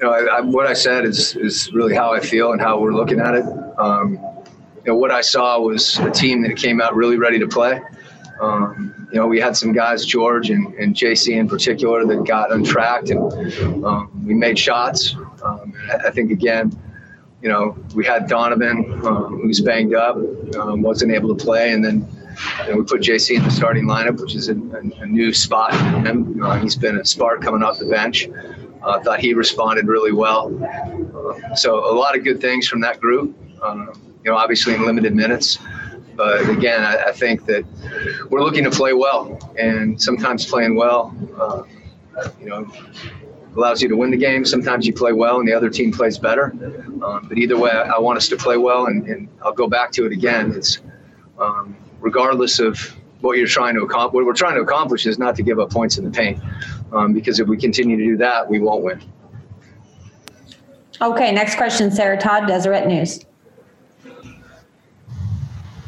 you 0.00 0.06
know, 0.06 0.12
I, 0.12 0.38
I, 0.38 0.40
what 0.40 0.66
I 0.66 0.74
said 0.74 1.04
is 1.04 1.34
is 1.36 1.72
really 1.72 1.94
how 1.94 2.12
I 2.12 2.20
feel 2.20 2.52
and 2.52 2.60
how 2.60 2.80
we're 2.80 2.94
looking 2.94 3.20
at 3.20 3.34
it. 3.34 3.44
Um, 3.78 4.12
you 4.84 4.92
know, 4.92 4.96
what 4.96 5.10
I 5.10 5.20
saw 5.20 5.58
was 5.60 5.98
a 5.98 6.10
team 6.10 6.42
that 6.42 6.56
came 6.56 6.80
out 6.80 6.94
really 6.94 7.16
ready 7.16 7.38
to 7.40 7.48
play. 7.48 7.80
Um, 8.40 9.08
you 9.10 9.18
know, 9.18 9.26
we 9.26 9.40
had 9.40 9.56
some 9.56 9.72
guys, 9.72 10.06
George 10.06 10.50
and, 10.50 10.72
and 10.74 10.94
JC 10.94 11.36
in 11.36 11.48
particular, 11.48 12.06
that 12.06 12.24
got 12.24 12.52
untracked, 12.52 13.10
and 13.10 13.84
um, 13.84 14.24
we 14.24 14.34
made 14.34 14.58
shots. 14.58 15.16
Um, 15.42 15.74
I 16.04 16.10
think 16.10 16.30
again, 16.30 16.70
you 17.42 17.48
know, 17.48 17.76
we 17.94 18.04
had 18.04 18.28
Donovan, 18.28 19.00
um, 19.04 19.40
who's 19.42 19.60
banged 19.60 19.94
up, 19.94 20.16
um, 20.56 20.82
wasn't 20.82 21.12
able 21.12 21.34
to 21.34 21.44
play, 21.44 21.72
and 21.72 21.84
then 21.84 22.06
you 22.64 22.70
know, 22.70 22.78
we 22.78 22.84
put 22.84 23.00
JC 23.00 23.36
in 23.36 23.42
the 23.42 23.50
starting 23.50 23.86
lineup, 23.86 24.20
which 24.20 24.36
is 24.36 24.48
a, 24.48 24.52
a, 24.52 25.02
a 25.02 25.06
new 25.06 25.32
spot 25.32 25.72
for 25.72 26.08
him. 26.08 26.40
Uh, 26.40 26.58
he's 26.60 26.76
been 26.76 26.98
a 26.98 27.04
spark 27.04 27.42
coming 27.42 27.64
off 27.64 27.80
the 27.80 27.86
bench. 27.86 28.28
I 28.88 28.92
uh, 28.92 29.02
thought 29.02 29.20
he 29.20 29.34
responded 29.34 29.86
really 29.86 30.12
well. 30.12 30.50
Uh, 30.64 31.54
so 31.54 31.92
a 31.92 31.94
lot 31.94 32.16
of 32.16 32.24
good 32.24 32.40
things 32.40 32.66
from 32.66 32.80
that 32.80 33.00
group. 33.00 33.36
Um, 33.62 33.92
you 34.24 34.30
know, 34.30 34.36
obviously 34.36 34.74
in 34.74 34.86
limited 34.86 35.14
minutes, 35.14 35.58
but 36.16 36.48
again, 36.48 36.82
I, 36.82 37.08
I, 37.08 37.12
think 37.12 37.44
that 37.46 37.64
we're 38.30 38.42
looking 38.42 38.64
to 38.64 38.70
play 38.70 38.94
well, 38.94 39.38
and 39.58 40.00
sometimes 40.00 40.46
playing 40.46 40.74
well, 40.74 41.14
uh, 41.38 41.64
you 42.40 42.46
know, 42.46 42.72
allows 43.56 43.82
you 43.82 43.88
to 43.88 43.96
win 43.96 44.10
the 44.10 44.16
game. 44.16 44.44
Sometimes 44.46 44.86
you 44.86 44.94
play 44.94 45.12
well 45.12 45.38
and 45.38 45.46
the 45.46 45.52
other 45.52 45.68
team 45.68 45.92
plays 45.92 46.18
better. 46.18 46.52
Um, 47.04 47.26
but 47.28 47.36
either 47.36 47.58
way, 47.58 47.70
I, 47.70 47.90
I, 47.90 47.98
want 47.98 48.16
us 48.16 48.28
to 48.28 48.36
play 48.36 48.56
well, 48.56 48.86
and, 48.86 49.06
and, 49.06 49.28
I'll 49.42 49.52
go 49.52 49.68
back 49.68 49.92
to 49.92 50.06
it 50.06 50.12
again. 50.12 50.52
It's 50.52 50.80
um, 51.38 51.76
regardless 52.00 52.58
of 52.58 52.78
what 53.20 53.36
you're 53.36 53.46
trying 53.46 53.74
to 53.74 53.82
accomplish. 53.82 54.14
What 54.14 54.26
we're 54.26 54.32
trying 54.32 54.54
to 54.56 54.62
accomplish 54.62 55.06
is 55.06 55.18
not 55.18 55.36
to 55.36 55.42
give 55.42 55.58
up 55.58 55.70
points 55.70 55.98
in 55.98 56.04
the 56.04 56.10
paint, 56.10 56.40
um, 56.92 57.12
because 57.12 57.40
if 57.40 57.48
we 57.48 57.56
continue 57.56 57.96
to 57.96 58.04
do 58.04 58.16
that, 58.16 58.48
we 58.48 58.60
won't 58.60 58.82
win. 58.82 59.02
Okay, 61.00 61.30
next 61.32 61.56
question, 61.56 61.90
Sarah 61.90 62.18
Todd, 62.18 62.48
Deseret 62.48 62.86
News. 62.86 63.20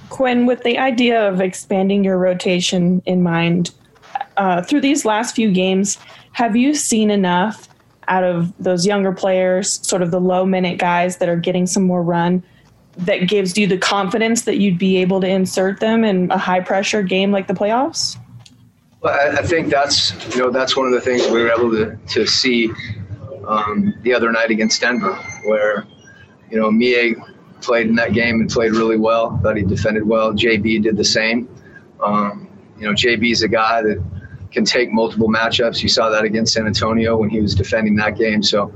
Quinn, 0.09 0.47
with 0.47 0.63
the 0.63 0.79
idea 0.79 1.29
of 1.29 1.41
expanding 1.41 2.05
your 2.05 2.19
rotation 2.19 3.03
in 3.07 3.23
mind, 3.23 3.71
uh, 4.37 4.63
through 4.63 4.81
these 4.81 5.05
last 5.05 5.35
few 5.35 5.51
games, 5.51 5.99
have 6.33 6.55
you 6.55 6.75
seen 6.75 7.11
enough 7.11 7.69
out 8.09 8.25
of 8.25 8.53
those 8.63 8.87
younger 8.87 9.13
players, 9.13 9.87
sort 9.87 10.03
of 10.03 10.11
the 10.11 10.21
low 10.21 10.45
minute 10.45 10.79
guys 10.79 11.17
that 11.19 11.29
are 11.29 11.37
getting 11.37 11.67
some 11.67 11.85
more 11.85 12.03
run, 12.03 12.43
that 12.99 13.29
gives 13.29 13.57
you 13.57 13.67
the 13.67 13.79
confidence 13.79 14.43
that 14.43 14.59
you'd 14.59 14.79
be 14.79 14.97
able 14.99 15.21
to 15.21 15.29
insert 15.29 15.81
them 15.81 16.05
in 16.05 16.31
a 16.31 16.39
high 16.39 16.61
pressure 16.61 17.03
game 17.03 17.33
like 17.33 17.47
the 17.47 17.55
playoffs? 17.55 18.17
Well, 19.01 19.39
I, 19.39 19.43
think 19.43 19.71
that's 19.71 20.13
you 20.35 20.43
know 20.43 20.51
that's 20.51 20.77
one 20.77 20.87
of 20.87 20.93
the 20.93 21.01
things 21.01 21.27
we 21.29 21.43
were 21.43 21.51
able 21.51 21.71
to 21.71 21.97
to 22.09 22.27
see 22.27 22.71
um, 23.47 23.95
the 24.03 24.13
other 24.13 24.31
night 24.31 24.51
against 24.51 24.81
Denver, 24.81 25.15
where 25.45 25.87
you 26.51 26.59
know 26.61 26.71
Miye 26.71 27.15
played 27.63 27.87
in 27.87 27.95
that 27.95 28.13
game 28.13 28.41
and 28.41 28.51
played 28.51 28.73
really 28.73 28.99
well. 28.99 29.39
Thought 29.43 29.57
he 29.57 29.63
defended 29.63 30.07
well. 30.07 30.35
JB 30.35 30.83
did 30.83 30.97
the 30.99 31.05
same. 31.05 31.49
Um, 32.03 32.49
you 32.79 32.87
know, 32.87 32.93
JB's 32.93 33.43
a 33.43 33.49
guy 33.49 33.83
that 33.83 34.03
can 34.51 34.65
take 34.65 34.93
multiple 34.93 35.29
matchups. 35.29 35.83
You 35.83 35.89
saw 35.89 36.11
that 36.11 36.25
against 36.25 36.53
San 36.53 36.67
Antonio 36.67 37.17
when 37.17 37.31
he 37.31 37.41
was 37.41 37.55
defending 37.55 37.97
that 37.97 38.17
game. 38.17 38.43
So 38.43 38.73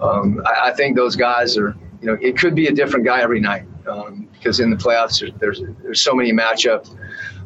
um, 0.00 0.40
I, 0.46 0.68
I, 0.68 0.72
think 0.72 0.96
those 0.96 1.16
guys 1.16 1.56
are, 1.56 1.76
you 2.00 2.06
know, 2.06 2.18
it 2.20 2.38
could 2.38 2.54
be 2.54 2.68
a 2.68 2.72
different 2.72 3.04
guy 3.04 3.20
every 3.20 3.40
night 3.40 3.64
um, 3.86 4.28
because 4.32 4.60
in 4.60 4.70
the 4.70 4.76
playoffs 4.76 5.20
there's 5.40 5.62
there's 5.82 6.00
so 6.00 6.14
many 6.14 6.32
matchup 6.32 6.94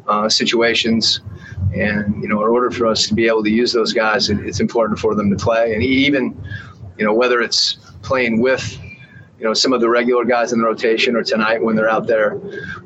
uh, 0.07 0.29
situations, 0.29 1.21
and 1.75 2.21
you 2.21 2.27
know, 2.27 2.43
in 2.43 2.49
order 2.49 2.71
for 2.71 2.87
us 2.87 3.07
to 3.07 3.13
be 3.13 3.27
able 3.27 3.43
to 3.43 3.49
use 3.51 3.73
those 3.73 3.93
guys, 3.93 4.29
it, 4.29 4.39
it's 4.39 4.59
important 4.59 4.99
for 4.99 5.15
them 5.15 5.29
to 5.29 5.35
play. 5.35 5.73
And 5.73 5.83
even, 5.83 6.39
you 6.97 7.05
know, 7.05 7.13
whether 7.13 7.41
it's 7.41 7.77
playing 8.01 8.41
with 8.41 8.79
you 9.39 9.45
know 9.45 9.53
some 9.53 9.73
of 9.73 9.81
the 9.81 9.89
regular 9.89 10.23
guys 10.25 10.53
in 10.53 10.59
the 10.59 10.65
rotation 10.65 11.15
or 11.15 11.23
tonight 11.23 11.61
when 11.61 11.75
they're 11.75 11.89
out 11.89 12.07
there 12.07 12.39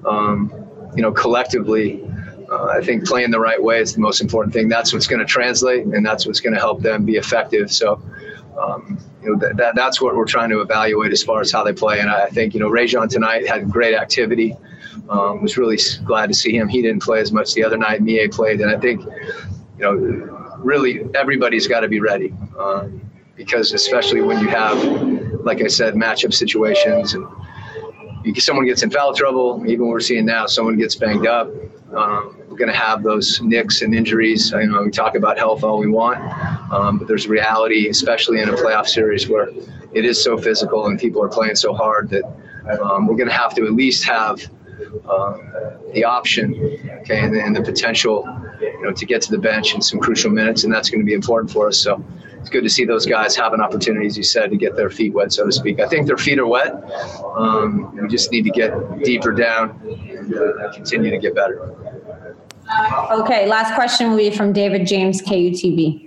um, 0.08 0.52
you 0.96 1.02
know 1.02 1.12
collectively 1.12 2.04
uh, 2.50 2.66
I 2.66 2.82
think 2.82 3.06
playing 3.06 3.32
the 3.32 3.40
right 3.40 3.62
way 3.62 3.80
is 3.80 3.94
the 3.94 4.00
most 4.00 4.22
important 4.22 4.54
thing. 4.54 4.70
That's 4.70 4.94
what's 4.94 5.08
going 5.08 5.20
to 5.20 5.26
translate, 5.26 5.86
and 5.86 6.06
that's 6.06 6.26
what's 6.26 6.40
going 6.40 6.54
to 6.54 6.60
help 6.60 6.82
them 6.82 7.04
be 7.04 7.18
effective. 7.18 7.72
So, 7.72 8.02
um, 8.58 8.98
you 9.22 9.36
know, 9.36 9.54
that, 9.54 9.76
that's 9.76 10.02
what 10.02 10.16
we're 10.16 10.26
trying 10.26 10.50
to 10.52 10.62
evaluate 10.62 11.12
as 11.12 11.22
far 11.22 11.42
as 11.42 11.52
how 11.52 11.64
they 11.64 11.74
play. 11.74 12.00
And 12.00 12.10
I 12.10 12.28
think 12.28 12.54
you 12.54 12.60
know, 12.60 12.70
Rayjon 12.70 13.10
tonight 13.10 13.48
had 13.48 13.70
great 13.70 13.96
activity. 13.96 14.56
Um, 15.10 15.42
was 15.42 15.58
really 15.58 15.80
glad 16.06 16.28
to 16.28 16.34
see 16.34 16.56
him. 16.56 16.68
He 16.68 16.82
didn't 16.82 17.02
play 17.02 17.20
as 17.20 17.32
much 17.32 17.54
the 17.54 17.64
other 17.64 17.78
night. 17.78 18.02
Miye 18.02 18.32
played, 18.32 18.62
and 18.62 18.70
I 18.70 18.80
think 18.80 19.02
you 19.02 19.80
know, 19.80 19.94
really 20.60 21.08
everybody's 21.16 21.68
got 21.68 21.82
to 21.82 21.88
be 21.88 22.00
ready 22.00 22.34
um, 22.60 23.02
because 23.36 23.74
especially 23.74 24.22
when 24.22 24.40
you 24.40 24.48
have 24.50 24.78
like 25.48 25.62
I 25.64 25.68
said, 25.68 25.96
matchup 25.96 26.34
situations 26.34 27.14
and 27.14 27.26
someone 28.36 28.66
gets 28.66 28.84
in 28.84 28.92
foul 28.92 29.14
trouble, 29.14 29.64
even 29.66 29.88
we're 29.88 30.02
seeing 30.02 30.26
now, 30.26 30.46
someone 30.46 30.78
gets 30.78 30.96
banged 30.96 31.26
up. 31.26 31.48
Um, 31.96 32.38
we're 32.50 32.58
going 32.58 32.70
to 32.70 32.78
have 32.78 33.02
those 33.02 33.42
nicks 33.42 33.82
and 33.82 33.96
injuries. 33.96 34.52
You 34.52 34.68
know, 34.68 34.84
we 34.84 34.92
talk 34.92 35.16
about 35.16 35.38
health 35.38 35.64
all 35.64 35.80
we 35.80 35.88
want, 35.88 36.20
um, 36.72 36.98
but 36.98 37.08
there's 37.08 37.28
reality, 37.28 37.88
especially 37.88 38.42
in 38.42 38.50
a 38.50 38.54
playoff 38.54 38.88
series 38.88 39.30
where 39.30 39.50
it 39.94 40.04
is 40.04 40.22
so 40.22 40.38
physical 40.38 40.88
and 40.88 41.00
people 41.00 41.24
are 41.24 41.30
playing 41.30 41.56
so 41.56 41.74
hard 41.74 42.10
that 42.10 42.26
um, 42.82 43.08
we're 43.08 43.16
going 43.16 43.30
to 43.30 43.36
have 43.36 43.56
to 43.56 43.66
at 43.66 43.72
least 43.72 44.04
have 44.04 44.42
uh, 45.08 45.38
the 45.94 46.04
option, 46.04 46.54
okay, 47.02 47.20
and, 47.20 47.36
and 47.36 47.56
the 47.56 47.62
potential, 47.62 48.26
you 48.62 48.82
know, 48.84 48.92
to 48.92 49.06
get 49.06 49.22
to 49.24 49.32
the 49.32 49.38
bench 49.38 49.74
in 49.74 49.82
some 49.82 50.00
crucial 50.00 50.32
minutes, 50.32 50.64
and 50.64 50.74
that's 50.74 50.90
going 50.90 51.00
to 51.02 51.06
be 51.06 51.14
important 51.14 51.52
for 51.52 51.68
us. 51.68 51.80
So 51.80 52.04
it's 52.40 52.50
good 52.50 52.64
to 52.64 52.70
see 52.70 52.86
those 52.86 53.06
guys 53.06 53.36
have 53.36 53.54
an 53.54 53.62
opportunity, 53.62 54.06
as 54.06 54.18
you 54.18 54.24
said, 54.24 54.52
to 54.52 54.58
get 54.58 54.76
their 54.76 54.90
feet 54.90 55.14
wet, 55.14 55.34
so 55.34 55.46
to 55.46 55.52
speak. 55.52 55.80
I 55.80 55.88
think 55.88 56.08
their 56.08 56.18
feet 56.18 56.40
are 56.40 56.48
wet. 56.48 56.74
Um, 57.36 57.96
we 57.96 58.08
just 58.08 58.32
need 58.32 58.44
to 58.44 58.52
get 58.52 58.72
deeper 59.04 59.32
down 59.32 59.80
and 60.10 60.34
uh, 60.34 60.72
continue 60.74 61.12
to 61.12 61.18
get 61.18 61.36
better. 61.36 61.76
Okay, 63.12 63.48
last 63.48 63.74
question 63.76 64.12
will 64.12 64.18
be 64.18 64.32
from 64.32 64.54
David 64.54 64.86
James, 64.86 65.22
KUTV. 65.22 66.07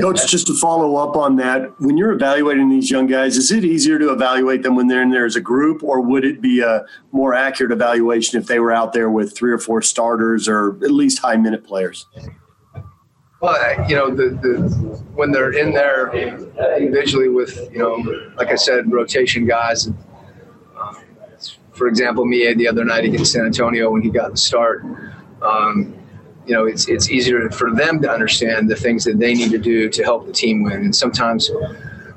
Coach, 0.00 0.30
just 0.30 0.46
to 0.46 0.54
follow 0.54 0.96
up 0.96 1.16
on 1.16 1.36
that, 1.36 1.72
when 1.80 1.96
you're 1.96 2.12
evaluating 2.12 2.68
these 2.68 2.90
young 2.90 3.06
guys, 3.06 3.36
is 3.36 3.50
it 3.50 3.64
easier 3.64 3.98
to 3.98 4.12
evaluate 4.12 4.62
them 4.62 4.76
when 4.76 4.86
they're 4.88 5.02
in 5.02 5.10
there 5.10 5.26
as 5.26 5.36
a 5.36 5.40
group, 5.40 5.82
or 5.82 6.00
would 6.00 6.24
it 6.24 6.40
be 6.40 6.60
a 6.60 6.84
more 7.12 7.34
accurate 7.34 7.72
evaluation 7.72 8.40
if 8.40 8.46
they 8.46 8.58
were 8.58 8.72
out 8.72 8.92
there 8.92 9.10
with 9.10 9.36
three 9.36 9.52
or 9.52 9.58
four 9.58 9.82
starters 9.82 10.48
or 10.48 10.76
at 10.84 10.90
least 10.90 11.18
high 11.20 11.36
minute 11.36 11.64
players? 11.64 12.06
Well, 13.40 13.88
you 13.88 13.96
know, 13.96 14.10
the, 14.14 14.30
the 14.42 14.58
when 15.14 15.32
they're 15.32 15.52
in 15.52 15.72
there 15.72 16.14
individually 16.76 17.28
with, 17.28 17.70
you 17.72 17.78
know, 17.78 17.96
like 18.36 18.48
I 18.48 18.56
said, 18.56 18.92
rotation 18.92 19.46
guys. 19.46 19.88
Uh, 20.78 20.94
for 21.72 21.86
example, 21.88 22.26
Miye 22.26 22.54
the 22.58 22.68
other 22.68 22.84
night 22.84 23.04
against 23.04 23.32
San 23.32 23.46
Antonio 23.46 23.90
when 23.90 24.02
he 24.02 24.10
got 24.10 24.32
the 24.32 24.36
start. 24.36 24.84
Um, 25.40 25.99
you 26.50 26.56
know, 26.56 26.66
it's 26.66 26.88
it's 26.88 27.08
easier 27.10 27.48
for 27.50 27.70
them 27.72 28.02
to 28.02 28.10
understand 28.10 28.68
the 28.68 28.74
things 28.74 29.04
that 29.04 29.20
they 29.20 29.34
need 29.34 29.52
to 29.52 29.58
do 29.58 29.88
to 29.88 30.02
help 30.02 30.26
the 30.26 30.32
team 30.32 30.64
win. 30.64 30.80
And 30.82 30.96
sometimes, 30.96 31.48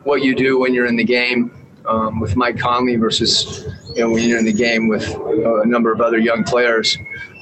what 0.06 0.24
you 0.24 0.34
do 0.34 0.60
when 0.60 0.74
you're 0.74 0.88
in 0.88 0.96
the 0.96 1.04
game 1.04 1.56
um, 1.86 2.20
with 2.20 2.36
Mike 2.36 2.58
Conley 2.58 2.96
versus 2.96 3.68
you 3.96 4.02
know 4.02 4.10
when 4.10 4.28
you're 4.28 4.40
in 4.40 4.46
the 4.46 4.60
game 4.68 4.88
with 4.88 5.08
uh, 5.14 5.62
a 5.62 5.68
number 5.68 5.94
of 5.94 6.02
other 6.02 6.18
young 6.18 6.44
players, 6.44 6.98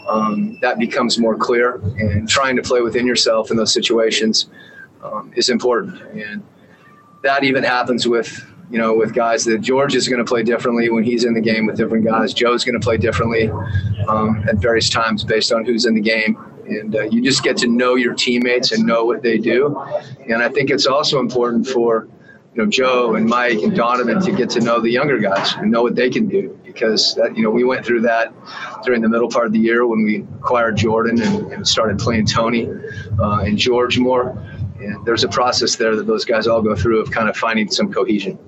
um, 0.09 0.57
that 0.61 0.79
becomes 0.79 1.17
more 1.17 1.37
clear. 1.37 1.75
And 1.97 2.27
trying 2.27 2.57
to 2.57 2.61
play 2.61 2.81
within 2.81 3.07
yourself 3.07 3.51
in 3.51 3.55
those 3.55 3.71
situations 3.71 4.49
um, 5.01 5.31
is 5.37 5.47
important. 5.47 5.95
And 6.11 6.43
that 7.23 7.45
even 7.45 7.63
happens 7.63 8.05
with 8.05 8.45
you 8.69 8.77
know, 8.77 8.93
with 8.93 9.13
guys 9.13 9.45
that 9.45 9.59
George 9.59 9.95
is 9.95 10.09
going 10.09 10.19
to 10.19 10.25
play 10.25 10.43
differently 10.43 10.89
when 10.89 11.03
he's 11.03 11.23
in 11.23 11.33
the 11.33 11.41
game 11.41 11.65
with 11.67 11.77
different 11.77 12.05
guys. 12.05 12.33
Joe's 12.33 12.63
going 12.65 12.79
to 12.79 12.83
play 12.83 12.97
differently 12.97 13.49
um, 14.07 14.43
at 14.47 14.57
various 14.57 14.89
times 14.89 15.23
based 15.25 15.51
on 15.53 15.65
who's 15.65 15.85
in 15.85 15.93
the 15.93 16.01
game. 16.01 16.37
And 16.80 16.95
uh, 16.95 17.03
you 17.03 17.22
just 17.22 17.43
get 17.43 17.57
to 17.57 17.67
know 17.67 17.95
your 17.95 18.13
teammates 18.13 18.72
and 18.72 18.86
know 18.86 19.05
what 19.05 19.22
they 19.22 19.38
do. 19.38 19.78
And 20.30 20.41
I 20.41 20.49
think 20.49 20.69
it's 20.69 20.86
also 20.86 21.19
important 21.19 21.67
for, 21.67 22.07
you 22.53 22.63
know, 22.63 22.69
Joe 22.69 23.15
and 23.15 23.26
Mike 23.26 23.59
and 23.59 23.76
Donovan 23.76 24.22
to 24.22 24.32
get 24.32 24.49
to 24.51 24.61
know 24.61 24.80
the 24.80 24.89
younger 24.89 25.19
guys 25.19 25.53
and 25.55 25.72
know 25.72 25.84
what 25.84 25.95
they 25.95 26.09
can 26.09 26.28
do 26.28 26.57
because 26.63 27.15
that, 27.15 27.36
you 27.36 27.43
know, 27.43 27.49
we 27.49 27.63
went 27.63 27.86
through 27.86 28.01
that 28.01 28.34
during 28.84 29.01
the 29.01 29.09
middle 29.09 29.30
part 29.30 29.45
of 29.45 29.53
the 29.53 29.59
year 29.59 29.86
when 29.86 30.03
we 30.03 30.26
acquired 30.39 30.78
Jordan 30.78 31.22
and, 31.22 31.51
and 31.53 31.67
started 31.67 31.99
playing 31.99 32.26
Tony 32.26 32.69
uh, 33.19 33.39
and 33.39 33.57
George 33.57 33.99
more. 33.99 34.30
And 34.80 35.05
there's 35.05 35.24
a 35.24 35.30
process 35.30 35.76
there 35.76 35.95
that 35.95 36.07
those 36.07 36.26
guys 36.26 36.47
all 36.47 36.61
go 36.61 36.76
through 36.76 37.01
of 37.01 37.11
kind 37.11 37.30
of 37.30 37.38
finding 37.38 37.69
some 37.69 37.91
cohesion. 37.91 38.39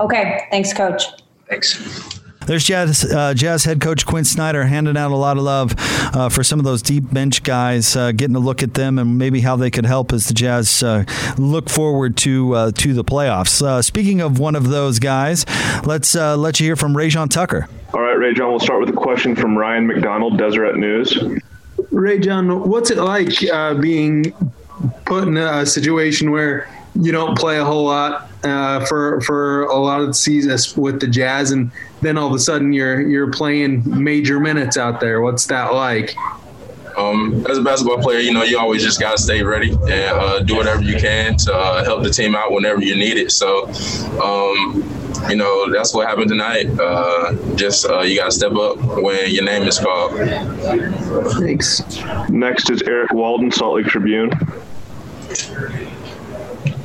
Okay, 0.00 0.46
thanks, 0.50 0.72
coach. 0.72 1.04
Thanks. 1.48 2.20
There's 2.46 2.64
Jazz, 2.64 3.04
uh, 3.04 3.32
Jazz 3.34 3.64
head 3.64 3.80
coach 3.80 4.04
Quinn 4.04 4.24
Snyder 4.24 4.64
handing 4.64 4.96
out 4.96 5.10
a 5.10 5.16
lot 5.16 5.38
of 5.38 5.44
love 5.44 5.74
uh, 5.78 6.28
for 6.28 6.44
some 6.44 6.58
of 6.58 6.64
those 6.64 6.82
deep 6.82 7.12
bench 7.12 7.42
guys, 7.42 7.96
uh, 7.96 8.12
getting 8.12 8.36
a 8.36 8.40
look 8.40 8.62
at 8.62 8.74
them 8.74 8.98
and 8.98 9.16
maybe 9.16 9.40
how 9.40 9.56
they 9.56 9.70
could 9.70 9.86
help 9.86 10.12
as 10.12 10.28
the 10.28 10.34
Jazz 10.34 10.82
uh, 10.82 11.04
look 11.38 11.70
forward 11.70 12.16
to 12.18 12.54
uh, 12.54 12.70
to 12.72 12.92
the 12.92 13.04
playoffs. 13.04 13.62
Uh, 13.62 13.80
speaking 13.80 14.20
of 14.20 14.38
one 14.38 14.54
of 14.54 14.68
those 14.68 14.98
guys, 14.98 15.46
let's 15.84 16.14
let 16.14 16.60
you 16.60 16.66
hear 16.66 16.76
from 16.76 16.94
Rayjon 16.94 17.30
Tucker. 17.30 17.68
All 17.92 18.00
right, 18.00 18.16
Rayjon, 18.16 18.50
we'll 18.50 18.60
start 18.60 18.80
with 18.80 18.90
a 18.90 18.92
question 18.92 19.34
from 19.36 19.56
Ryan 19.56 19.86
McDonald, 19.86 20.36
Deseret 20.36 20.76
News. 20.76 21.14
Rayjon, 21.92 22.66
what's 22.66 22.90
it 22.90 22.98
like 22.98 23.30
being 23.80 24.32
put 25.06 25.26
in 25.26 25.36
a 25.36 25.64
situation 25.64 26.30
where 26.30 26.68
you 27.00 27.12
don't 27.12 27.36
play 27.36 27.58
a 27.58 27.64
whole 27.64 27.84
lot 27.84 28.30
uh, 28.44 28.84
for 28.86 29.20
for 29.22 29.64
a 29.64 29.76
lot 29.76 30.00
of 30.00 30.08
the 30.08 30.14
seasons 30.14 30.76
with 30.76 31.00
the 31.00 31.06
Jazz, 31.06 31.50
and 31.50 31.70
then 32.02 32.16
all 32.16 32.28
of 32.28 32.34
a 32.34 32.38
sudden 32.38 32.72
you're 32.72 33.00
you're 33.00 33.32
playing 33.32 33.82
major 34.02 34.38
minutes 34.38 34.76
out 34.76 35.00
there. 35.00 35.20
What's 35.20 35.46
that 35.46 35.74
like? 35.74 36.16
Um, 36.96 37.44
as 37.48 37.58
a 37.58 37.62
basketball 37.62 37.98
player, 37.98 38.20
you 38.20 38.32
know 38.32 38.44
you 38.44 38.58
always 38.58 38.82
just 38.82 39.00
gotta 39.00 39.18
stay 39.18 39.42
ready 39.42 39.70
and 39.70 39.90
uh, 39.90 40.40
do 40.40 40.54
whatever 40.54 40.82
you 40.82 40.96
can 40.96 41.36
to 41.38 41.52
uh, 41.52 41.84
help 41.84 42.04
the 42.04 42.10
team 42.10 42.36
out 42.36 42.52
whenever 42.52 42.82
you 42.82 42.94
need 42.94 43.16
it. 43.16 43.32
So, 43.32 43.66
um, 44.22 44.84
you 45.28 45.34
know 45.34 45.72
that's 45.72 45.92
what 45.92 46.06
happened 46.06 46.28
tonight. 46.28 46.68
Uh, 46.78 47.34
just 47.56 47.86
uh, 47.86 48.00
you 48.02 48.18
gotta 48.18 48.30
step 48.30 48.52
up 48.52 48.78
when 49.02 49.30
your 49.30 49.44
name 49.44 49.64
is 49.64 49.80
called. 49.80 50.12
Thanks. 51.40 51.82
Next 52.28 52.70
is 52.70 52.82
Eric 52.82 53.12
Walden, 53.12 53.50
Salt 53.50 53.74
Lake 53.74 53.86
Tribune. 53.86 54.30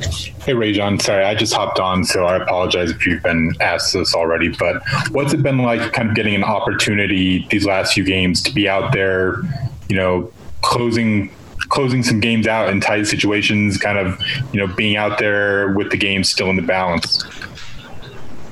Hey, 0.00 0.54
Rayjon. 0.54 1.00
Sorry, 1.00 1.24
I 1.24 1.34
just 1.34 1.52
hopped 1.52 1.78
on, 1.78 2.04
so 2.04 2.24
I 2.24 2.36
apologize 2.36 2.90
if 2.90 3.06
you've 3.06 3.22
been 3.22 3.54
asked 3.60 3.92
this 3.92 4.14
already. 4.14 4.48
But 4.48 4.82
what's 5.10 5.32
it 5.32 5.42
been 5.42 5.58
like 5.58 5.92
kind 5.92 6.08
of 6.08 6.14
getting 6.14 6.34
an 6.34 6.44
opportunity 6.44 7.46
these 7.50 7.66
last 7.66 7.94
few 7.94 8.04
games 8.04 8.42
to 8.44 8.52
be 8.52 8.68
out 8.68 8.92
there, 8.92 9.42
you 9.88 9.96
know, 9.96 10.32
closing 10.62 11.30
closing 11.68 12.02
some 12.02 12.18
games 12.18 12.48
out 12.48 12.68
in 12.68 12.80
tight 12.80 13.06
situations, 13.06 13.78
kind 13.78 13.96
of, 13.96 14.20
you 14.52 14.58
know, 14.58 14.66
being 14.74 14.96
out 14.96 15.18
there 15.18 15.72
with 15.74 15.90
the 15.90 15.96
game 15.96 16.24
still 16.24 16.50
in 16.50 16.56
the 16.56 16.62
balance? 16.62 17.24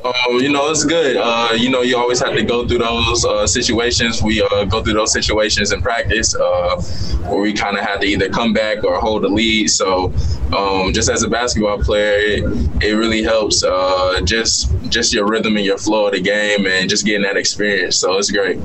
Um, 0.09 0.41
you 0.41 0.51
know, 0.51 0.71
it's 0.71 0.85
good. 0.85 1.17
Uh, 1.17 1.51
you 1.57 1.71
know, 1.71 1.83
you 1.83 1.97
always 1.97 2.21
have 2.21 2.35
to 2.35 2.43
go 2.43 2.67
through 2.67 2.79
those 2.79 3.25
uh, 3.25 3.47
situations. 3.47 4.23
We 4.23 4.43
uh, 4.43 4.65
go 4.65 4.83
through 4.83 4.95
those 4.95 5.13
situations 5.13 5.73
in 5.73 5.83
practice 5.83 6.35
uh, 6.35 6.81
where 7.27 7.41
we 7.41 7.53
kind 7.53 7.77
of 7.77 7.85
have 7.85 8.01
to 8.01 8.07
either 8.07 8.29
come 8.29 8.53
back 8.53 8.85
or 8.85 8.99
hold 9.01 9.25
the 9.25 9.29
lead. 9.29 9.71
So, 9.71 10.13
um, 10.57 10.93
just 10.93 11.11
as 11.11 11.23
a 11.23 11.29
basketball 11.29 11.79
player, 11.79 12.17
it, 12.19 12.83
it 12.83 12.93
really 12.95 13.23
helps 13.23 13.63
uh, 13.63 14.21
just 14.25 14.73
just 14.89 15.13
your 15.13 15.27
rhythm 15.27 15.57
and 15.57 15.65
your 15.65 15.79
flow 15.79 16.07
of 16.07 16.13
the 16.13 16.21
game 16.21 16.67
and 16.67 16.89
just 16.89 17.05
getting 17.05 17.23
that 17.23 17.37
experience. 17.37 17.97
So 17.97 18.17
it's 18.17 18.31
great. 18.31 18.59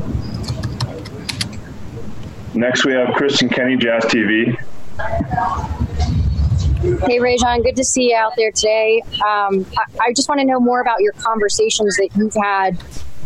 Next, 2.53 2.85
we 2.85 2.93
have 2.93 3.13
Kristen 3.15 3.49
Kenney, 3.49 3.77
Jazz 3.77 4.05
TV. 4.05 4.57
Hey, 6.83 7.19
Rayjon, 7.19 7.63
good 7.63 7.77
to 7.77 7.83
see 7.85 8.09
you 8.09 8.17
out 8.17 8.33
there 8.35 8.51
today. 8.51 9.01
Um, 9.25 9.65
I, 9.77 10.07
I 10.07 10.13
just 10.13 10.27
want 10.27 10.41
to 10.41 10.45
know 10.45 10.59
more 10.59 10.81
about 10.81 10.99
your 10.99 11.13
conversations 11.13 11.95
that 11.95 12.09
you've 12.17 12.33
had 12.33 12.77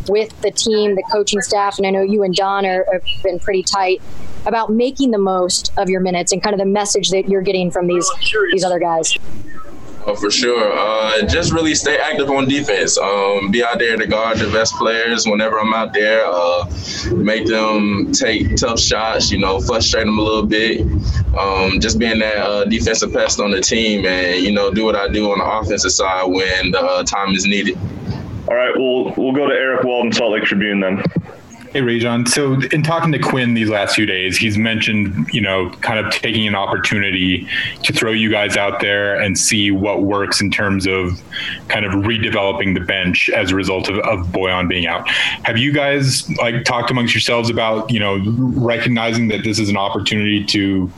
with 0.07 0.39
the 0.41 0.51
team, 0.51 0.93
the 0.93 1.01
coaching 1.11 1.41
staff, 1.41 1.79
and 1.79 1.87
I 1.87 1.89
know 1.89 2.03
you 2.03 2.21
and 2.21 2.35
Don 2.35 2.67
are, 2.67 2.85
have 2.93 3.01
been 3.23 3.39
pretty 3.39 3.63
tight 3.63 3.99
about 4.45 4.71
making 4.71 5.09
the 5.09 5.17
most 5.17 5.71
of 5.75 5.89
your 5.89 6.01
minutes 6.01 6.31
and 6.31 6.43
kind 6.43 6.53
of 6.53 6.59
the 6.59 6.67
message 6.67 7.09
that 7.09 7.29
you're 7.29 7.41
getting 7.41 7.71
from 7.71 7.87
these 7.87 8.07
these 8.51 8.63
other 8.63 8.77
guys. 8.77 9.17
Oh, 10.09 10.15
for 10.15 10.31
sure. 10.31 10.71
Uh, 10.73 11.21
just 11.27 11.51
really 11.51 11.75
stay 11.75 11.97
active 11.97 12.29
on 12.29 12.47
defense. 12.47 12.97
Um, 12.97 13.51
be 13.51 13.61
out 13.61 13.77
there 13.77 13.97
to 13.97 14.07
guard 14.07 14.37
the 14.37 14.49
best 14.49 14.73
players 14.75 15.25
whenever 15.27 15.59
I'm 15.59 15.73
out 15.73 15.93
there. 15.93 16.23
Uh, 16.25 16.63
make 17.13 17.45
them 17.45 18.13
take 18.13 18.55
tough 18.55 18.79
shots. 18.79 19.29
You 19.31 19.39
know, 19.39 19.59
frustrate 19.59 20.05
them 20.05 20.17
a 20.17 20.21
little 20.21 20.45
bit. 20.45 20.79
Um, 21.37 21.81
just 21.81 21.99
being 21.99 22.19
that 22.19 22.37
uh, 22.37 22.63
defensive 22.63 23.11
pest 23.11 23.41
on 23.41 23.51
the 23.51 23.59
team, 23.59 24.05
and 24.05 24.41
you 24.41 24.53
know, 24.53 24.71
do 24.71 24.85
what 24.85 24.95
I 24.95 25.09
do 25.09 25.29
on 25.29 25.39
the 25.39 25.45
offensive 25.45 25.91
side 25.91 26.23
when 26.23 26.71
the 26.71 26.79
uh, 26.79 27.03
time 27.03 27.33
is 27.35 27.45
needed. 27.45 27.77
All 28.47 28.55
right, 28.55 28.71
we'll 28.77 29.13
we'll 29.17 29.33
go 29.33 29.49
to 29.49 29.53
Eric 29.53 29.83
Walden, 29.83 30.13
Salt 30.13 30.31
Lake 30.31 30.43
Tribune 30.43 30.79
then. 30.79 31.03
Hey, 31.73 31.81
Rayjon. 31.81 32.29
So, 32.29 32.53
in 32.71 32.81
talking 32.81 33.11
to 33.11 33.19
Quinn 33.19 33.53
these 33.53 33.69
last 33.69 33.93
few 33.93 34.05
days, 34.05 34.37
he's 34.37 34.57
mentioned, 34.57 35.27
you 35.33 35.41
know, 35.41 35.69
kind 35.81 35.99
of 35.99 36.13
taking 36.13 36.47
an 36.47 36.55
opportunity 36.55 37.45
to 37.83 37.91
throw 37.91 38.11
you 38.11 38.31
guys 38.31 38.55
out 38.55 38.79
there 38.79 39.19
and 39.19 39.37
see 39.37 39.71
what 39.71 40.03
works 40.03 40.39
in 40.39 40.49
terms 40.49 40.87
of 40.87 41.21
kind 41.67 41.85
of 41.85 41.91
redeveloping 41.91 42.73
the 42.73 42.79
bench 42.79 43.29
as 43.29 43.51
a 43.51 43.55
result 43.55 43.89
of, 43.89 43.97
of 43.99 44.27
Bojan 44.27 44.69
being 44.69 44.87
out. 44.87 45.09
Have 45.09 45.57
you 45.57 45.73
guys 45.73 46.29
like 46.37 46.63
talked 46.63 46.89
amongst 46.89 47.13
yourselves 47.13 47.49
about, 47.49 47.91
you 47.91 47.99
know, 47.99 48.23
recognizing 48.25 49.27
that 49.27 49.43
this 49.43 49.59
is 49.59 49.67
an 49.67 49.77
opportunity 49.77 50.45
to, 50.45 50.89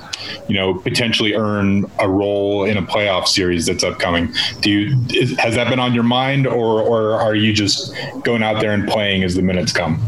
you 0.47 0.55
know, 0.55 0.76
potentially 0.76 1.34
earn 1.34 1.89
a 1.97 2.07
role 2.07 2.63
in 2.63 2.78
a 2.78 2.84
playoff 2.84 3.28
series 3.28 3.65
that's 3.65 3.84
upcoming? 3.84 4.32
Do 4.61 4.70
you 4.70 5.03
is, 5.09 5.36
has 5.39 5.55
that 5.55 5.67
been 5.67 5.80
on 5.80 5.95
your 5.95 6.03
mind, 6.03 6.45
or 6.45 6.80
or 6.80 7.13
are 7.13 7.36
you 7.36 7.53
just 7.53 7.95
going 8.24 8.43
out 8.43 8.61
there 8.61 8.72
and 8.72 8.88
playing 8.88 9.24
as 9.24 9.34
the 9.34 9.41
minutes 9.41 9.72
come? 9.72 9.99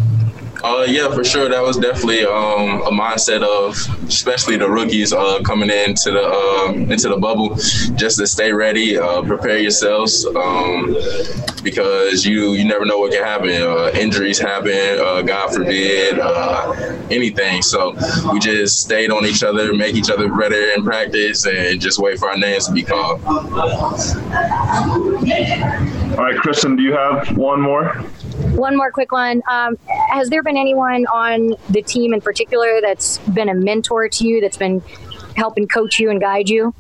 Uh, 0.64 0.86
yeah, 0.88 1.12
for 1.14 1.24
sure. 1.24 1.50
That 1.50 1.64
was 1.64 1.78
definitely 1.78 2.24
um, 2.24 2.82
a 2.84 2.92
mindset 2.92 3.42
of, 3.42 3.76
especially 4.08 4.58
the 4.58 4.70
rookies 4.70 5.12
uh, 5.12 5.42
coming 5.44 5.72
into 5.72 6.12
the 6.12 6.22
uh, 6.22 6.72
into 6.74 7.10
the 7.10 7.18
bubble, 7.18 7.56
just 7.96 8.20
to 8.20 8.28
stay 8.28 8.54
ready, 8.54 8.98
uh, 8.98 9.24
prepare 9.24 9.58
yourselves, 9.58 10.26
um, 10.36 10.96
because 11.64 12.26
you 12.26 12.54
you 12.54 12.64
never 12.64 12.86
know 12.86 13.00
what 13.00 13.12
can 13.12 13.24
happen. 13.24 13.50
Uh, 13.50 13.92
injuries 13.96 14.38
happen, 14.40 15.00
uh, 15.00 15.24
God 15.24 15.54
forbid, 15.54 16.20
anything. 17.12 17.64
So 17.64 17.96
we 18.32 18.40
just 18.40 18.82
stayed 18.82 19.10
on 19.10 19.26
each 19.26 19.44
other, 19.44 19.74
make 19.74 19.96
each 19.96 20.12
other 20.12 20.30
better 20.32 20.72
in 20.72 20.84
practice, 20.84 21.46
and 21.48 21.82
just 21.82 21.98
wait 21.98 22.20
for 22.20 22.30
our 22.30 22.38
names 22.38 22.68
to 22.68 22.72
be 22.72 22.84
called. 22.84 23.20
All 26.12 26.18
right, 26.18 26.38
Kristen, 26.38 26.76
do 26.76 26.84
you 26.84 26.94
have 26.94 27.36
one 27.36 27.60
more? 27.62 27.96
One 28.56 28.76
more 28.76 28.92
quick 28.92 29.12
one. 29.12 29.42
Um, 29.50 29.78
has 30.12 30.30
there 30.30 30.44
been 30.44 30.58
anyone 30.58 31.06
on 31.08 31.56
the 31.70 31.82
team 31.82 32.14
in 32.14 32.22
particular 32.22 32.80
that's 32.82 33.18
been 33.20 33.50
a 33.50 33.54
mentor 33.54 34.10
to 34.10 34.28
you, 34.28 34.42
that's 34.42 34.58
been 34.58 34.82
helping 35.36 35.68
coach 35.68 36.00
you 36.00 36.10
and 36.10 36.20
guide 36.20 36.50
you? 36.50 36.74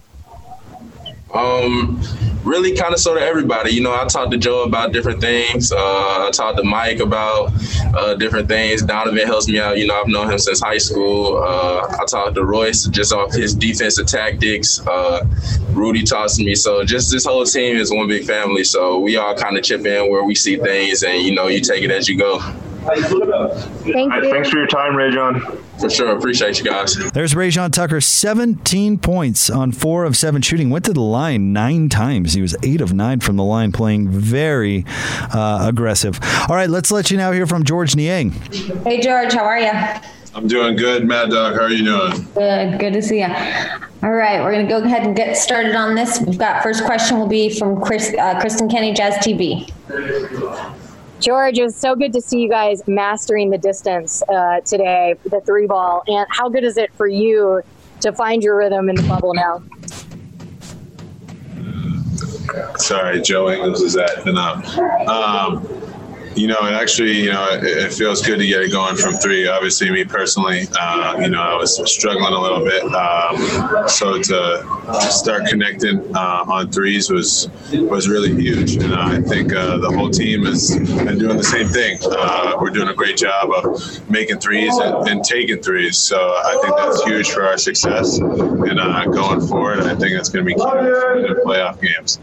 Um, 1.33 2.01
really 2.43 2.75
kind 2.75 2.93
of 2.93 2.99
sort 2.99 3.17
of 3.17 3.23
everybody. 3.23 3.71
You 3.71 3.81
know, 3.81 3.93
I 3.93 4.05
talked 4.05 4.31
to 4.31 4.37
Joe 4.37 4.63
about 4.63 4.91
different 4.91 5.21
things. 5.21 5.71
Uh, 5.71 5.77
I 5.77 6.29
talked 6.33 6.57
to 6.57 6.63
Mike 6.63 6.99
about 6.99 7.53
uh, 7.95 8.15
different 8.15 8.49
things. 8.49 8.81
Donovan 8.81 9.25
helps 9.25 9.47
me 9.47 9.57
out. 9.57 9.77
You 9.77 9.87
know, 9.87 10.01
I've 10.01 10.09
known 10.09 10.29
him 10.29 10.39
since 10.39 10.59
high 10.59 10.77
school. 10.77 11.37
Uh, 11.37 11.95
I 12.01 12.05
talked 12.05 12.35
to 12.35 12.43
Royce 12.43 12.85
just 12.87 13.13
off 13.13 13.31
his 13.31 13.55
defensive 13.55 14.07
tactics. 14.07 14.85
Uh, 14.85 15.25
Rudy 15.69 16.03
talks 16.03 16.35
to 16.35 16.43
me. 16.43 16.53
So 16.53 16.83
just 16.83 17.11
this 17.11 17.25
whole 17.25 17.45
team 17.45 17.77
is 17.77 17.91
one 17.91 18.09
big 18.09 18.25
family. 18.25 18.65
So 18.65 18.99
we 18.99 19.15
all 19.15 19.33
kind 19.33 19.57
of 19.57 19.63
chip 19.63 19.85
in 19.85 20.11
where 20.11 20.25
we 20.25 20.35
see 20.35 20.57
things, 20.57 21.03
and 21.03 21.21
you 21.21 21.33
know, 21.33 21.47
you 21.47 21.61
take 21.61 21.83
it 21.83 21.91
as 21.91 22.09
you 22.09 22.17
go. 22.17 22.41
Thank 22.85 23.11
you. 23.11 24.31
Thanks 24.31 24.49
for 24.49 24.57
your 24.57 24.67
time, 24.67 24.93
Rayjon. 24.93 25.59
For 25.79 25.89
sure. 25.89 26.15
Appreciate 26.17 26.59
you 26.59 26.65
guys. 26.65 26.95
There's 27.11 27.33
Rayjon 27.33 27.71
Tucker, 27.71 28.01
17 28.01 28.97
points 28.99 29.49
on 29.49 29.71
four 29.71 30.03
of 30.05 30.17
seven 30.17 30.41
shooting. 30.41 30.69
Went 30.69 30.85
to 30.85 30.93
the 30.93 31.01
line 31.01 31.53
nine 31.53 31.89
times. 31.89 32.33
He 32.33 32.41
was 32.41 32.55
eight 32.63 32.81
of 32.81 32.93
nine 32.93 33.19
from 33.19 33.35
the 33.37 33.43
line, 33.43 33.71
playing 33.71 34.09
very 34.09 34.85
uh, 35.33 35.65
aggressive. 35.67 36.19
All 36.49 36.55
right, 36.55 36.69
let's 36.69 36.91
let 36.91 37.11
you 37.11 37.17
now 37.17 37.31
hear 37.31 37.45
from 37.45 37.63
Georges 37.63 37.95
Niang. 37.95 38.31
Hey, 38.83 38.99
George, 39.01 39.33
how 39.33 39.43
are 39.43 39.59
you? 39.59 39.71
I'm 40.33 40.47
doing 40.47 40.75
good, 40.75 41.05
Mad 41.05 41.29
Dog. 41.29 41.55
How 41.55 41.63
are 41.63 41.69
you 41.69 41.83
doing? 41.83 42.27
Good, 42.33 42.79
good 42.79 42.93
to 42.93 43.01
see 43.01 43.19
you. 43.19 43.27
All 44.03 44.13
right, 44.13 44.41
we're 44.41 44.53
going 44.53 44.65
to 44.65 44.71
go 44.71 44.83
ahead 44.83 45.03
and 45.03 45.15
get 45.15 45.35
started 45.37 45.75
on 45.75 45.93
this. 45.93 46.19
We've 46.21 46.37
got 46.37 46.63
first 46.63 46.85
question 46.85 47.19
will 47.19 47.27
be 47.27 47.55
from 47.57 47.81
Chris, 47.81 48.13
uh, 48.17 48.39
Kristen 48.39 48.69
Kenney, 48.69 48.93
Jazz 48.93 49.15
TV. 49.15 49.69
George, 51.21 51.59
it 51.59 51.63
was 51.63 51.75
so 51.75 51.95
good 51.95 52.11
to 52.13 52.19
see 52.19 52.41
you 52.41 52.49
guys 52.49 52.81
mastering 52.87 53.51
the 53.51 53.57
distance 53.57 54.23
uh, 54.23 54.59
today, 54.61 55.13
the 55.29 55.39
three 55.41 55.67
ball. 55.67 56.01
And 56.07 56.25
how 56.31 56.49
good 56.49 56.63
is 56.63 56.77
it 56.77 56.91
for 56.95 57.05
you 57.05 57.61
to 57.99 58.11
find 58.11 58.41
your 58.41 58.57
rhythm 58.57 58.89
in 58.89 58.95
the 58.95 59.03
bubble 59.03 59.35
now? 59.35 59.63
sorry, 62.77 63.21
Joe 63.21 63.49
Ingles 63.51 63.81
is 63.81 63.95
acting 63.95 64.35
up. 64.35 64.65
Um, 65.07 65.65
you 66.35 66.47
know, 66.47 66.57
it 66.65 66.73
actually, 66.73 67.23
you 67.23 67.31
know, 67.31 67.47
it, 67.51 67.63
it, 67.63 67.93
feels 67.93 68.21
good 68.25 68.39
to 68.39 68.47
get 68.47 68.61
it 68.61 68.71
going 68.71 68.95
from 68.95 69.13
three. 69.13 69.47
Obviously, 69.47 69.91
me 69.91 70.03
personally, 70.05 70.67
uh, 70.79 71.17
you 71.19 71.29
know, 71.29 71.41
I 71.41 71.55
was 71.55 71.81
struggling 71.91 72.33
a 72.33 72.39
little 72.39 72.63
bit. 72.63 72.83
Um, 72.83 73.87
so 73.87 74.21
to 74.21 75.09
start 75.09 75.45
connecting 75.47 76.15
uh, 76.15 76.45
on 76.47 76.71
threes 76.71 77.09
was 77.09 77.49
was 77.73 78.07
really 78.07 78.33
huge, 78.33 78.75
and 78.77 78.93
I 78.93 79.21
think 79.21 79.53
uh, 79.53 79.77
the 79.77 79.91
whole 79.91 80.09
team 80.09 80.45
has 80.45 80.77
been 80.77 81.17
doing 81.17 81.37
the 81.37 81.43
same 81.43 81.67
thing. 81.67 81.99
Uh, 82.03 82.57
we're 82.61 82.69
doing 82.69 82.89
a 82.89 82.93
great 82.93 83.17
job 83.17 83.51
of 83.51 84.09
making 84.09 84.39
threes 84.39 84.77
and, 84.77 85.07
and, 85.09 85.23
taking 85.23 85.61
threes. 85.61 85.97
So 85.97 86.17
I 86.17 86.57
think 86.61 86.75
that's 86.77 87.03
huge 87.03 87.29
for 87.29 87.45
our 87.45 87.57
success, 87.57 88.17
and 88.17 88.79
uh, 88.79 89.05
going 89.05 89.41
forward, 89.41 89.81
I 89.81 89.95
think 89.95 90.15
that's 90.15 90.29
going 90.29 90.45
to 90.45 90.47
be 90.47 90.55
key 90.55 91.27
in 91.27 91.35
playoff 91.45 91.81
games. 91.81 92.19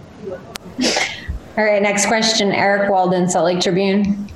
All 1.58 1.64
right, 1.64 1.82
next 1.82 2.06
question, 2.06 2.52
Eric 2.52 2.88
Walden, 2.88 3.28
Salt 3.28 3.46
Lake 3.46 3.60
Tribune. 3.60 4.28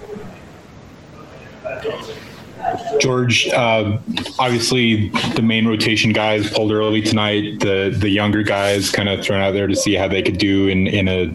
George, 2.99 3.47
uh, 3.51 3.99
obviously 4.41 5.11
the 5.37 5.43
main 5.43 5.69
rotation 5.69 6.13
guys 6.13 6.53
pulled 6.53 6.73
early 6.73 7.01
tonight. 7.01 7.61
The 7.61 7.95
the 7.97 8.09
younger 8.09 8.43
guys 8.43 8.91
kind 8.91 9.09
of 9.09 9.25
thrown 9.25 9.41
out 9.41 9.53
there 9.53 9.69
to 9.69 9.77
see 9.77 9.95
how 9.95 10.09
they 10.09 10.21
could 10.21 10.39
do 10.39 10.67
in 10.67 10.89
in 10.89 11.07
a 11.07 11.33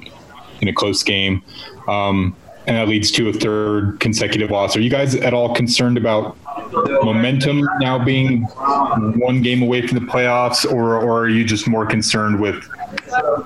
in 0.59 0.67
a 0.67 0.73
close 0.73 1.03
game, 1.03 1.41
um, 1.87 2.35
and 2.65 2.75
that 2.75 2.89
leads 2.89 3.09
to 3.11 3.29
a 3.29 3.33
third 3.33 4.01
consecutive 4.01 4.51
loss. 4.51 4.75
Are 4.75 4.81
you 4.81 4.89
guys 4.89 5.15
at 5.15 5.33
all 5.33 5.55
concerned 5.55 5.97
about 5.97 6.37
momentum 7.03 7.67
now 7.79 8.03
being 8.03 8.43
one 8.43 9.41
game 9.41 9.61
away 9.61 9.85
from 9.85 9.97
the 9.99 10.05
playoffs, 10.05 10.69
or 10.69 10.95
or 10.95 11.21
are 11.21 11.29
you 11.29 11.43
just 11.43 11.67
more 11.67 11.85
concerned 11.85 12.39
with 12.39 12.67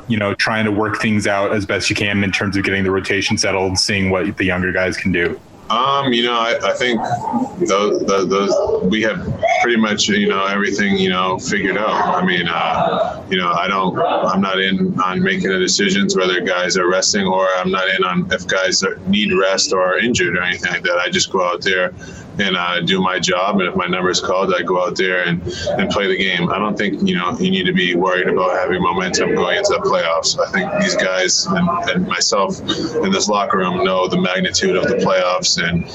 you 0.08 0.18
know, 0.18 0.34
trying 0.36 0.66
to 0.66 0.72
work 0.72 1.02
things 1.02 1.28
out 1.28 1.54
as 1.54 1.66
best 1.66 1.90
you 1.90 1.96
can 1.96 2.24
in 2.24 2.32
terms 2.32 2.58
of 2.58 2.64
getting 2.64 2.84
the 2.84 2.92
rotation 2.92 3.38
settled, 3.38 3.78
seeing 3.78 4.10
what 4.10 4.38
the 4.38 4.46
younger 4.46 4.72
guys 4.72 4.98
can 4.98 5.12
do? 5.12 5.40
Um, 5.72 6.12
you 6.12 6.24
know, 6.24 6.34
I, 6.34 6.60
I 6.62 6.74
think 6.74 7.00
those, 7.66 8.06
those, 8.06 8.84
we 8.84 9.02
have 9.04 9.26
pretty 9.62 9.78
much 9.78 10.10
you 10.10 10.28
know 10.28 10.46
everything 10.46 10.98
you 10.98 11.10
know 11.10 11.40
figured 11.40 11.78
out. 11.78 12.16
I 12.22 12.26
mean, 12.26 12.48
uh, 12.50 13.24
you 13.30 13.38
know, 13.38 13.52
I 13.52 13.68
don't, 13.68 13.98
I'm 13.98 14.42
not 14.42 14.60
in 14.60 15.00
on 15.00 15.24
making 15.24 15.50
the 15.50 15.60
decisions 15.60 16.16
whether 16.16 16.42
guys 16.42 16.76
are 16.76 16.90
resting 16.90 17.26
or 17.26 17.48
I'm 17.56 17.72
not 17.72 17.88
in 17.88 18.04
on 18.04 18.28
if 18.32 18.46
guys 18.48 18.84
are, 18.84 18.98
need 19.08 19.32
rest 19.34 19.72
or 19.72 19.82
are 19.82 19.98
injured 19.98 20.36
or 20.36 20.44
anything 20.44 20.72
like 20.72 20.84
that. 20.84 20.98
I 20.98 21.10
just 21.10 21.32
go 21.32 21.42
out 21.42 21.62
there 21.62 21.94
and 22.40 22.56
uh, 22.58 22.82
do 22.82 23.02
my 23.02 23.20
job. 23.20 23.60
And 23.60 23.70
if 23.70 23.76
my 23.76 23.88
number 23.88 24.10
is 24.10 24.20
called, 24.20 24.54
I 24.54 24.62
go 24.64 24.86
out 24.86 24.96
there 24.96 25.24
and, 25.24 25.42
and 25.78 25.90
play 25.90 26.08
the 26.08 26.18
game. 26.18 26.50
I 26.50 26.58
don't 26.58 26.78
think 26.78 27.08
you 27.08 27.16
know 27.16 27.38
you 27.40 27.52
need 27.52 27.66
to 27.66 27.74
be 27.74 27.96
worried 27.96 28.28
about 28.28 28.52
having 28.58 28.82
momentum 28.82 29.36
going 29.36 29.58
into 29.58 29.74
the 29.74 29.90
playoffs. 29.90 30.40
I 30.40 30.52
think 30.52 30.82
these 30.82 30.96
guys 30.96 31.46
and, 31.46 31.68
and 31.90 32.08
myself 32.08 32.60
in 32.60 33.12
this 33.12 33.28
locker 33.28 33.58
room 33.58 33.84
know 33.84 34.08
the 34.08 34.20
magnitude 34.20 34.76
of 34.76 34.84
the 34.88 34.96
playoffs 34.96 35.61
and 35.62 35.86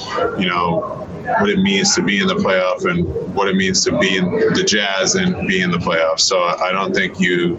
you 0.40 0.48
know 0.48 1.06
what 1.38 1.50
it 1.50 1.58
means 1.58 1.94
to 1.94 2.02
be 2.02 2.20
in 2.20 2.26
the 2.26 2.34
playoff 2.34 2.88
and 2.88 3.04
what 3.34 3.48
it 3.48 3.56
means 3.56 3.84
to 3.84 3.98
be 3.98 4.16
in 4.16 4.30
the 4.30 4.62
Jazz 4.66 5.16
and 5.16 5.46
be 5.48 5.60
in 5.60 5.70
the 5.70 5.78
playoffs. 5.78 6.20
So 6.20 6.40
I 6.40 6.70
don't 6.72 6.94
think 6.94 7.18
you 7.18 7.58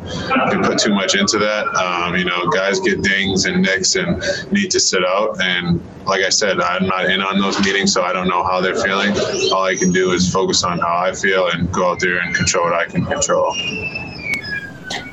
can 0.49 0.63
put 0.63 0.79
too 0.79 0.93
much 0.93 1.15
into 1.15 1.37
that. 1.39 1.67
Um, 1.75 2.15
you 2.15 2.25
know, 2.25 2.47
guys 2.49 2.79
get 2.79 3.01
dings 3.01 3.45
and 3.45 3.61
nicks 3.61 3.95
and 3.95 4.23
need 4.51 4.71
to 4.71 4.79
sit 4.79 5.05
out. 5.05 5.41
And 5.41 5.81
like 6.05 6.23
I 6.23 6.29
said, 6.29 6.61
I'm 6.61 6.87
not 6.87 7.09
in 7.09 7.21
on 7.21 7.39
those 7.39 7.59
meetings, 7.59 7.93
so 7.93 8.03
I 8.03 8.13
don't 8.13 8.29
know 8.29 8.43
how 8.43 8.61
they're 8.61 8.75
feeling. 8.75 9.11
All 9.51 9.63
I 9.63 9.75
can 9.75 9.91
do 9.91 10.11
is 10.11 10.31
focus 10.31 10.63
on 10.63 10.79
how 10.79 10.97
I 10.97 11.13
feel 11.13 11.49
and 11.49 11.71
go 11.71 11.91
out 11.91 11.99
there 11.99 12.19
and 12.19 12.33
control 12.33 12.65
what 12.65 12.73
I 12.73 12.85
can 12.85 13.05
control. 13.05 13.53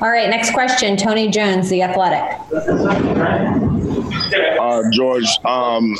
All 0.01 0.11
right, 0.11 0.29
next 0.29 0.51
question. 0.51 0.97
Tony 0.97 1.29
Jones, 1.29 1.69
The 1.69 1.81
Athletic. 1.81 2.39
Uh, 4.59 4.81
George, 4.91 5.27
um, 5.45 5.95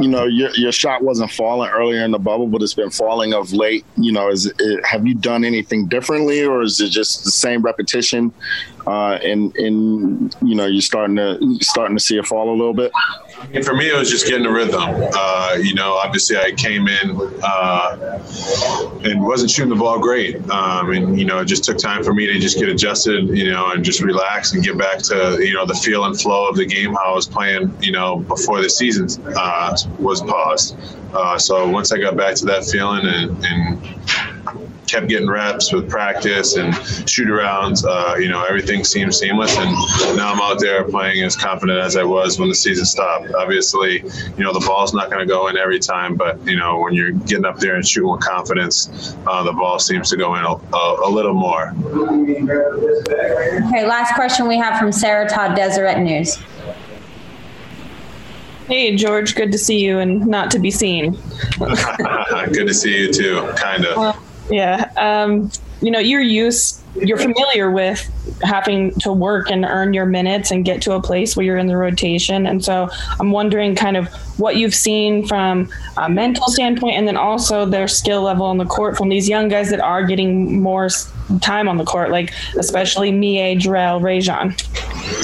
you 0.00 0.08
know 0.08 0.24
your 0.24 0.50
your 0.54 0.72
shot 0.72 1.02
wasn't 1.02 1.30
falling 1.30 1.70
earlier 1.70 2.04
in 2.04 2.10
the 2.10 2.18
bubble, 2.18 2.46
but 2.46 2.62
it's 2.62 2.74
been 2.74 2.90
falling 2.90 3.34
of 3.34 3.52
late. 3.52 3.84
You 3.96 4.12
know, 4.12 4.28
is 4.28 4.46
it, 4.46 4.84
have 4.84 5.06
you 5.06 5.14
done 5.14 5.44
anything 5.44 5.86
differently, 5.86 6.44
or 6.44 6.62
is 6.62 6.80
it 6.80 6.90
just 6.90 7.24
the 7.24 7.30
same 7.30 7.62
repetition? 7.62 8.32
Uh, 8.86 9.18
and 9.22 9.54
and 9.56 10.36
you 10.42 10.54
know 10.54 10.66
you're 10.66 10.82
starting 10.82 11.16
to 11.16 11.58
starting 11.60 11.96
to 11.96 12.02
see 12.02 12.16
it 12.16 12.26
fall 12.26 12.50
a 12.50 12.56
little 12.56 12.74
bit. 12.74 12.92
For 13.62 13.74
me, 13.74 13.88
it 13.88 13.96
was 13.96 14.10
just 14.10 14.26
getting 14.26 14.42
the 14.42 14.50
rhythm. 14.50 14.82
Uh, 14.82 15.56
you 15.60 15.74
know, 15.74 15.94
obviously 15.94 16.36
I 16.36 16.52
came 16.52 16.88
in 16.88 17.16
uh, 17.42 18.20
and 19.04 19.22
wasn't 19.22 19.50
shooting 19.50 19.70
the 19.70 19.76
ball 19.76 19.98
great, 19.98 20.36
um, 20.50 20.90
and 20.92 21.18
you 21.18 21.24
know, 21.24 21.38
it 21.38 21.46
just 21.46 21.64
took 21.64 21.78
time 21.78 22.02
for 22.02 22.12
me 22.12 22.26
to 22.26 22.38
just 22.38 22.58
get 22.58 22.68
adjusted, 22.68 23.28
you 23.28 23.50
know, 23.50 23.70
and 23.70 23.84
just 23.84 24.02
relax 24.02 24.52
and 24.52 24.62
get 24.62 24.76
back 24.76 24.98
to 25.04 25.38
you 25.40 25.54
know 25.54 25.64
the 25.64 25.74
feel 25.74 26.04
and 26.04 26.20
flow 26.20 26.48
of 26.48 26.56
the 26.56 26.66
game 26.66 26.92
how 26.94 27.12
I 27.12 27.14
was 27.14 27.26
playing, 27.26 27.74
you 27.80 27.92
know, 27.92 28.18
before 28.18 28.60
the 28.60 28.68
season 28.68 29.08
uh, 29.36 29.76
was 29.98 30.20
paused. 30.20 30.76
Uh, 31.12 31.38
so 31.38 31.68
once 31.68 31.92
I 31.92 31.98
got 31.98 32.16
back 32.16 32.34
to 32.36 32.44
that 32.46 32.64
feeling 32.64 33.06
and, 33.06 33.44
and 33.44 33.98
kept 34.88 35.08
getting 35.08 35.28
reps 35.28 35.72
with 35.72 35.88
practice 35.88 36.56
and 36.56 36.74
shoot 37.08 37.28
arounds. 37.28 37.84
Uh, 37.84 38.16
you 38.16 38.28
know, 38.28 38.44
everything 38.44 38.82
seemed 38.82 39.14
seamless. 39.14 39.56
And 39.56 39.70
now 40.16 40.32
I'm 40.32 40.40
out 40.40 40.58
there 40.58 40.82
playing 40.84 41.22
as 41.22 41.36
confident 41.36 41.78
as 41.78 41.96
I 41.96 42.02
was 42.02 42.38
when 42.40 42.48
the 42.48 42.54
season 42.54 42.86
stopped. 42.86 43.32
Obviously, 43.34 43.98
you 44.36 44.44
know, 44.44 44.52
the 44.52 44.64
ball's 44.66 44.94
not 44.94 45.10
going 45.10 45.20
to 45.20 45.26
go 45.26 45.48
in 45.48 45.56
every 45.56 45.78
time, 45.78 46.16
but, 46.16 46.44
you 46.46 46.56
know, 46.56 46.80
when 46.80 46.94
you're 46.94 47.12
getting 47.12 47.44
up 47.44 47.58
there 47.58 47.76
and 47.76 47.86
shooting 47.86 48.10
with 48.10 48.20
confidence, 48.20 49.14
uh, 49.26 49.42
the 49.42 49.52
ball 49.52 49.78
seems 49.78 50.08
to 50.10 50.16
go 50.16 50.34
in 50.36 50.44
a, 50.44 50.54
a, 50.76 51.08
a, 51.08 51.10
little 51.10 51.34
more. 51.34 51.74
Okay, 53.68 53.86
last 53.86 54.14
question 54.14 54.48
we 54.48 54.56
have 54.56 54.78
from 54.78 54.92
Sarah 54.92 55.28
Todd, 55.28 55.54
Deseret 55.54 55.98
News. 55.98 56.38
Hey, 58.68 58.94
George, 58.96 59.34
good 59.34 59.50
to 59.52 59.56
see 59.56 59.78
you 59.78 59.98
and 59.98 60.26
not 60.26 60.50
to 60.50 60.58
be 60.58 60.70
seen. 60.70 61.12
good 61.58 62.66
to 62.66 62.74
see 62.74 62.98
you 62.98 63.10
too, 63.10 63.50
kind 63.56 63.86
of. 63.86 63.96
Well, 63.96 64.22
yeah. 64.50 64.92
Um, 64.98 65.50
you 65.80 65.90
know, 65.90 65.98
you're 65.98 66.20
used, 66.20 66.82
you're 66.94 67.16
familiar 67.16 67.70
with 67.70 68.06
having 68.42 68.92
to 69.00 69.10
work 69.10 69.50
and 69.50 69.64
earn 69.64 69.94
your 69.94 70.04
minutes 70.04 70.50
and 70.50 70.66
get 70.66 70.82
to 70.82 70.92
a 70.92 71.00
place 71.00 71.34
where 71.34 71.46
you're 71.46 71.56
in 71.56 71.66
the 71.66 71.78
rotation. 71.78 72.46
And 72.46 72.62
so 72.62 72.90
I'm 73.18 73.30
wondering 73.30 73.74
kind 73.74 73.96
of 73.96 74.08
what 74.38 74.56
you've 74.56 74.74
seen 74.74 75.26
from 75.26 75.70
a 75.96 76.10
mental 76.10 76.48
standpoint 76.48 76.96
and 76.96 77.08
then 77.08 77.16
also 77.16 77.64
their 77.64 77.88
skill 77.88 78.20
level 78.20 78.44
on 78.44 78.58
the 78.58 78.66
court 78.66 78.98
from 78.98 79.08
these 79.08 79.30
young 79.30 79.48
guys 79.48 79.70
that 79.70 79.80
are 79.80 80.04
getting 80.04 80.60
more 80.60 80.90
time 81.40 81.70
on 81.70 81.78
the 81.78 81.84
court, 81.84 82.10
like 82.10 82.34
especially 82.58 83.12
Miye, 83.12 83.58
Jarrell, 83.58 84.02
Rayjon. 84.02 84.52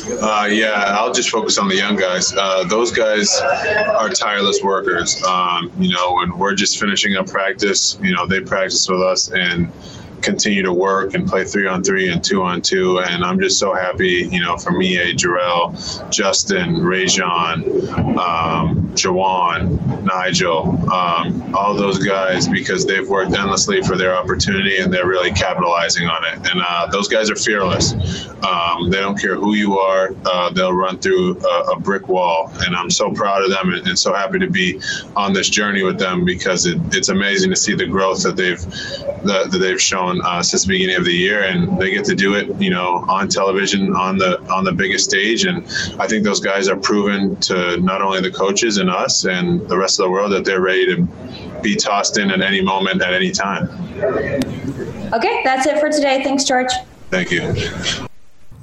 Uh, 0.07 0.49
yeah, 0.51 0.97
I'll 0.99 1.13
just 1.13 1.31
focus 1.31 1.59
on 1.59 1.69
the 1.69 1.77
young 1.77 1.97
guys. 1.97 2.33
Uh, 2.37 2.65
those 2.65 2.93
guys 2.93 3.41
are 3.41 4.11
tireless 4.11 4.63
workers. 4.63 5.23
Um, 5.25 5.71
you 5.79 5.93
know, 5.93 6.15
when 6.15 6.37
we're 6.39 6.55
just 6.55 6.79
finishing 6.79 7.17
up 7.17 7.27
practice, 7.27 7.99
you 8.03 8.15
know, 8.15 8.27
they 8.27 8.41
practice 8.41 8.89
with 8.89 9.01
us 9.01 9.31
and 9.31 9.73
continue 10.21 10.63
to 10.63 10.73
work 10.73 11.15
and 11.15 11.27
play 11.27 11.45
three 11.45 11.67
on 11.67 11.83
three 11.83 12.09
and 12.11 12.25
two 12.25 12.43
on 12.43 12.63
two. 12.63 13.01
And 13.01 13.25
I'm 13.25 13.39
just 13.39 13.59
so 13.59 13.75
happy, 13.75 14.29
you 14.31 14.41
know, 14.41 14.57
for 14.57 14.73
me, 14.73 14.97
Jarrell, 15.15 16.11
Justin, 16.11 16.77
Rayjon, 16.77 18.17
um, 18.19 18.84
Juwan, 18.95 20.03
Nigel, 20.05 20.93
um, 20.93 21.55
all 21.55 21.75
those 21.75 21.99
guys, 21.99 22.49
because 22.49 22.87
they've 22.87 23.09
worked 23.09 23.33
endlessly 23.33 23.83
for 23.83 23.97
their 23.97 24.15
opportunity 24.15 24.79
and 24.79 24.93
they're 24.93 25.07
really 25.07 25.33
capitalizing 25.33 26.09
on 26.09 26.25
it. 26.25 26.51
And 26.51 26.63
uh, 26.67 26.87
those 26.87 27.09
guys 27.09 27.31
are 27.31 27.37
fearless. 27.37 27.93
Um, 28.45 28.91
they 28.91 29.01
don't 29.01 29.19
care 29.19 29.37
who 29.37 29.55
you 29.55 29.79
are, 29.79 30.15
uh, 30.27 30.51
they'll 30.51 30.73
run 30.73 30.99
through 30.99 31.41
a, 31.41 31.73
a, 31.73 31.81
brick 31.81 32.09
wall. 32.09 32.51
And 32.61 32.77
I'm 32.77 32.91
so 32.91 33.11
proud 33.11 33.43
of 33.43 33.51
them 33.51 33.73
and, 33.73 33.87
and, 33.89 33.99
so 33.99 34.13
happy 34.13 34.39
to 34.39 34.51
be 34.51 34.81
on 35.17 35.33
this 35.33 35.49
journey 35.49 35.83
with 35.83 35.99
them 35.99 36.25
because 36.25 36.67
it, 36.67 36.79
it's 36.93 37.09
amazing 37.09 37.51
to 37.51 37.57
see 37.57 37.75
the 37.75 37.87
growth 37.87 38.23
that 38.23 38.37
they've 38.37 38.61
that, 39.25 39.51
that 39.51 39.59
they've 39.59 39.81
shown 39.81 40.21
uh, 40.23 40.43
since 40.43 40.65
the 40.65 40.69
beginning 40.69 40.97
of 40.97 41.05
the 41.05 41.13
year, 41.13 41.45
and 41.45 41.79
they 41.79 41.91
get 41.91 42.05
to 42.07 42.15
do 42.15 42.35
it, 42.35 42.61
you 42.61 42.71
know, 42.71 43.05
on 43.09 43.29
television 43.29 43.95
on 43.95 44.19
the 44.19 44.41
on 44.53 44.65
the 44.65 44.73
biggest 44.73 45.05
stage. 45.05 45.45
And 45.45 45.65
I 45.99 46.07
think 46.07 46.25
those 46.25 46.41
guys 46.41 46.69
are 46.69 46.77
proven 46.77 47.37
to 47.37 47.79
not 47.79 48.03
only 48.03 48.21
the 48.21 48.31
coaches 48.31 48.77
and 48.79 48.84
us 48.89 49.25
and 49.25 49.67
the 49.69 49.77
rest 49.77 49.99
of 49.99 50.05
the 50.05 50.11
world 50.11 50.33
that 50.33 50.45
they're 50.45 50.61
ready 50.61 50.87
to 50.95 51.03
be 51.63 51.77
tossed 51.77 52.19
in 52.19 52.31
at 52.31 52.41
any 52.41 52.61
moment, 52.61 53.03
at 53.03 53.13
any 53.13 53.31
time. 53.31 53.69
Okay, 55.13 55.43
that's 55.45 55.67
it 55.67 55.79
for 55.79 55.91
today. 55.91 56.23
Thanks, 56.23 56.45
George. 56.45 56.71
Thank 57.11 57.31
you. 57.31 57.55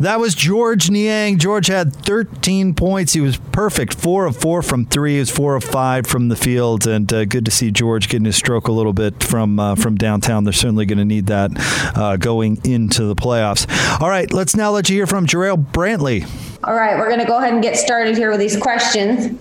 That 0.02 0.20
was 0.20 0.34
Georges 0.34 0.90
Niang. 0.90 1.38
George 1.38 1.68
had 1.68 1.96
13 1.96 2.74
points. 2.74 3.14
He 3.14 3.22
was 3.22 3.38
perfect. 3.38 3.94
Four 3.94 4.26
of 4.26 4.36
four 4.36 4.64
from 4.64 4.88
three. 4.88 5.14
He 5.14 5.20
was 5.20 5.30
four 5.30 5.56
of 5.56 5.64
five 5.64 6.08
from 6.08 6.28
the 6.30 6.36
field. 6.36 6.88
And 6.88 7.14
uh, 7.14 7.26
good 7.26 7.46
to 7.46 7.52
see 7.52 7.70
George 7.70 8.10
getting 8.10 8.26
his 8.26 8.36
stroke 8.36 8.68
a 8.68 8.72
little 8.72 8.94
bit 8.94 9.22
from 9.24 9.60
uh, 9.60 9.76
from 9.76 9.98
downtown. 9.98 10.44
They're 10.44 10.54
certainly 10.54 10.88
going 10.88 10.98
to 10.98 11.06
need 11.06 11.28
that 11.28 11.52
uh, 11.96 12.18
going 12.18 12.60
into 12.64 13.04
the 13.04 13.16
playoffs. 13.16 13.68
All 14.02 14.10
right, 14.10 14.34
let's 14.34 14.56
now 14.56 14.72
let 14.72 14.90
you 14.90 14.96
hear 14.96 15.06
from 15.06 15.28
Jarrell 15.28 15.64
Brantley. 15.64 16.28
All 16.64 16.74
right, 16.74 16.98
we're 16.98 17.10
going 17.10 17.20
to 17.20 17.28
go 17.28 17.38
ahead 17.38 17.54
and 17.54 17.62
get 17.62 17.78
started 17.78 18.18
here 18.18 18.32
with 18.32 18.40
these 18.40 18.58
questions. 18.58 19.38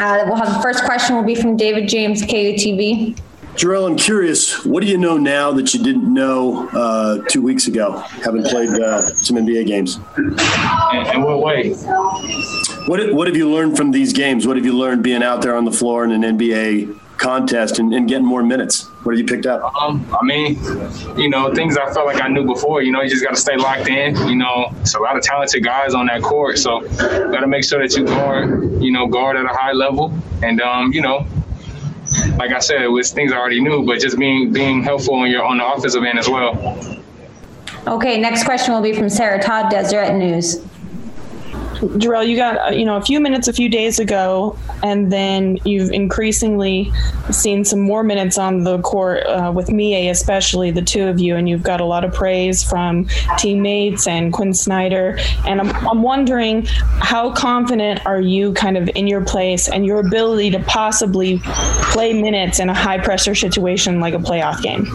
Uh, 0.00 0.24
we'll 0.26 0.36
have 0.36 0.52
the 0.54 0.60
first 0.62 0.84
question 0.84 1.16
will 1.16 1.24
be 1.24 1.34
from 1.34 1.56
David 1.56 1.88
James, 1.88 2.22
KUTV. 2.22 3.18
Jarrell, 3.58 3.88
I'm 3.88 3.96
curious, 3.96 4.64
what 4.64 4.84
do 4.84 4.86
you 4.86 4.96
know 4.96 5.18
now 5.18 5.50
that 5.50 5.74
you 5.74 5.82
didn't 5.82 6.12
know 6.12 6.68
uh, 6.68 7.24
two 7.28 7.42
weeks 7.42 7.66
ago, 7.66 7.98
having 8.22 8.44
played 8.44 8.70
uh, 8.70 9.00
some 9.00 9.36
NBA 9.36 9.66
games? 9.66 9.98
In, 10.16 11.16
in 11.16 11.22
what 11.22 11.42
way? 11.42 11.72
What, 12.86 13.12
what 13.12 13.26
have 13.26 13.36
you 13.36 13.50
learned 13.50 13.76
from 13.76 13.90
these 13.90 14.12
games? 14.12 14.46
What 14.46 14.56
have 14.56 14.64
you 14.64 14.78
learned 14.78 15.02
being 15.02 15.24
out 15.24 15.42
there 15.42 15.56
on 15.56 15.64
the 15.64 15.72
floor 15.72 16.04
in 16.04 16.12
an 16.12 16.38
NBA 16.38 17.00
contest 17.18 17.80
and, 17.80 17.92
and 17.92 18.08
getting 18.08 18.24
more 18.24 18.44
minutes? 18.44 18.88
What 19.08 19.16
have 19.16 19.26
you 19.26 19.36
picked 19.36 19.46
up? 19.46 19.74
Um, 19.74 20.06
I 20.12 20.22
mean, 20.22 20.58
you 21.16 21.30
know, 21.30 21.54
things 21.54 21.78
I 21.78 21.90
felt 21.94 22.04
like 22.04 22.20
I 22.22 22.28
knew 22.28 22.44
before. 22.44 22.82
You 22.82 22.92
know, 22.92 23.00
you 23.00 23.08
just 23.08 23.24
got 23.24 23.30
to 23.30 23.40
stay 23.40 23.56
locked 23.56 23.88
in. 23.88 24.14
You 24.28 24.36
know, 24.36 24.70
it's 24.82 24.94
a 24.94 25.00
lot 25.00 25.16
of 25.16 25.22
talented 25.22 25.64
guys 25.64 25.94
on 25.94 26.08
that 26.08 26.20
court, 26.20 26.58
so 26.58 26.80
got 26.80 27.40
to 27.40 27.46
make 27.46 27.64
sure 27.64 27.80
that 27.80 27.96
you 27.96 28.04
guard, 28.04 28.82
you 28.82 28.92
know, 28.92 29.06
guard 29.06 29.38
at 29.38 29.46
a 29.46 29.48
high 29.48 29.72
level, 29.72 30.12
and 30.42 30.60
um, 30.60 30.92
you 30.92 31.00
know, 31.00 31.26
like 32.36 32.52
I 32.52 32.58
said, 32.58 32.82
it 32.82 32.88
was 32.88 33.10
things 33.10 33.32
I 33.32 33.38
already 33.38 33.62
knew, 33.62 33.82
but 33.86 33.98
just 33.98 34.18
being 34.18 34.52
being 34.52 34.82
helpful 34.82 35.14
on 35.14 35.30
your 35.30 35.42
on 35.42 35.56
the 35.56 35.66
offensive 35.66 36.04
end 36.04 36.18
as 36.18 36.28
well. 36.28 37.02
Okay, 37.86 38.20
next 38.20 38.44
question 38.44 38.74
will 38.74 38.82
be 38.82 38.92
from 38.92 39.08
Sarah 39.08 39.42
Todd, 39.42 39.70
Deseret 39.70 40.16
News. 40.16 40.62
Jarrell, 41.78 42.26
you 42.26 42.36
got 42.36 42.58
uh, 42.58 42.74
you 42.74 42.84
know 42.84 42.96
a 42.96 43.02
few 43.02 43.20
minutes 43.20 43.46
a 43.46 43.52
few 43.52 43.68
days 43.68 43.98
ago, 43.98 44.58
and 44.82 45.12
then 45.12 45.58
you've 45.64 45.92
increasingly 45.92 46.92
seen 47.30 47.64
some 47.64 47.80
more 47.80 48.02
minutes 48.02 48.36
on 48.36 48.64
the 48.64 48.80
court 48.80 49.24
uh, 49.26 49.52
with 49.54 49.68
Miye, 49.68 50.10
especially 50.10 50.70
the 50.70 50.82
two 50.82 51.06
of 51.06 51.20
you, 51.20 51.36
and 51.36 51.48
you've 51.48 51.62
got 51.62 51.80
a 51.80 51.84
lot 51.84 52.04
of 52.04 52.12
praise 52.12 52.64
from 52.64 53.06
teammates 53.38 54.06
and 54.06 54.32
Quinn 54.32 54.54
Snyder. 54.54 55.18
And 55.46 55.60
I'm, 55.60 55.70
I'm 55.86 56.02
wondering 56.02 56.66
how 56.66 57.32
confident 57.32 58.04
are 58.06 58.20
you, 58.20 58.52
kind 58.54 58.76
of 58.76 58.90
in 58.94 59.06
your 59.06 59.24
place 59.24 59.68
and 59.68 59.86
your 59.86 60.00
ability 60.00 60.50
to 60.50 60.60
possibly 60.60 61.40
play 61.92 62.12
minutes 62.12 62.58
in 62.58 62.68
a 62.68 62.74
high 62.74 62.98
pressure 62.98 63.34
situation 63.34 64.00
like 64.00 64.14
a 64.14 64.18
playoff 64.18 64.60
game. 64.62 64.86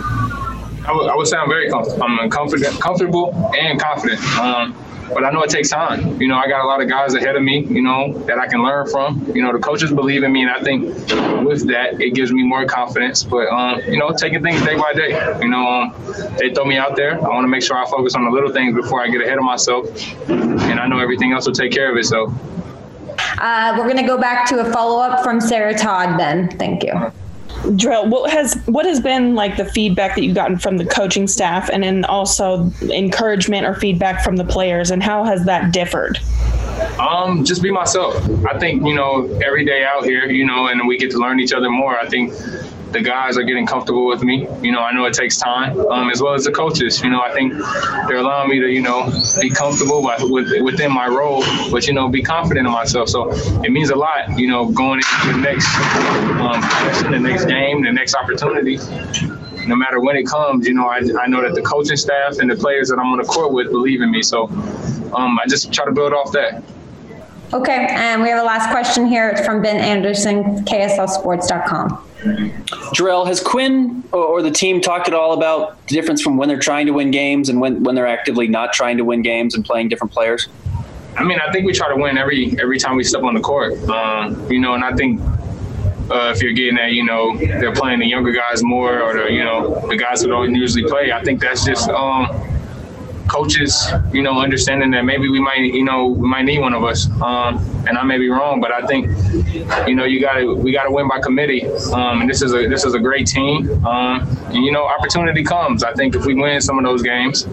I 0.86 0.92
would, 0.92 1.10
I 1.10 1.16
would 1.16 1.34
I'm 1.34 1.48
very 1.48 1.70
comfortable. 1.70 2.04
I'm 2.04 2.30
confident, 2.30 2.82
comfortable 2.82 3.52
and 3.58 3.80
confident. 3.80 4.22
Um, 4.38 4.76
but 5.10 5.24
I 5.24 5.32
know 5.32 5.44
it 5.44 5.50
takes 5.50 5.70
time. 5.70 6.22
You 6.22 6.28
know, 6.28 6.36
I 6.36 6.48
got 6.48 6.64
a 6.64 6.68
lot 6.68 6.82
of 6.82 6.90
guys 6.90 7.14
ahead 7.14 7.36
of 7.36 7.44
me, 7.44 7.66
you 7.66 7.82
know, 7.82 8.14
that 8.26 8.40
I 8.40 8.48
can 8.48 8.64
learn 8.64 8.88
from. 8.90 9.26
You 9.34 9.42
know, 9.42 9.52
the 9.52 9.60
coaches 9.60 9.92
believe 9.92 10.24
in 10.24 10.32
me, 10.32 10.44
and 10.44 10.52
I 10.52 10.62
think 10.62 10.86
with 11.46 11.68
that, 11.68 12.02
it 12.02 12.14
gives 12.14 12.32
me 12.32 12.44
more 12.44 12.66
confidence. 12.66 13.24
But, 13.24 13.48
um, 13.50 13.82
you 13.82 13.98
know, 13.98 14.12
taking 14.12 14.42
things 14.42 14.64
day 14.64 14.78
by 14.78 14.94
day. 14.94 15.38
You 15.42 15.50
know, 15.50 15.68
um, 15.68 15.96
they 16.38 16.54
throw 16.54 16.66
me 16.66 16.78
out 16.78 16.96
there. 16.96 17.16
I 17.16 17.30
want 17.30 17.44
to 17.44 17.50
make 17.50 17.64
sure 17.64 17.78
I 17.78 17.90
focus 17.90 18.16
on 18.16 18.26
the 18.26 18.32
little 18.32 18.52
things 18.52 18.76
before 18.76 19.02
I 19.02 19.10
get 19.10 19.22
ahead 19.22 19.38
of 19.38 19.44
myself. 19.44 19.86
And 20.30 20.80
I 20.80 20.88
know 20.88 21.00
everything 21.00 21.34
else 21.34 21.46
will 21.46 21.54
take 21.54 21.72
care 21.72 21.92
of 21.92 21.98
itself. 21.98 22.32
So. 22.32 22.54
Uh, 23.40 23.74
we're 23.78 23.86
going 23.86 23.98
to 23.98 24.04
go 24.04 24.18
back 24.18 24.48
to 24.48 24.60
a 24.60 24.72
follow 24.72 25.02
up 25.02 25.24
from 25.24 25.42
Sarah 25.42 25.78
Todd 25.78 26.20
then. 26.20 26.50
Thank 26.58 26.84
you. 26.84 26.94
Jarrell, 27.64 28.10
what 28.10 28.30
has 28.30 28.56
what 28.66 28.86
has 28.86 29.00
been 29.00 29.36
like 29.36 29.56
the 29.58 29.66
feedback 29.66 30.16
that 30.16 30.24
you've 30.24 30.36
gotten 30.36 30.58
from 30.58 30.78
the 30.78 30.86
coaching 30.86 31.28
staff, 31.28 31.70
and 31.70 31.84
then 31.84 32.04
also 32.06 32.72
encouragement 32.82 33.66
or 33.66 33.74
feedback 33.74 34.24
from 34.24 34.36
the 34.36 34.44
players, 34.44 34.92
and 34.92 35.02
how 35.02 35.24
has 35.24 35.46
that 35.46 35.72
differed? 35.72 36.20
Um, 37.00 37.46
just 37.46 37.64
be 37.64 37.72
myself. 37.72 38.16
I 38.46 38.60
think 38.60 38.86
you 38.86 38.94
know 38.94 39.28
every 39.46 39.66
day 39.66 39.86
out 39.86 40.04
here, 40.04 40.26
you 40.26 40.46
know, 40.46 40.68
and 40.68 40.86
we 40.88 40.98
get 40.98 41.12
to 41.12 41.18
learn 41.18 41.40
each 41.40 41.54
other 41.54 41.70
more. 41.70 41.98
I 41.98 42.08
think 42.08 42.34
the 42.94 43.02
guys 43.02 43.38
are 43.38 43.44
getting 43.44 43.66
comfortable 43.66 44.06
with 44.06 44.24
me. 44.24 44.48
You 44.62 44.72
know, 44.72 44.80
I 44.80 44.94
know 44.94 45.06
it 45.06 45.14
takes 45.14 45.38
time, 45.38 45.80
um, 45.88 46.10
as 46.12 46.22
well 46.22 46.36
as 46.36 46.46
the 46.46 46.52
coaches. 46.52 47.02
You 47.02 47.10
know, 47.10 47.22
I 47.22 47.34
think 47.34 47.54
they're 48.08 48.18
allowing 48.18 48.50
me 48.50 48.60
to, 48.60 48.68
you 48.68 48.82
know, 48.82 49.12
be 49.42 49.50
comfortable 49.50 50.04
with, 50.04 50.62
within 50.62 50.92
my 50.92 51.08
role, 51.08 51.44
but 51.72 51.88
you 51.88 51.94
know, 51.94 52.08
be 52.08 52.22
confident 52.22 52.68
in 52.68 52.72
myself. 52.72 53.10
So 53.10 53.32
it 53.64 53.72
means 53.72 53.90
a 53.90 53.96
lot. 53.96 54.38
You 54.38 54.48
know, 54.48 54.72
going 54.72 55.00
into 55.00 55.34
the 55.34 55.38
next 55.40 55.68
um, 56.40 56.62
the 57.12 57.20
next 57.20 57.46
game, 57.46 57.84
the 57.84 57.92
next 57.92 58.16
opportunity. 58.16 58.78
No 59.66 59.76
matter 59.76 60.00
when 60.00 60.16
it 60.16 60.28
comes, 60.28 60.68
you 60.68 60.74
know, 60.74 60.88
I, 60.88 61.02
I 61.22 61.28
know 61.28 61.42
that 61.42 61.56
the 61.56 61.62
coaching 61.62 61.96
staff 61.96 62.40
and 62.40 62.52
the 62.52 62.56
players 62.56 62.90
that 62.90 63.00
I'm 63.00 63.08
on 63.08 63.18
the 63.18 63.24
court 63.24 63.54
with 63.54 63.72
believe 63.72 64.02
in 64.02 64.12
me. 64.12 64.22
So 64.22 64.48
um, 65.14 65.40
I 65.40 65.46
just 65.48 65.72
try 65.74 65.86
to 65.86 65.92
build 65.92 66.14
off 66.14 66.32
that. 66.34 66.62
Okay, 67.54 67.88
and 67.90 68.22
we 68.22 68.30
have 68.30 68.42
a 68.42 68.46
last 68.46 68.72
question 68.72 69.06
here. 69.06 69.30
It's 69.30 69.46
from 69.46 69.62
Ben 69.62 69.78
Anderson, 69.78 70.66
KSLSports.com. 70.66 72.13
Jarrell, 72.24 73.28
has 73.28 73.42
Quinn 73.42 74.04
or 74.12 74.42
the 74.42 74.52
team 74.52 74.82
talked 74.82 75.08
at 75.08 75.14
all 75.14 75.34
about 75.34 75.86
the 75.88 75.96
difference 75.96 76.22
from 76.22 76.38
when 76.38 76.48
they're 76.48 76.60
trying 76.60 76.86
to 76.86 76.94
win 76.94 77.12
games 77.12 77.50
and 77.50 77.60
when, 77.60 77.84
when 77.84 77.96
they're 77.96 78.08
actively 78.08 78.48
not 78.48 78.74
trying 78.74 78.98
to 78.98 79.06
win 79.06 79.22
games 79.22 79.56
and 79.56 79.66
playing 79.66 79.90
different 79.90 80.14
players? 80.14 80.48
I 81.16 81.24
mean, 81.24 81.40
I 81.40 81.52
think 81.52 81.66
we 81.66 81.74
try 81.74 81.90
to 81.90 81.96
win 81.96 82.18
every 82.18 82.60
every 82.60 82.80
time 82.80 82.96
we 82.96 83.04
step 83.04 83.24
on 83.24 83.34
the 83.34 83.40
court. 83.40 83.74
Um, 83.90 84.52
you 84.52 84.60
know, 84.60 84.74
and 84.74 84.84
I 84.84 84.94
think 84.94 85.22
uh, 86.10 86.32
if 86.36 86.42
you're 86.42 86.54
getting 86.54 86.76
that, 86.76 86.92
you 86.92 87.04
know, 87.04 87.38
they're 87.38 87.74
playing 87.74 88.00
the 88.00 88.08
younger 88.08 88.32
guys 88.32 88.64
more 88.64 89.00
or 89.00 89.14
the, 89.14 89.32
you 89.32 89.44
know, 89.44 89.86
the 89.88 89.96
guys 89.96 90.22
who 90.22 90.28
don't 90.28 90.54
usually 90.56 90.84
play, 90.84 91.12
I 91.12 91.24
think 91.24 91.40
that's 91.40 91.66
just 91.66 91.90
um, 91.90 92.28
coaches, 93.28 93.92
you 94.12 94.22
know, 94.22 94.40
understanding 94.40 94.92
that 94.92 95.06
maybe 95.06 95.30
we 95.30 95.40
might, 95.40 95.60
you 95.60 95.84
know, 95.84 96.08
we 96.08 96.28
might 96.28 96.44
need 96.44 96.60
one 96.60 96.74
of 96.74 96.84
us. 96.84 97.10
Um, 97.22 97.58
and 97.88 97.98
I 97.98 98.04
may 98.04 98.18
be 98.18 98.30
wrong, 98.30 98.62
but 98.62 98.72
I 98.72 98.86
think, 98.88 99.08
you 99.88 99.96
know, 99.96 100.06
you 100.06 100.22
got 100.22 100.34
to 100.36 100.54
we 100.56 100.72
got 100.72 100.84
to 100.84 100.92
win 100.92 101.08
by 101.08 101.20
committee. 101.20 101.66
Um, 101.92 102.22
and 102.22 102.30
this 102.30 102.42
is 102.42 102.54
a 102.54 102.68
this 102.68 102.86
is 102.86 102.94
a 102.94 103.00
great 103.00 103.28
team. 103.28 103.86
Um, 103.86 104.28
and 104.48 104.64
you 104.64 104.72
know, 104.72 104.86
opportunity 104.86 105.44
comes. 105.44 105.84
I 105.84 105.94
think 105.94 106.16
if 106.16 106.26
we 106.26 106.34
win 106.34 106.62
some 106.62 106.78
of 106.78 106.86
those 106.86 107.02
games. 107.02 107.48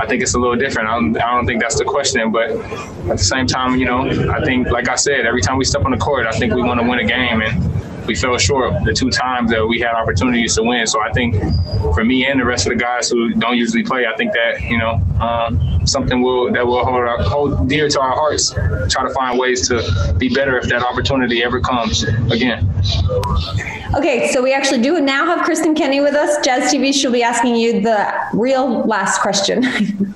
I 0.00 0.06
think 0.06 0.22
it's 0.22 0.32
a 0.32 0.38
little 0.38 0.56
different. 0.56 0.88
I 0.88 0.94
don't, 0.94 1.16
I 1.18 1.34
don't 1.34 1.46
think 1.46 1.60
that's 1.60 1.78
the 1.78 1.84
question, 1.84 2.32
but 2.32 2.50
at 2.50 3.18
the 3.18 3.18
same 3.18 3.46
time, 3.46 3.76
you 3.76 3.84
know, 3.84 4.08
I 4.32 4.42
think, 4.42 4.68
like 4.68 4.88
I 4.88 4.94
said, 4.96 5.26
every 5.26 5.42
time 5.42 5.58
we 5.58 5.66
step 5.66 5.84
on 5.84 5.90
the 5.90 5.98
court, 5.98 6.26
I 6.26 6.32
think 6.32 6.54
we 6.54 6.62
want 6.62 6.80
to 6.80 6.88
win 6.88 6.98
a 6.98 7.04
game, 7.04 7.42
and 7.42 7.91
we 8.06 8.14
fell 8.14 8.36
short 8.38 8.84
the 8.84 8.92
two 8.92 9.10
times 9.10 9.50
that 9.50 9.66
we 9.66 9.78
had 9.78 9.94
opportunities 9.94 10.54
to 10.56 10.62
win. 10.62 10.86
So 10.86 11.00
I 11.00 11.12
think 11.12 11.36
for 11.94 12.04
me 12.04 12.26
and 12.26 12.40
the 12.40 12.44
rest 12.44 12.66
of 12.66 12.70
the 12.70 12.78
guys 12.78 13.08
who 13.08 13.34
don't 13.34 13.56
usually 13.56 13.82
play, 13.82 14.06
I 14.06 14.16
think 14.16 14.32
that 14.32 14.62
you 14.62 14.78
know 14.78 15.00
um, 15.20 15.86
something 15.86 16.22
will 16.22 16.52
that 16.52 16.66
will 16.66 16.84
hold, 16.84 16.96
our, 16.96 17.22
hold 17.22 17.68
dear 17.68 17.88
to 17.88 18.00
our 18.00 18.12
hearts. 18.12 18.50
Try 18.50 19.06
to 19.06 19.14
find 19.14 19.38
ways 19.38 19.68
to 19.68 20.14
be 20.18 20.28
better 20.28 20.58
if 20.58 20.68
that 20.68 20.82
opportunity 20.82 21.42
ever 21.42 21.60
comes 21.60 22.04
again. 22.30 22.68
Okay, 23.94 24.30
so 24.32 24.42
we 24.42 24.54
actually 24.54 24.82
do 24.82 25.00
now 25.00 25.26
have 25.26 25.44
Kristen 25.44 25.74
Kenney 25.74 26.00
with 26.00 26.14
us. 26.14 26.44
Jazz 26.44 26.72
TV, 26.72 26.94
she'll 26.94 27.12
be 27.12 27.22
asking 27.22 27.56
you 27.56 27.82
the 27.82 28.12
real 28.32 28.84
last 28.84 29.20
question. 29.20 29.62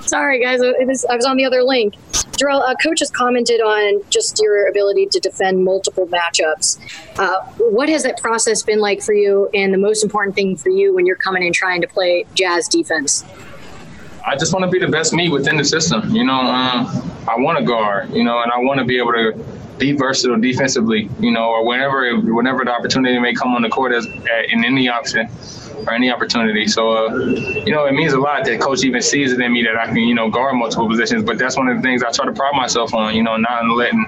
Sorry, 0.00 0.40
guys, 0.42 0.60
I 0.62 0.84
was, 0.84 1.04
I 1.04 1.16
was 1.16 1.26
on 1.26 1.36
the 1.36 1.44
other 1.44 1.62
link. 1.62 1.94
Jarrell, 2.32 2.60
uh, 2.60 2.74
coach 2.82 3.00
has 3.00 3.10
commented 3.10 3.60
on 3.60 4.02
just 4.10 4.40
your 4.42 4.68
ability 4.68 5.06
to 5.06 5.20
defend 5.20 5.64
multiple 5.64 6.06
matchups. 6.06 6.78
Uh, 7.18 7.40
what 7.58 7.88
has 7.88 8.02
that 8.02 8.20
process 8.20 8.62
been 8.62 8.80
like 8.80 9.02
for 9.02 9.14
you, 9.14 9.48
and 9.54 9.72
the 9.72 9.78
most 9.78 10.04
important 10.04 10.34
thing 10.34 10.56
for 10.56 10.68
you 10.68 10.94
when 10.94 11.06
you're 11.06 11.16
coming 11.16 11.42
in 11.42 11.52
trying 11.52 11.80
to 11.80 11.88
play 11.88 12.26
Jazz 12.34 12.68
defense? 12.68 13.24
I 14.26 14.36
just 14.36 14.52
want 14.52 14.64
to 14.64 14.70
be 14.70 14.78
the 14.78 14.90
best 14.90 15.12
me 15.12 15.28
within 15.28 15.56
the 15.56 15.64
system. 15.64 16.10
You 16.10 16.24
know, 16.24 16.40
um, 16.40 16.86
I 17.28 17.36
want 17.38 17.58
to 17.58 17.64
guard. 17.64 18.10
You 18.10 18.24
know, 18.24 18.42
and 18.42 18.52
I 18.52 18.58
want 18.58 18.80
to 18.80 18.84
be 18.84 18.98
able 18.98 19.12
to 19.12 19.32
be 19.78 19.92
versatile 19.92 20.38
defensively. 20.38 21.08
You 21.20 21.30
know, 21.30 21.48
or 21.48 21.64
whenever 21.64 22.18
whenever 22.20 22.64
the 22.64 22.72
opportunity 22.72 23.18
may 23.18 23.34
come 23.34 23.54
on 23.54 23.62
the 23.62 23.68
court 23.68 23.92
as 23.92 24.04
in 24.04 24.64
any 24.64 24.88
option 24.88 25.28
or 25.86 25.92
any 25.94 26.10
opportunity. 26.10 26.66
So, 26.66 26.92
uh, 26.92 27.16
you 27.16 27.72
know, 27.72 27.86
it 27.86 27.92
means 27.92 28.12
a 28.12 28.18
lot 28.18 28.44
that 28.44 28.60
coach 28.60 28.84
even 28.84 29.02
sees 29.02 29.32
it 29.32 29.40
in 29.40 29.52
me 29.52 29.62
that 29.64 29.76
I 29.76 29.86
can, 29.86 29.96
you 29.96 30.14
know, 30.14 30.28
guard 30.30 30.56
multiple 30.56 30.88
positions. 30.88 31.24
But 31.24 31.38
that's 31.38 31.56
one 31.56 31.68
of 31.68 31.76
the 31.76 31.82
things 31.82 32.02
I 32.02 32.10
try 32.10 32.24
to 32.26 32.32
pride 32.32 32.54
myself 32.54 32.94
on, 32.94 33.14
you 33.14 33.22
know, 33.22 33.36
not 33.36 33.64
letting 33.68 34.06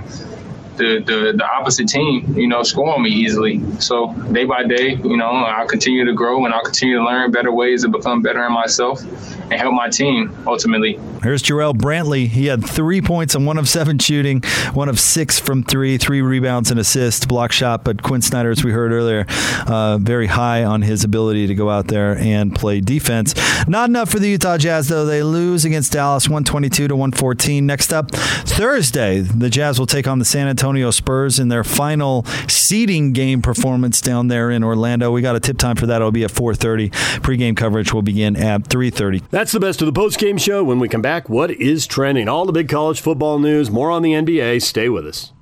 the, 0.79 1.01
the, 1.05 1.35
the 1.37 1.45
opposite 1.45 1.89
team, 1.89 2.35
you 2.37 2.49
know, 2.49 2.63
score 2.63 2.95
on 2.95 3.03
me 3.03 3.11
easily. 3.11 3.61
So 3.81 4.13
day 4.33 4.45
by 4.45 4.65
day, 4.65 4.95
you 4.95 5.17
know, 5.17 5.27
I'll 5.27 5.67
continue 5.67 6.05
to 6.05 6.15
grow 6.15 6.45
and 6.45 6.55
I'll 6.55 6.63
continue 6.63 6.97
to 6.97 7.05
learn 7.05 7.31
better 7.31 7.53
ways 7.53 7.83
to 7.83 7.89
become 7.89 8.23
better 8.23 8.45
in 8.47 8.53
myself 8.53 9.03
and 9.51 9.55
help 9.55 9.75
my 9.75 9.89
team 9.89 10.35
ultimately. 10.47 10.99
Here's 11.23 11.43
Jarrell 11.43 11.75
Brantley. 11.75 12.29
He 12.29 12.47
had 12.47 12.65
three 12.65 13.03
points 13.03 13.35
on 13.35 13.45
one 13.45 13.59
of 13.59 13.69
seven 13.69 13.99
shooting, 13.99 14.43
one 14.73 14.89
of 14.89 15.01
six 15.01 15.41
from 15.41 15.65
three, 15.65 15.99
three 15.99 16.23
rebounds 16.23 16.71
and 16.71 16.79
assists, 16.79 17.27
block 17.27 17.51
shot. 17.51 17.83
But 17.83 18.03
Quinn 18.03 18.23
Snyder, 18.23 18.51
as 18.51 18.65
we 18.65 18.71
heard 18.71 18.93
earlier, 18.93 19.27
uh, 19.67 19.99
very 19.99 20.27
high 20.27 20.65
on 20.65 20.83
his 20.83 21.05
ability 21.05 21.47
to 21.49 21.55
go 21.55 21.71
out 21.71 21.89
there 21.89 22.17
and 22.19 22.55
play 22.55 22.81
defense. 22.81 23.35
Not 23.67 23.89
enough 23.89 24.11
for 24.11 24.19
the 24.19 24.29
Utah 24.29 24.59
Jazz, 24.59 24.89
though. 24.89 25.05
They 25.05 25.23
lose 25.23 25.65
against 25.65 25.93
Dallas 25.93 26.29
122 26.29 26.89
to 26.89 26.95
114. 26.95 27.67
Next 27.67 27.93
up, 27.93 28.11
Thursday, 28.13 29.21
the 29.21 29.51
Jazz 29.51 29.79
will 29.79 29.87
take 29.87 30.07
on 30.07 30.19
the 30.19 30.25
San 30.25 30.49
Antonio 30.69 30.91
Spurs 30.91 31.39
in 31.39 31.49
their 31.49 31.65
final 31.65 32.27
seeding 32.47 33.15
game 33.15 33.41
performance 33.41 34.03
down 34.03 34.29
there 34.29 34.51
in 34.51 34.63
Orlando. 34.63 35.11
We 35.11 35.23
got 35.23 35.35
a 35.35 35.41
tip 35.41 35.57
time 35.57 35.77
for 35.77 35.87
that. 35.87 35.97
It'll 35.97 36.13
be 36.13 36.25
at 36.25 36.31
4:30. 36.31 36.91
Pre-game 37.23 37.55
coverage 37.55 37.95
will 37.95 38.03
begin 38.03 38.37
at 38.37 38.69
3:30. 38.69 39.23
That's 39.31 39.53
the 39.53 39.61
best 39.61 39.81
of 39.81 39.87
the 39.87 39.93
post-game 39.93 40.37
show. 40.37 40.63
When 40.63 40.79
we 40.79 40.87
come 40.87 41.01
back, 41.01 41.31
what 41.31 41.51
is 41.53 41.87
trending? 41.87 42.29
All 42.29 42.45
the 42.45 42.53
big 42.53 42.69
college 42.69 43.01
football 43.01 43.39
news, 43.39 43.71
more 43.71 43.91
on 43.91 44.03
the 44.03 44.13
NBA. 44.13 44.61
Stay 44.61 44.91
with 44.91 45.07
us. 45.07 45.33